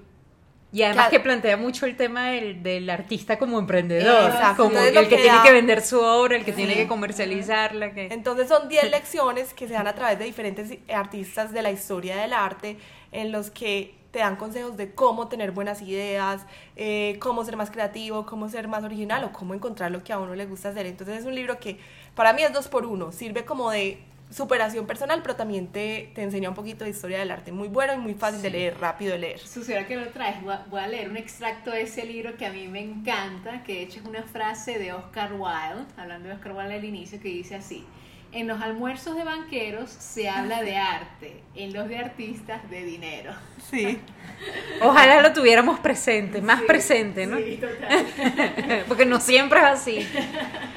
Y 0.70 0.82
además 0.82 1.08
Claro. 1.08 1.10
que 1.10 1.20
plantea 1.20 1.56
mucho 1.56 1.86
el 1.86 1.96
tema 1.96 2.30
del, 2.30 2.62
del 2.62 2.90
artista 2.90 3.38
como 3.38 3.58
emprendedor, 3.58 4.30
Exacto, 4.30 4.64
como 4.64 4.78
entonces 4.78 4.96
el 4.96 5.08
que 5.08 5.16
tiene 5.18 5.40
que 5.42 5.52
vender 5.52 5.80
su 5.82 5.98
obra, 6.00 6.36
el 6.36 6.44
que 6.44 6.52
tiene 6.52 6.74
que 6.76 6.86
comercializarla, 6.86 7.92
que... 7.94 8.12
entonces 8.12 8.48
son 8.48 8.68
10 8.68 8.90
lecciones 8.90 9.54
que 9.54 9.66
se 9.66 9.72
dan 9.74 9.86
a 9.86 9.94
través 9.94 10.18
de 10.18 10.26
diferentes 10.26 10.78
artistas 10.92 11.52
de 11.52 11.62
la 11.62 11.70
historia 11.70 12.16
del 12.16 12.34
arte, 12.34 12.78
en 13.12 13.32
los 13.32 13.50
que 13.50 13.94
te 14.10 14.18
dan 14.20 14.36
consejos 14.36 14.76
de 14.76 14.94
cómo 14.94 15.28
tener 15.28 15.52
buenas 15.52 15.80
ideas, 15.82 16.46
eh, 16.76 17.16
cómo 17.20 17.44
ser 17.44 17.56
más 17.56 17.70
creativo, 17.70 18.26
cómo 18.26 18.48
ser 18.50 18.68
más 18.68 18.84
original 18.84 19.24
o 19.24 19.32
cómo 19.32 19.54
encontrar 19.54 19.90
lo 19.90 20.02
que 20.04 20.12
a 20.12 20.18
uno 20.18 20.34
le 20.34 20.46
gusta 20.46 20.70
hacer. 20.70 20.86
Entonces 20.86 21.18
es 21.20 21.24
un 21.26 21.34
libro 21.34 21.58
que 21.60 21.78
para 22.14 22.32
mí 22.34 22.42
es 22.42 22.52
dos 22.52 22.68
por 22.68 22.86
uno, 22.86 23.12
sirve 23.12 23.44
como 23.44 23.70
de 23.70 23.98
superación 24.30 24.86
personal, 24.86 25.20
pero 25.22 25.36
también 25.36 25.68
te, 25.68 26.12
te 26.14 26.22
enseña 26.22 26.48
un 26.48 26.54
poquito 26.54 26.84
de 26.84 26.90
historia 26.90 27.18
del 27.18 27.30
arte. 27.30 27.52
Muy 27.52 27.68
bueno 27.68 27.94
y 27.94 27.98
muy 27.98 28.14
fácil 28.14 28.42
de 28.42 28.50
leer, 28.50 28.78
rápido 28.78 29.12
de 29.12 29.18
leer. 29.18 29.38
Suceda 29.40 29.86
que 29.86 29.96
lo 29.96 30.08
traes, 30.08 30.36
voy 30.42 30.80
a 30.80 30.86
leer 30.86 31.08
un 31.08 31.16
extracto 31.16 31.70
de 31.70 31.82
ese 31.82 32.04
libro 32.04 32.36
que 32.36 32.46
a 32.46 32.52
mí 32.52 32.68
me 32.68 32.80
encanta, 32.80 33.62
que 33.62 33.74
de 33.74 33.82
hecho 33.82 34.00
es 34.00 34.06
una 34.06 34.22
frase 34.22 34.78
de 34.78 34.92
Oscar 34.92 35.32
Wilde, 35.32 35.86
hablando 35.96 36.28
de 36.28 36.34
Oscar 36.34 36.52
Wilde 36.52 36.74
al 36.74 36.84
inicio, 36.84 37.20
que 37.20 37.28
dice 37.28 37.54
así, 37.54 37.84
en 38.32 38.46
los 38.46 38.60
almuerzos 38.60 39.16
de 39.16 39.24
banqueros 39.24 39.90
se 39.90 40.28
habla 40.28 40.62
de 40.62 40.76
arte, 40.76 41.40
en 41.54 41.72
los 41.72 41.88
de 41.88 41.98
artistas 41.98 42.68
de 42.70 42.84
dinero. 42.84 43.32
Sí. 43.70 43.98
Ojalá 44.82 45.22
lo 45.22 45.32
tuviéramos 45.32 45.80
presente, 45.80 46.42
más 46.42 46.60
Sí, 46.60 46.66
presente, 46.66 47.26
¿no? 47.26 47.38
Sí, 47.38 47.58
total. 47.60 48.84
porque 48.88 49.06
no 49.06 49.20
siempre 49.20 49.60
es 49.60 49.66
así. 49.66 50.08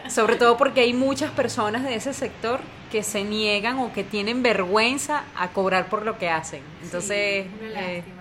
Sobre 0.10 0.36
todo 0.36 0.58
porque 0.58 0.82
hay 0.82 0.94
muchas 0.94 1.32
personas 1.32 1.84
de 1.84 1.96
ese 1.96 2.14
sector 2.14 2.62
que 2.92 3.04
se 3.04 3.24
niegan 3.24 3.80
o 3.80 3.94
que 3.94 4.04
tienen 4.04 4.44
vergüenza 4.44 5.24
a 5.36 5.50
cobrar 5.50 5.88
por 5.88 6.06
lo 6.06 6.18
que 6.18 6.30
hacen. 6.30 6.62
Entonces, 6.84 7.46
Sí, 7.46 7.66
una 7.70 7.82
eh, 7.82 7.96
lástima. 7.98 8.21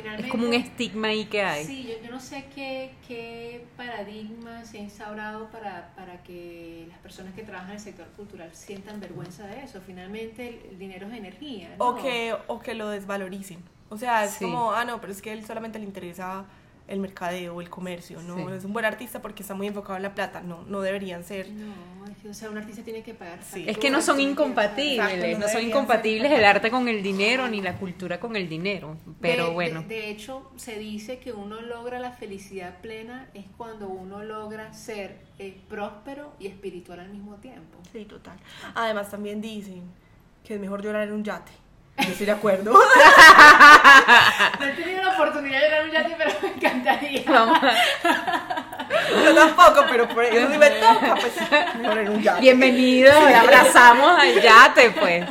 Finalmente... 0.00 0.26
Es 0.26 0.30
como 0.32 0.46
un 0.46 0.54
estigma 0.54 1.08
ahí 1.08 1.24
que 1.26 1.42
hay. 1.42 1.64
Sí, 1.64 1.84
yo, 1.88 2.04
yo 2.04 2.10
no 2.10 2.20
sé 2.20 2.46
qué, 2.54 2.92
qué 3.06 3.64
paradigma 3.76 4.64
se 4.64 4.78
ha 4.78 4.80
instaurado 4.82 5.50
para, 5.50 5.92
para 5.96 6.22
que 6.22 6.86
las 6.88 6.98
personas 6.98 7.34
que 7.34 7.42
trabajan 7.42 7.70
en 7.70 7.76
el 7.76 7.80
sector 7.80 8.06
cultural 8.16 8.50
sientan 8.52 9.00
vergüenza 9.00 9.46
de 9.46 9.62
eso. 9.64 9.80
Finalmente 9.84 10.48
el, 10.48 10.70
el 10.72 10.78
dinero 10.78 11.06
es 11.08 11.14
energía. 11.14 11.74
¿no? 11.78 11.88
O 11.88 11.94
que, 11.96 12.34
o 12.46 12.58
que 12.60 12.74
lo 12.74 12.88
desvaloricen. 12.90 13.62
O 13.90 13.96
sea, 13.96 14.24
es 14.24 14.32
Sí. 14.32 14.44
como, 14.44 14.72
ah, 14.72 14.84
no, 14.84 15.00
pero 15.00 15.12
es 15.12 15.22
que 15.22 15.30
a 15.30 15.32
él 15.32 15.44
solamente 15.46 15.78
le 15.78 15.84
interesa 15.86 16.44
el 16.88 17.00
mercadeo, 17.00 17.60
el 17.60 17.68
comercio, 17.70 18.20
¿no? 18.22 18.36
Sí. 18.36 18.54
Es 18.56 18.64
un 18.64 18.72
buen 18.72 18.84
artista 18.86 19.20
porque 19.22 19.42
está 19.42 19.54
muy 19.54 19.66
enfocado 19.66 19.96
en 19.96 20.02
la 20.02 20.14
plata. 20.14 20.40
No, 20.40 20.64
no 20.64 20.80
deberían 20.80 21.22
ser. 21.22 21.48
No, 21.50 22.06
es 22.10 22.16
que, 22.16 22.28
o 22.30 22.34
sea, 22.34 22.50
un 22.50 22.56
artista 22.58 22.82
tiene 22.82 23.02
que 23.02 23.12
pagar. 23.14 23.38
Sí. 23.42 23.64
Es 23.68 23.76
que 23.78 23.90
no 23.90 24.00
son 24.00 24.18
incompatibles, 24.20 25.12
Exacto, 25.12 25.38
no 25.38 25.46
no 25.46 25.48
son 25.52 25.62
incompatibles 25.62 26.32
el 26.32 26.44
arte 26.44 26.70
con 26.70 26.88
el 26.88 27.02
dinero 27.02 27.46
ni 27.48 27.60
la 27.60 27.76
cultura 27.76 28.18
con 28.18 28.34
el 28.36 28.48
dinero. 28.48 28.96
Pero 29.20 29.48
De- 29.48 29.52
bueno, 29.52 29.82
De, 29.82 29.88
de 29.88 30.10
hecho, 30.10 30.50
se 30.56 30.78
dice 30.78 31.18
que 31.18 31.32
uno 31.32 31.60
logra 31.60 31.98
la 32.00 32.12
felicidad 32.12 32.78
plena 32.80 33.28
es 33.34 33.44
cuando 33.56 33.88
uno 33.88 34.24
logra 34.24 34.72
ser 34.72 35.18
eh, 35.38 35.60
próspero 35.68 36.32
y 36.40 36.46
espiritual 36.46 37.00
al 37.00 37.10
mismo 37.10 37.34
tiempo. 37.36 37.78
Sí, 37.92 38.06
total. 38.06 38.38
Además, 38.74 39.10
también 39.10 39.40
dicen 39.42 39.82
que 40.42 40.54
es 40.54 40.60
mejor 40.60 40.82
llorar 40.82 41.06
en 41.06 41.12
un 41.14 41.22
yate. 41.24 41.52
Yo 42.06 42.12
estoy 42.12 42.26
de 42.26 42.32
acuerdo. 42.32 42.72
No 44.60 44.64
he 44.66 44.72
tenido 44.72 45.02
la 45.02 45.14
oportunidad 45.14 45.60
de 45.60 45.76
a 45.78 45.82
un 45.82 45.90
yate, 45.90 46.14
pero 46.16 46.30
me 46.42 46.48
encantaría. 46.48 47.22
a- 47.28 47.74
Yo 49.24 49.34
tampoco, 49.34 49.84
pero 49.90 50.08
por 50.08 50.24
eso 50.24 50.50
si 50.52 50.58
me 50.58 50.70
toca, 50.70 51.14
pues 51.16 51.32
mejor 51.80 51.98
en 51.98 52.08
un 52.10 52.22
yate. 52.22 52.40
bienvenido, 52.40 53.12
le 53.26 53.34
abrazamos 53.34 54.18
al 54.18 54.40
yate, 54.40 54.90
pues. 54.90 55.26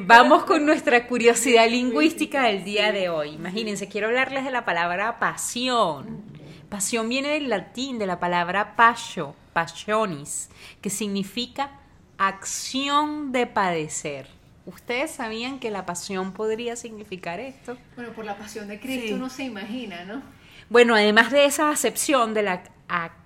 Vamos 0.00 0.44
con 0.44 0.64
nuestra 0.66 1.06
curiosidad 1.06 1.68
lingüística 1.68 2.42
del 2.44 2.64
día 2.64 2.92
de 2.92 3.08
hoy. 3.08 3.30
Imagínense, 3.34 3.88
quiero 3.88 4.08
hablarles 4.08 4.44
de 4.44 4.50
la 4.50 4.64
palabra 4.64 5.18
pasión. 5.18 6.22
Pasión 6.68 7.08
viene 7.08 7.28
del 7.30 7.48
latín, 7.48 7.98
de 7.98 8.06
la 8.06 8.18
palabra 8.20 8.74
pasio, 8.76 9.34
passionis, 9.52 10.50
que 10.80 10.90
significa 10.90 11.70
acción 12.18 13.32
de 13.32 13.46
padecer. 13.46 14.35
¿Ustedes 14.66 15.12
sabían 15.12 15.58
que 15.60 15.70
la 15.70 15.86
pasión 15.86 16.32
podría 16.32 16.76
significar 16.76 17.38
esto? 17.40 17.76
Bueno, 17.94 18.12
por 18.12 18.24
la 18.24 18.36
pasión 18.36 18.66
de 18.68 18.80
Cristo 18.80 19.06
Sí. 19.08 19.12
uno 19.12 19.28
se 19.30 19.44
imagina, 19.44 20.04
¿no? 20.04 20.22
Bueno, 20.68 20.94
además 20.96 21.30
de 21.30 21.44
esa 21.44 21.70
acepción 21.70 22.34
de 22.34 22.42
la, 22.42 22.62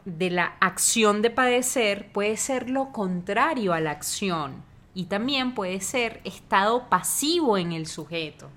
de 0.05 0.31
la 0.31 0.53
acción 0.61 1.23
de 1.23 1.31
padecer, 1.31 2.13
puede 2.13 2.37
ser 2.37 2.69
lo 2.69 2.93
contrario 2.93 3.73
a 3.73 3.81
la 3.81 3.91
acción 3.93 4.63
y 4.95 5.05
también 5.05 5.55
puede 5.55 5.81
ser 5.81 6.21
estado 6.25 6.89
pasivo 6.91 7.57
en 7.57 7.73
el 7.73 7.87
sujeto. 7.87 8.51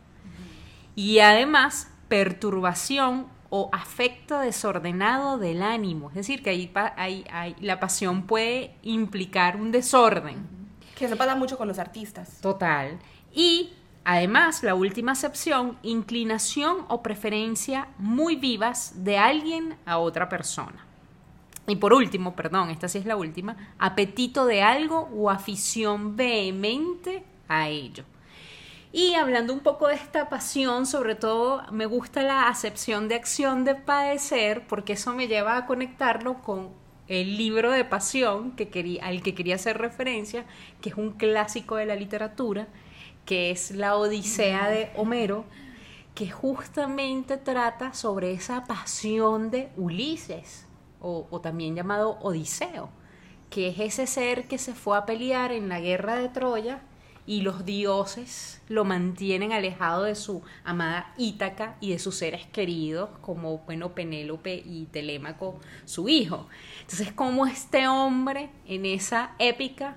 Y 0.95 1.19
además, 1.19 1.89
perturbación 2.09 3.27
o 3.49 3.69
afecto 3.71 4.39
desordenado 4.39 5.37
del 5.37 5.61
ánimo. 5.61 6.09
Es 6.09 6.15
decir, 6.15 6.43
que 6.43 6.49
ahí, 6.49 6.67
pa- 6.67 6.93
ahí- 6.97 7.23
ahí- 7.31 7.55
la 7.61 7.79
pasión 7.79 8.23
puede 8.27 8.75
implicar 8.81 9.55
un 9.55 9.71
desorden. 9.71 10.45
Que 10.95 11.05
eso 11.05 11.17
pasa 11.17 11.35
mucho 11.35 11.57
con 11.57 11.67
los 11.67 11.79
artistas. 11.79 12.39
Total. 12.41 12.99
Y 13.33 13.73
además, 14.03 14.63
la 14.63 14.75
última 14.75 15.13
acepción, 15.13 15.77
inclinación 15.81 16.85
o 16.87 17.01
preferencia 17.01 17.87
muy 17.97 18.35
vivas 18.35 19.03
de 19.03 19.17
alguien 19.17 19.77
a 19.85 19.97
otra 19.97 20.29
persona. 20.29 20.85
Y 21.67 21.77
por 21.77 21.93
último, 21.93 22.35
perdón, 22.35 22.69
esta 22.69 22.87
sí 22.87 22.97
es 22.97 23.05
la 23.05 23.15
última, 23.15 23.55
apetito 23.79 24.45
de 24.45 24.61
algo 24.61 25.09
o 25.13 25.29
afición 25.29 26.17
vehemente 26.17 27.23
a 27.47 27.69
ello. 27.69 28.03
Y 28.91 29.15
hablando 29.15 29.53
un 29.53 29.61
poco 29.61 29.87
de 29.87 29.95
esta 29.95 30.29
pasión, 30.29 30.85
sobre 30.85 31.15
todo 31.15 31.63
me 31.71 31.87
gusta 31.87 32.21
la 32.21 32.47
acepción 32.47 33.07
de 33.07 33.15
acción 33.15 33.63
de 33.65 33.73
padecer, 33.73 34.67
porque 34.67 34.93
eso 34.93 35.13
me 35.13 35.27
lleva 35.27 35.57
a 35.57 35.65
conectarlo 35.65 36.41
con 36.43 36.69
el 37.07 37.37
libro 37.37 37.71
de 37.71 37.85
pasión 37.85 38.51
que 38.51 38.69
quería, 38.69 39.05
al 39.05 39.21
que 39.21 39.35
quería 39.35 39.55
hacer 39.55 39.77
referencia, 39.77 40.45
que 40.81 40.89
es 40.89 40.95
un 40.95 41.11
clásico 41.11 41.75
de 41.75 41.85
la 41.85 41.95
literatura, 41.95 42.67
que 43.25 43.51
es 43.51 43.71
la 43.71 43.95
Odisea 43.95 44.69
de 44.69 44.89
Homero, 44.95 45.45
que 46.15 46.29
justamente 46.29 47.37
trata 47.37 47.93
sobre 47.93 48.33
esa 48.33 48.65
pasión 48.65 49.49
de 49.49 49.69
Ulises, 49.77 50.67
o, 51.01 51.27
o 51.29 51.41
también 51.41 51.75
llamado 51.75 52.17
Odiseo, 52.21 52.89
que 53.49 53.67
es 53.67 53.79
ese 53.79 54.07
ser 54.07 54.47
que 54.47 54.57
se 54.57 54.73
fue 54.73 54.97
a 54.97 55.05
pelear 55.05 55.51
en 55.51 55.69
la 55.69 55.79
guerra 55.79 56.15
de 56.15 56.29
Troya 56.29 56.81
y 57.25 57.41
los 57.41 57.65
dioses 57.65 58.61
lo 58.67 58.83
mantienen 58.83 59.53
alejado 59.53 60.03
de 60.03 60.15
su 60.15 60.41
amada 60.63 61.13
Ítaca 61.17 61.77
y 61.79 61.91
de 61.91 61.99
sus 61.99 62.15
seres 62.15 62.45
queridos, 62.47 63.09
como 63.21 63.59
bueno 63.59 63.93
Penélope 63.93 64.61
y 64.65 64.85
Telémaco, 64.91 65.59
su 65.85 66.09
hijo. 66.09 66.47
Entonces, 66.81 67.13
como 67.13 67.45
este 67.45 67.87
hombre 67.87 68.49
en 68.65 68.85
esa 68.85 69.35
épica 69.39 69.95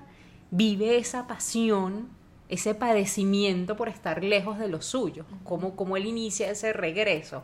vive 0.51 0.97
esa 0.97 1.27
pasión, 1.27 2.09
ese 2.49 2.73
padecimiento 2.73 3.75
por 3.75 3.89
estar 3.89 4.23
lejos 4.23 4.57
de 4.57 4.69
los 4.69 4.85
suyos, 4.85 5.25
como, 5.43 5.75
como 5.75 5.97
él 5.97 6.05
inicia 6.05 6.49
ese 6.49 6.71
regreso. 6.71 7.43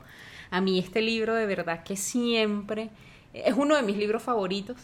A 0.50 0.62
mí 0.62 0.80
este 0.80 1.02
libro 1.02 1.36
de 1.36 1.46
verdad 1.46 1.84
que 1.84 1.98
siempre 1.98 2.90
es 3.34 3.56
uno 3.56 3.76
de 3.76 3.82
mis 3.82 3.98
libros 3.98 4.24
favoritos. 4.24 4.78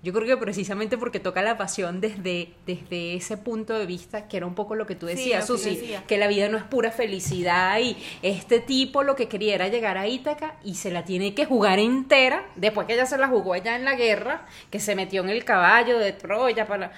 Yo 0.00 0.12
creo 0.12 0.26
que 0.26 0.36
precisamente 0.36 0.96
porque 0.96 1.18
toca 1.18 1.42
la 1.42 1.56
pasión 1.56 2.00
desde, 2.00 2.50
desde 2.66 3.14
ese 3.16 3.36
punto 3.36 3.76
de 3.76 3.84
vista, 3.84 4.28
que 4.28 4.36
era 4.36 4.46
un 4.46 4.54
poco 4.54 4.76
lo 4.76 4.86
que 4.86 4.94
tú 4.94 5.08
Sí, 5.08 5.14
decías, 5.14 5.40
que 5.40 5.46
Susi, 5.48 5.70
decía. 5.76 6.04
que 6.06 6.18
la 6.18 6.28
vida 6.28 6.48
no 6.48 6.56
es 6.56 6.62
pura 6.62 6.92
felicidad 6.92 7.80
y 7.80 7.96
este 8.22 8.60
tipo 8.60 9.02
lo 9.02 9.16
que 9.16 9.26
quería 9.26 9.56
era 9.56 9.66
llegar 9.66 9.98
a 9.98 10.06
Ítaca 10.06 10.54
y 10.64 10.76
se 10.76 10.92
la 10.92 11.04
tiene 11.04 11.34
que 11.34 11.46
jugar 11.46 11.80
entera, 11.80 12.46
después 12.54 12.86
que 12.86 12.94
ella 12.94 13.06
se 13.06 13.18
la 13.18 13.26
jugó 13.26 13.54
allá 13.54 13.74
en 13.74 13.84
la 13.84 13.96
guerra, 13.96 14.46
que 14.70 14.78
se 14.78 14.94
metió 14.94 15.20
en 15.22 15.30
el 15.30 15.44
caballo 15.44 15.98
de 15.98 16.12
Troya 16.12 16.66
para... 16.68 16.92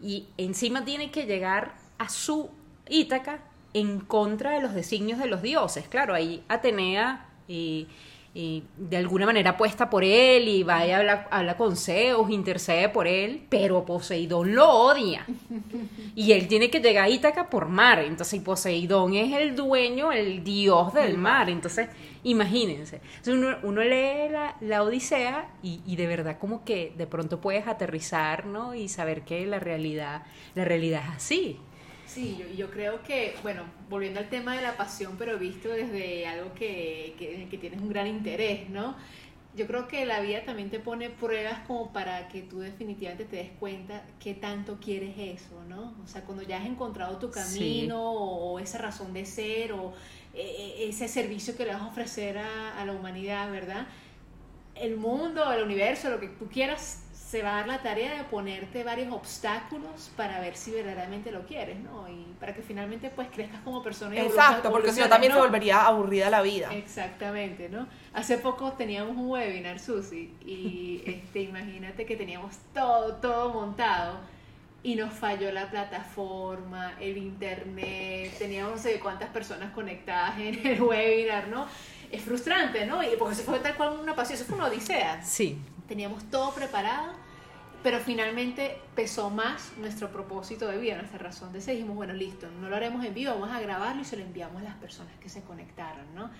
y 0.00 0.26
encima 0.38 0.82
tiene 0.84 1.10
que 1.10 1.26
llegar 1.26 1.74
a 1.98 2.08
su 2.08 2.48
Ítaca 2.88 3.40
en 3.74 4.00
contra 4.00 4.52
de 4.52 4.62
los 4.62 4.72
designios 4.74 5.18
de 5.18 5.26
los 5.26 5.42
dioses. 5.42 5.86
Claro, 5.88 6.14
ahí 6.14 6.42
Atenea 6.48 7.26
eh, 7.48 7.86
eh, 8.38 8.64
de 8.76 8.98
alguna 8.98 9.24
manera 9.24 9.52
apuesta 9.52 9.88
por 9.88 10.04
él 10.04 10.46
y 10.46 10.62
va 10.62 10.86
y 10.86 10.90
habla, 10.90 11.26
habla 11.30 11.56
con 11.56 11.74
Zeus, 11.74 12.28
intercede 12.28 12.90
por 12.90 13.06
él, 13.06 13.46
pero 13.48 13.86
Poseidón 13.86 14.54
lo 14.54 14.68
odia. 14.68 15.24
Y 16.14 16.32
él 16.32 16.46
tiene 16.46 16.68
que 16.68 16.80
llegar 16.80 17.04
a 17.06 17.08
Ítaca 17.08 17.48
por 17.48 17.68
mar. 17.70 18.00
Entonces 18.00 18.42
Poseidón 18.42 19.14
es 19.14 19.32
el 19.32 19.56
dueño, 19.56 20.12
el 20.12 20.44
dios 20.44 20.92
del 20.92 21.16
mar. 21.16 21.48
Entonces, 21.48 21.88
imagínense. 22.24 23.00
Entonces, 23.16 23.34
uno, 23.34 23.56
uno 23.62 23.82
lee 23.82 24.28
la, 24.30 24.56
la 24.60 24.82
Odisea 24.82 25.48
y, 25.62 25.80
y 25.86 25.96
de 25.96 26.06
verdad 26.06 26.38
como 26.38 26.62
que 26.62 26.92
de 26.94 27.06
pronto 27.06 27.40
puedes 27.40 27.66
aterrizar, 27.66 28.44
¿no? 28.44 28.74
Y 28.74 28.88
saber 28.88 29.22
que 29.22 29.46
la 29.46 29.60
realidad, 29.60 30.24
la 30.54 30.66
realidad 30.66 31.04
es 31.08 31.16
así. 31.16 31.58
Sí, 32.16 32.34
yo, 32.40 32.46
yo 32.56 32.70
creo 32.70 33.02
que, 33.02 33.34
bueno, 33.42 33.62
volviendo 33.90 34.20
al 34.20 34.30
tema 34.30 34.56
de 34.56 34.62
la 34.62 34.74
pasión, 34.78 35.16
pero 35.18 35.38
visto 35.38 35.68
desde 35.68 36.26
algo 36.26 36.54
que, 36.54 37.14
que, 37.18 37.46
que 37.50 37.58
tienes 37.58 37.78
un 37.82 37.90
gran 37.90 38.06
interés, 38.06 38.70
¿no? 38.70 38.96
Yo 39.54 39.66
creo 39.66 39.86
que 39.86 40.06
la 40.06 40.20
vida 40.20 40.42
también 40.46 40.70
te 40.70 40.80
pone 40.80 41.10
pruebas 41.10 41.58
como 41.66 41.92
para 41.92 42.28
que 42.28 42.40
tú 42.40 42.60
definitivamente 42.60 43.26
te 43.26 43.36
des 43.36 43.50
cuenta 43.60 44.02
qué 44.18 44.32
tanto 44.32 44.78
quieres 44.80 45.14
eso, 45.18 45.62
¿no? 45.68 45.94
O 46.02 46.06
sea, 46.06 46.22
cuando 46.22 46.42
ya 46.42 46.58
has 46.58 46.66
encontrado 46.66 47.18
tu 47.18 47.30
camino 47.30 47.50
Sí. 47.50 47.88
o, 47.90 48.58
esa 48.60 48.78
razón 48.78 49.12
de 49.12 49.26
ser 49.26 49.72
o 49.72 49.92
eh, 50.32 50.86
ese 50.88 51.08
servicio 51.08 51.54
que 51.54 51.66
le 51.66 51.72
vas 51.74 51.82
a 51.82 51.86
ofrecer 51.88 52.38
a, 52.38 52.80
a 52.80 52.86
la 52.86 52.92
humanidad, 52.92 53.50
¿verdad? 53.50 53.86
El 54.74 54.96
mundo, 54.96 55.52
el 55.52 55.62
universo, 55.62 56.10
lo 56.10 56.20
que 56.20 56.28
tú 56.28 56.48
quieras, 56.48 57.02
se 57.28 57.42
va 57.42 57.54
a 57.54 57.56
dar 57.56 57.66
la 57.66 57.82
tarea 57.82 58.16
de 58.16 58.24
ponerte 58.24 58.84
varios 58.84 59.12
obstáculos 59.12 60.12
para 60.16 60.38
ver 60.38 60.56
si 60.56 60.70
verdaderamente 60.70 61.32
lo 61.32 61.44
quieres, 61.44 61.76
¿no? 61.80 62.08
Y 62.08 62.24
para 62.38 62.54
que 62.54 62.62
finalmente 62.62 63.10
pues 63.10 63.26
crezcas 63.32 63.60
como 63.62 63.82
persona 63.82 64.14
y 64.14 64.18
Exacto, 64.18 64.70
porque 64.70 64.92
si 64.92 65.00
no 65.00 65.08
también 65.08 65.32
se 65.32 65.38
¿no? 65.38 65.44
volvería 65.44 65.86
aburrida 65.86 66.30
la 66.30 66.42
vida. 66.42 66.72
Exactamente, 66.72 67.68
¿no? 67.68 67.88
Hace 68.14 68.38
poco 68.38 68.72
teníamos 68.72 69.16
un 69.16 69.28
webinar, 69.28 69.80
Susi, 69.80 70.32
y 70.46 71.02
este, 71.06 71.40
imagínate 71.40 72.06
que 72.06 72.14
teníamos 72.14 72.54
todo, 72.72 73.14
todo 73.16 73.52
montado 73.52 74.18
y 74.84 74.94
nos 74.94 75.12
falló 75.12 75.50
la 75.50 75.68
plataforma, 75.68 76.92
el 77.00 77.16
internet, 77.16 78.38
teníamos 78.38 78.76
no 78.76 78.78
sé 78.78 79.00
cuántas 79.00 79.30
personas 79.30 79.72
conectadas 79.72 80.38
en 80.38 80.64
el 80.64 80.80
webinar, 80.80 81.48
¿no? 81.48 81.66
Es 82.12 82.22
frustrante, 82.22 82.86
¿no? 82.86 83.02
Y 83.02 83.16
porque 83.18 83.34
se 83.34 83.42
fue 83.42 83.58
tal 83.58 83.74
cual 83.74 83.98
una 84.00 84.14
pasión, 84.14 84.36
eso 84.36 84.44
fue 84.44 84.58
una 84.58 84.66
odisea. 84.66 85.20
Sí. 85.24 85.58
Teníamos 85.88 86.24
todo 86.30 86.52
preparado, 86.52 87.12
pero 87.82 88.00
finalmente 88.00 88.80
pesó 88.94 89.30
más 89.30 89.72
nuestro 89.78 90.10
propósito 90.10 90.66
de 90.66 90.78
vida, 90.78 90.96
nuestra 90.96 91.18
razón 91.18 91.52
de 91.52 91.60
ser. 91.60 91.74
Dijimos, 91.74 91.96
bueno, 91.96 92.12
listo, 92.12 92.48
no 92.60 92.68
lo 92.68 92.76
haremos 92.76 93.04
en 93.04 93.14
vivo, 93.14 93.32
vamos 93.32 93.50
a 93.50 93.60
grabarlo 93.60 94.02
y 94.02 94.04
se 94.04 94.16
lo 94.16 94.24
enviamos 94.24 94.62
a 94.62 94.64
las 94.64 94.74
personas 94.74 95.12
que 95.20 95.28
se 95.28 95.42
conectaron, 95.42 96.14
¿no? 96.14 96.30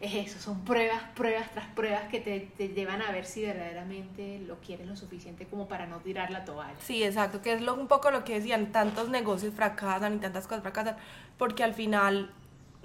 Es 0.00 0.14
eso, 0.14 0.38
son 0.38 0.64
pruebas, 0.64 1.02
pruebas 1.14 1.50
tras 1.52 1.66
pruebas 1.68 2.08
que 2.08 2.20
te, 2.20 2.68
llevan 2.68 3.00
a 3.00 3.12
ver 3.12 3.26
si 3.26 3.42
verdaderamente 3.42 4.40
lo 4.40 4.60
quieres 4.60 4.86
lo 4.86 4.96
suficiente 4.96 5.46
como 5.46 5.68
para 5.68 5.86
no 5.86 5.98
tirar 5.98 6.30
la 6.30 6.44
toalla. 6.44 6.74
Sí, 6.80 7.02
exacto, 7.04 7.40
que 7.42 7.54
es 7.54 7.62
lo, 7.62 7.74
un 7.74 7.86
poco 7.86 8.10
lo 8.10 8.24
que 8.24 8.34
decían, 8.34 8.72
tantos 8.72 9.08
negocios 9.08 9.54
fracasan 9.54 10.14
y 10.16 10.18
tantas 10.18 10.46
cosas 10.46 10.62
fracasan, 10.62 10.96
porque 11.38 11.62
al 11.62 11.74
final 11.74 12.30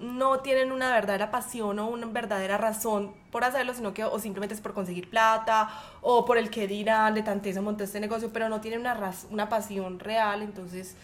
no 0.02 0.40
tienen 0.40 0.72
una 0.72 0.92
verdadera 0.92 1.32
pasión 1.32 1.80
o 1.80 1.88
una 1.88 2.08
verdadera 2.08 2.58
razón 2.58 3.14
por 3.32 3.44
hacerlo, 3.44 3.74
sino 3.74 3.94
que 3.94 4.04
o 4.04 4.20
simplemente 4.20 4.56
es 4.56 4.62
por 4.62 4.74
conseguir 4.74 5.10
plata 5.10 5.70
o 6.02 6.26
por 6.26 6.38
el 6.38 6.50
que 6.50 6.68
dirán 6.68 7.14
de 7.14 7.24
tanteza 7.24 7.62
monté 7.62 7.84
este 7.84 8.00
negocio, 8.00 8.30
pero 8.32 8.50
no 8.50 8.62
tienen 8.62 8.82
una, 8.82 9.14
una 9.30 9.50
pasión 9.50 10.00
real, 10.00 10.42
entonces 10.42 10.96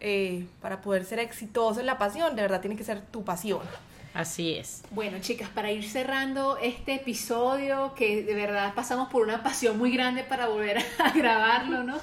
eh, 0.00 0.46
para 0.60 0.80
poder 0.80 1.04
ser 1.04 1.18
exitoso 1.18 1.80
en 1.80 1.86
la 1.86 1.98
pasión, 1.98 2.36
de 2.36 2.42
verdad 2.42 2.60
tiene 2.60 2.76
que 2.76 2.84
ser 2.84 3.00
tu 3.00 3.24
pasión. 3.24 3.62
Así 4.14 4.54
es. 4.54 4.82
Bueno, 4.92 5.18
chicas, 5.20 5.48
para 5.48 5.72
ir 5.72 5.82
cerrando 5.90 6.56
este 6.58 6.94
episodio, 6.94 7.94
que 7.96 8.22
de 8.22 8.34
verdad 8.34 8.72
pasamos 8.72 9.08
por 9.08 9.22
una 9.22 9.42
pasión 9.42 9.76
muy 9.76 9.90
grande 9.90 10.22
para 10.22 10.46
volver 10.46 10.78
a 10.98 11.10
grabarlo, 11.14 11.82
¿no? 11.82 11.98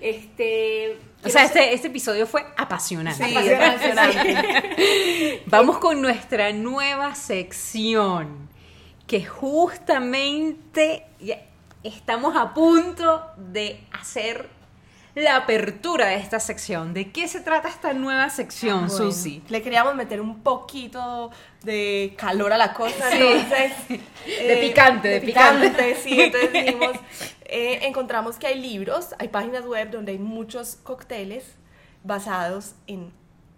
Este. 0.00 0.96
O 1.24 1.28
sea, 1.28 1.44
este, 1.44 1.74
este 1.74 1.88
episodio 1.88 2.28
fue 2.28 2.46
apasionante. 2.56 3.24
Sí, 3.24 3.36
apasionante. 3.36 4.76
Vamos 5.50 5.78
con 5.78 6.00
nuestra 6.00 6.52
nueva 6.52 7.16
sección, 7.16 8.48
que 9.08 9.24
justamente 9.24 11.06
estamos 11.82 12.36
a 12.36 12.54
punto 12.54 13.24
de 13.36 13.84
hacer 13.90 14.48
la 15.16 15.34
apertura 15.34 16.06
de 16.06 16.14
esta 16.18 16.38
sección. 16.38 16.94
¿De 16.94 17.10
qué 17.10 17.26
se 17.26 17.40
trata 17.40 17.68
esta 17.68 17.92
nueva 17.94 18.30
sección, 18.30 18.86
Bueno, 18.86 18.90
Susi? 18.96 19.42
Le 19.48 19.60
queríamos 19.60 19.96
meter 19.96 20.20
un 20.20 20.40
poquito 20.40 21.32
de 21.64 22.14
calor 22.16 22.52
a 22.52 22.56
la 22.56 22.72
cosa, 22.72 23.10
Sí. 23.10 23.18
entonces... 23.20 23.72
De 24.46 24.56
picante, 24.58 25.08
de 25.08 25.20
picante. 25.20 25.96
sí. 26.00 26.20
Entonces 26.20 26.52
dijimos, 26.52 26.92
eh, 27.46 27.80
encontramos 27.82 28.36
que 28.36 28.46
hay 28.46 28.60
libros, 28.60 29.16
hay 29.18 29.26
páginas 29.26 29.66
web 29.66 29.90
donde 29.90 30.12
hay 30.12 30.18
muchos 30.18 30.76
cócteles 30.76 31.56
basados 32.04 32.76
en 32.86 33.12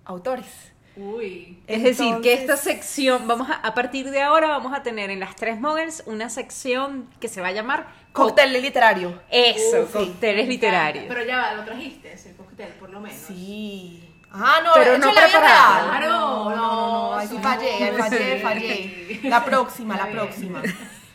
autores. 0.07 0.72
Uy. 0.97 1.59
Es 1.67 1.83
decir, 1.83 2.17
que 2.23 2.35
esta 2.35 2.57
sección, 2.57 3.27
vamos 3.27 3.49
a, 3.49 3.55
a 3.55 3.75
partir 3.75 4.11
de 4.11 4.21
ahora 4.21 4.49
vamos 4.49 4.75
a 4.75 4.83
tener 4.83 5.11
en 5.11 5.21
las 5.21 5.35
tres 5.37 5.59
muggles 5.59 6.03
una 6.07 6.29
sección 6.29 7.09
que 7.19 7.29
se 7.29 7.41
va 7.41 7.49
a 7.49 7.53
llamar 7.53 7.87
Cóctel 8.13 8.53
literario. 8.61 9.23
Eso, 9.31 9.87
sí. 9.87 9.93
cócteles 9.93 10.47
literarios. 10.49 11.07
Pero 11.09 11.25
ya 11.25 11.39
va, 11.39 11.55
lo 11.55 11.65
trajiste, 11.65 12.13
ese 12.13 12.35
cóctel, 12.37 12.69
por 12.79 12.91
lo 12.91 13.01
menos. 13.01 13.19
Sí. 13.27 14.07
Ah, 14.31 14.61
no, 14.65 14.71
Pero 14.75 14.93
eso 14.93 14.99
no 15.01 15.09
en 15.11 15.15
la 15.15 15.27
vida 15.27 15.39
preparado. 15.41 15.75
real. 15.91 15.99
Claro, 15.99 16.11
no, 16.11 16.51
no, 16.51 16.57
no, 16.57 17.11
no, 17.11 17.15
ahí 17.19 17.27
sí 17.29 17.37
sí. 17.37 17.43
fallé, 17.43 17.71
ahí 17.85 17.93
fallé, 17.99 18.41
fallé. 18.41 19.21
La 19.25 19.45
próxima, 19.45 19.97
la 19.97 20.05
Está 20.09 20.13
bien. 20.13 20.27
próxima. 20.27 20.63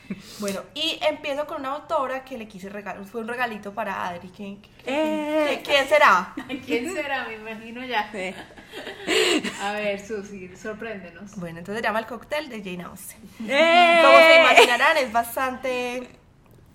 Bueno, 0.40 0.62
y 0.74 1.00
empiezo 1.02 1.46
con 1.48 1.62
una 1.62 1.74
autora 1.74 2.24
que 2.24 2.38
le 2.38 2.48
quise 2.48 2.70
regalar, 2.70 3.04
fue 3.06 3.22
un 3.22 3.28
regalito 3.28 3.74
para 3.74 4.08
Adri. 4.08 4.30
¿Quién, 4.30 4.62
Eh. 4.86 5.62
quién 5.66 5.88
será? 5.88 6.34
¿Quién 6.66 6.94
será? 6.94 7.26
Me 7.28 7.36
imagino 7.36 7.84
ya. 7.86 8.10
A 9.62 9.72
ver, 9.74 10.00
Susi, 10.06 10.56
sorpréndenos. 10.56 11.36
Bueno, 11.38 11.60
entonces 11.60 11.82
se 11.82 11.88
llama 11.88 12.00
el 12.00 12.06
cóctel 12.06 12.50
de 12.50 12.60
Jane 12.64 12.84
Austen. 12.84 13.20
¡Eh! 13.48 14.02
Como 14.04 14.18
se 14.18 14.40
imaginarán, 14.42 14.98
es 14.98 15.12
bastante 15.12 16.10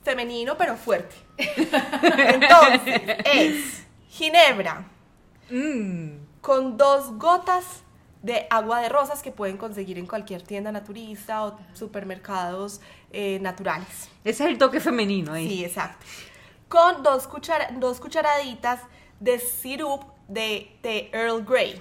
femenino, 0.03 0.57
pero 0.59 0.77
fuerte. 0.77 1.15
Entonces, 1.37 3.03
es 3.25 3.85
ginebra 4.09 4.85
Mm. 5.51 6.17
con 6.41 6.77
dos 6.77 7.19
gotas 7.19 7.83
de 8.23 8.47
agua 8.51 8.81
de 8.81 8.89
rosas 8.89 9.23
que 9.23 9.33
pueden 9.33 9.57
conseguir 9.57 9.99
en 9.99 10.07
cualquier 10.07 10.43
tienda 10.43 10.71
naturista 10.73 11.45
o 11.45 11.59
supermercados 11.75 12.81
eh, 13.13 13.39
naturales. 13.41 14.09
Ese 14.25 14.45
es 14.45 14.51
el 14.51 14.59
toque 14.59 14.81
femenino 14.81 15.33
ahí. 15.33 15.49
Sí, 15.49 15.65
exacto. 15.65 16.05
Con 16.69 17.03
dos, 17.03 17.29
cuchara- 17.29 17.71
dos 17.79 18.01
cucharaditas 18.01 18.81
de 19.21 19.39
sirup 19.39 20.03
de, 20.29 20.77
de 20.83 21.11
Earl 21.13 21.45
Grey. 21.45 21.81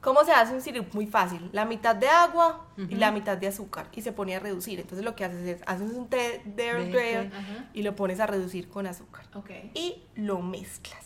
¿Cómo 0.00 0.22
se 0.24 0.32
hace 0.32 0.52
un 0.54 0.60
sirup? 0.60 0.92
Muy 0.94 1.06
fácil. 1.06 1.48
La 1.52 1.64
mitad 1.64 1.96
de 1.96 2.08
agua 2.08 2.66
y 2.76 2.94
la 2.94 3.10
mitad 3.10 3.36
de 3.38 3.46
azúcar. 3.46 3.86
Y 3.92 4.02
se 4.02 4.12
pone 4.12 4.36
a 4.36 4.38
reducir. 4.38 4.78
Entonces 4.78 5.04
lo 5.04 5.16
que 5.16 5.24
haces 5.24 5.46
es, 5.48 5.62
haces 5.66 5.90
un 5.92 6.08
té 6.08 6.42
de 6.44 6.66
Earl 6.66 6.90
Grey 6.92 7.28
té. 7.28 7.36
Ajá. 7.36 7.64
y 7.72 7.82
lo 7.82 7.96
pones 7.96 8.20
a 8.20 8.26
reducir 8.26 8.68
con 8.68 8.86
azúcar. 8.86 9.24
Ok. 9.34 9.50
Y 9.74 10.02
lo 10.14 10.40
mezclas. 10.40 11.04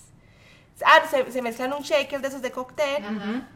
Ah, 0.85 1.01
se, 1.11 1.31
se 1.31 1.43
mezclan 1.43 1.73
un 1.73 1.83
shaker 1.83 2.21
de 2.21 2.29
esos 2.29 2.43
de 2.43 2.51
cóctel 2.53 3.05
Ajá. 3.05 3.49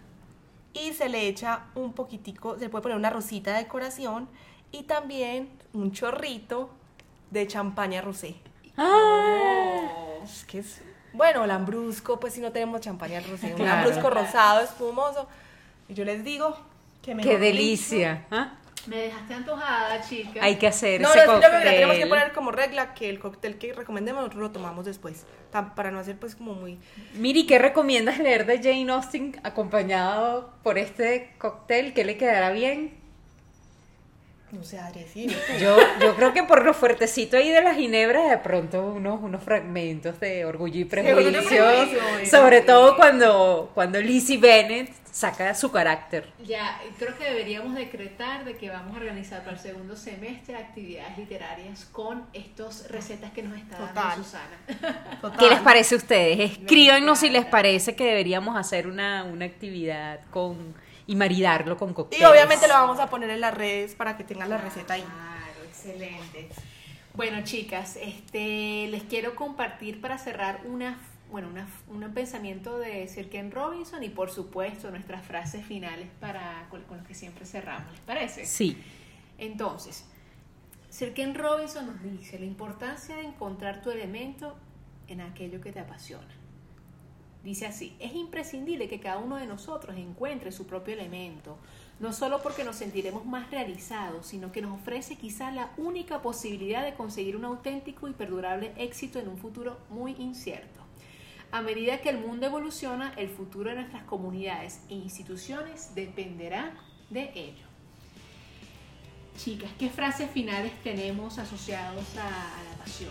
Y 0.75 0.93
se 0.93 1.09
le 1.09 1.29
echa 1.29 1.65
un 1.75 1.93
poquitico, 1.93 2.55
se 2.55 2.61
le 2.65 2.69
puede 2.71 2.83
poner 2.83 2.97
una 2.99 3.11
rosita 3.11 3.53
de 3.53 3.59
decoración 3.65 4.29
y 4.71 4.85
también 4.85 5.51
un 5.73 5.93
chorrito 5.93 6.71
de 7.31 7.47
champaña 7.47 8.01
rosé. 8.01 8.37
Ah. 8.77 9.81
Es 10.25 10.45
que 10.45 10.61
es, 10.61 10.81
bueno, 11.13 11.47
lambrusco, 11.47 12.19
pues 12.21 12.33
si 12.35 12.41
no 12.41 12.53
tenemos 12.53 12.81
champaña 12.81 13.21
rosé, 13.21 13.49
un 13.49 13.53
Claro. 13.55 13.83
lambrusco 13.83 14.11
rosado, 14.11 14.61
espumoso. 14.61 15.29
Y 15.89 15.95
yo 15.95 16.05
les 16.05 16.25
digo 16.25 16.57
que 17.03 17.15
me 17.15 17.23
¡Qué 17.23 17.39
delicia! 17.39 18.27
¿ah? 18.31 18.55
Me 18.87 18.97
dejaste 18.97 19.35
antojada, 19.35 20.01
chica. 20.01 20.41
Hay 20.43 20.57
que 20.57 20.67
hacer 20.67 21.01
No, 21.01 21.09
no, 21.09 21.15
ese 21.15 21.25
es 21.25 21.29
que 21.29 21.35
yo 21.35 21.39
creo 21.41 21.51
que 21.51 21.57
cóctel. 21.57 21.75
tenemos 21.75 21.97
que 21.97 22.07
poner 22.07 22.33
como 22.33 22.51
regla 22.51 22.95
que 22.95 23.09
el 23.09 23.19
cóctel 23.21 23.59
que 23.59 23.73
recomendemos 23.73 24.21
nosotros 24.23 24.43
lo 24.43 24.51
tomamos 24.51 24.85
después, 24.85 25.27
para 25.51 25.91
no 25.91 25.99
hacer 25.99 26.19
pues 26.19 26.35
como 26.35 26.55
muy... 26.55 26.79
Miri, 27.15 27.47
¿qué 27.47 27.59
recomiendas 27.59 28.19
leer 28.19 28.47
de 28.47 28.59
Jane 28.59 28.91
Austen 28.93 29.41
acompañado 29.45 30.53
por 30.63 30.79
este 30.79 31.35
cóctel? 31.39 31.95
¿Qué 31.95 32.05
le 32.05 32.17
quedará 32.17 32.51
bien? 32.51 33.02
No 34.53 34.59
no 34.59 34.65
sé. 34.65 34.79
Yo, 35.59 35.77
yo 36.01 36.15
creo 36.15 36.35
que 36.35 36.43
por 36.43 36.63
lo 36.63 36.75
fuertecito 36.75 37.39
ahí 37.39 37.49
de 37.49 37.63
la 37.63 37.75
ginebra, 37.75 38.29
de 38.29 38.37
pronto 38.37 38.93
unos, 38.93 39.21
unos 39.23 39.43
fragmentos 39.43 40.21
de 40.21 40.45
orgullo 40.45 40.77
y 40.77 40.83
Orgullo 40.83 41.31
y 41.31 41.33
prejuicio. 41.33 41.65
Sobre 42.31 42.61
todo 42.61 42.97
cuando, 42.97 43.71
cuando 43.75 43.99
Lizzie 43.99 44.37
Bennett 44.37 44.93
saca 45.11 45.55
su 45.55 45.71
carácter. 45.71 46.27
Ya, 46.45 46.81
creo 46.99 47.17
que 47.17 47.25
deberíamos 47.25 47.75
decretar 47.75 48.45
de 48.45 48.57
que 48.57 48.69
vamos 48.69 48.95
a 48.95 49.01
organizar 49.01 49.41
para 49.41 49.57
el 49.57 49.63
segundo 49.63 49.97
semestre 49.97 50.57
actividades 50.57 51.17
literarias 51.17 51.87
con 51.87 52.27
estas 52.35 52.91
recetas 52.91 53.31
que 53.33 53.43
nos 53.43 53.57
está 53.59 53.79
dando 53.79 53.95
Total. 53.95 54.17
Susana. 54.17 55.19
Total. 55.21 55.39
¿Qué 55.39 55.49
les 55.49 55.61
parece 55.61 55.95
a 55.95 55.99
ustedes? 55.99 56.51
Escríbanos 56.53 57.19
si 57.19 57.31
les 57.31 57.47
parece 57.47 57.95
que 57.95 58.05
deberíamos 58.05 58.57
hacer 58.57 58.87
una, 58.87 59.25
una 59.25 59.47
actividad 59.47 60.21
con 60.31 60.75
y 61.07 61.17
maridarlo 61.17 61.77
con 61.77 61.91
Y 61.91 61.95
cócteles. 61.95 62.29
obviamente 62.29 62.69
lo 62.69 62.75
vamos 62.75 62.99
a 63.01 63.09
poner 63.09 63.31
en 63.31 63.41
las 63.41 63.55
redes 63.55 63.95
para 63.95 64.17
que 64.17 64.25
tengan 64.25 64.49
la 64.49 64.59
receta 64.59 64.95
ahí. 64.95 65.03
Claro, 65.03 65.65
excelente. 65.67 66.49
Bueno, 67.15 67.43
chicas, 67.45 67.97
este, 68.01 68.89
les 68.89 69.03
quiero 69.03 69.35
compartir 69.35 70.01
para 70.01 70.17
cerrar 70.17 70.63
una, 70.65 70.99
bueno, 71.31 71.49
una, 71.49 71.69
un 71.89 72.15
pensamiento 72.15 72.79
de 72.79 73.07
Sir 73.09 73.29
Ken 73.29 73.51
Robinson 73.51 74.03
y 74.03 74.09
por 74.09 74.31
supuesto 74.31 74.91
nuestras 74.91 75.25
frases 75.27 75.65
finales 75.67 76.09
para 76.21 76.67
con, 76.71 76.83
con 76.85 76.99
las 76.99 77.07
que 77.07 77.15
siempre 77.15 77.45
cerramos. 77.45 77.91
¿Les 77.93 78.01
parece? 78.01 78.47
Sí. 78.47 78.83
Entonces, 79.37 80.07
Sir 80.89 81.13
Ken 81.13 81.35
Robinson 81.35 81.87
nos 81.87 82.03
dice 82.03 82.39
la 82.39 82.47
importancia 82.47 83.17
de 83.17 83.25
encontrar 83.25 83.83
tu 83.83 83.91
elemento 83.91 84.57
en 85.09 85.21
aquello 85.21 85.61
que 85.61 85.73
te 85.73 85.81
apasiona. 85.81 86.29
Dice 87.45 87.67
así, 87.67 87.97
es 87.99 88.15
imprescindible 88.15 88.89
que 88.89 89.01
cada 89.01 89.19
uno 89.19 89.37
de 89.37 89.47
nosotros 89.47 89.97
encuentre 89.97 90.53
su 90.53 90.67
propio 90.67 90.95
elemento, 90.95 91.59
no 91.99 92.13
solo 92.13 92.41
porque 92.41 92.63
nos 92.63 92.77
sentiremos 92.77 93.27
más 93.27 93.51
realizados, 93.51 94.27
sino 94.27 94.53
que 94.53 94.63
nos 94.63 94.81
ofrece 94.81 95.17
quizá 95.17 95.51
la 95.51 95.71
única 95.77 96.23
posibilidad 96.23 96.85
de 96.85 96.95
conseguir 96.95 97.37
un 97.37 97.45
auténtico 97.45 98.07
y 98.07 98.13
perdurable 98.13 98.73
éxito 98.77 99.19
en 99.19 99.29
un 99.29 99.39
futuro 99.39 99.77
muy 99.91 100.13
incierto. 100.19 100.81
A 101.51 101.63
medida 101.63 102.01
que 102.01 102.11
el 102.11 102.19
mundo 102.19 102.47
evoluciona, 102.47 103.13
el 103.17 103.29
futuro 103.29 103.71
de 103.71 103.77
nuestras 103.77 104.05
comunidades 104.05 104.81
e 104.89 104.95
instituciones 104.95 105.95
dependerá 105.97 106.75
de 107.11 107.31
ello. 107.35 107.67
Chicas, 109.37 109.71
¿qué 109.79 109.91
frases 109.91 110.31
finales 110.31 110.73
tenemos 110.85 111.39
asociados 111.39 112.17
a, 112.17 112.27
a 112.27 112.65
la 112.65 112.79
pasión? 112.79 113.11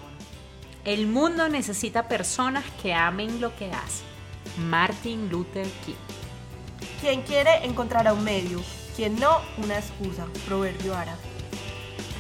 El 0.86 1.08
mundo 1.08 1.50
necesita 1.50 2.08
personas 2.08 2.64
que 2.82 2.94
amen 2.94 3.42
lo 3.42 3.56
que 3.56 3.72
hacen. 3.72 4.11
Martin 4.58 5.30
Luther 5.30 5.68
King. 5.86 5.96
Quien 7.00 7.22
quiere 7.24 7.66
encontrará 7.66 8.14
un 8.14 8.24
medio, 8.24 8.62
quien 8.96 9.20
no, 9.20 9.40
una 9.58 9.78
excusa. 9.78 10.26
Proverbio 10.46 10.96
árabe. 10.96 11.20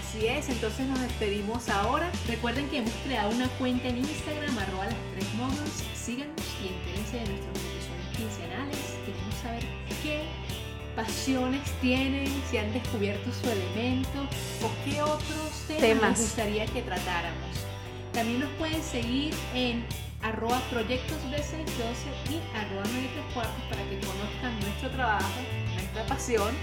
Así 0.01 0.27
es, 0.27 0.49
entonces 0.49 0.88
nos 0.88 0.99
despedimos 0.99 1.69
ahora. 1.69 2.11
Recuerden 2.27 2.67
que 2.69 2.79
hemos 2.79 2.91
creado 3.05 3.29
una 3.32 3.47
cuenta 3.57 3.88
en 3.88 3.97
Instagram, 3.97 4.57
arroba 4.57 4.86
las 4.86 4.95
tres 5.15 5.34
modos. 5.36 5.69
Síganos 5.95 6.36
y 6.61 6.67
entérense 6.67 7.17
de 7.19 7.25
nuestros 7.27 7.57
episodios 7.57 8.17
quincenales. 8.17 8.77
Queremos 9.05 9.36
saber 9.41 9.63
qué 10.03 10.23
pasiones 10.95 11.61
tienen, 11.79 12.27
si 12.49 12.57
han 12.57 12.73
descubierto 12.73 13.32
su 13.32 13.49
elemento 13.49 14.19
o 14.63 14.69
qué 14.84 15.01
otros 15.01 15.63
temas, 15.67 15.82
Temas. 15.82 16.09
les 16.11 16.19
gustaría 16.19 16.65
que 16.65 16.82
tratáramos. 16.82 17.57
También 18.13 18.41
nos 18.41 18.49
pueden 18.51 18.84
seguir 18.84 19.34
en 19.53 19.86
arroba 20.24 20.59
proyectos 20.69 21.17
B612 21.32 22.32
y 22.32 22.57
arroba 22.57 22.84
93 22.84 23.34
cuartos 23.34 23.63
para 23.69 23.84
que 23.89 23.99
conozcan 23.99 24.59
nuestro 24.59 24.89
trabajo, 24.91 25.41
nuestra 25.74 26.05
pasión 26.05 26.55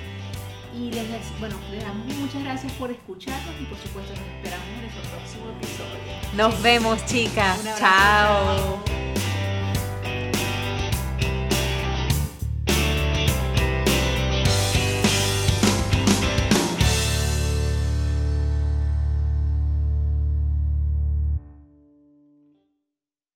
y 0.75 0.91
les, 0.91 1.07
bueno, 1.41 1.57
les 1.71 1.83
damos 1.83 2.07
muchas 2.17 2.45
gracias 2.45 2.73
por 2.73 2.91
escucharnos 2.91 3.55
y 3.61 3.65
por 3.65 3.79
supuesto 3.79 4.13
nos 4.13 4.29
esperamos 4.37 4.67
en 4.69 4.81
nuestro 4.83 5.03
próximo 5.11 5.51
episodio. 5.51 5.99
Nos 6.37 6.63
vemos, 6.63 7.05
chicas. 7.07 7.79
Chao. 7.79 8.98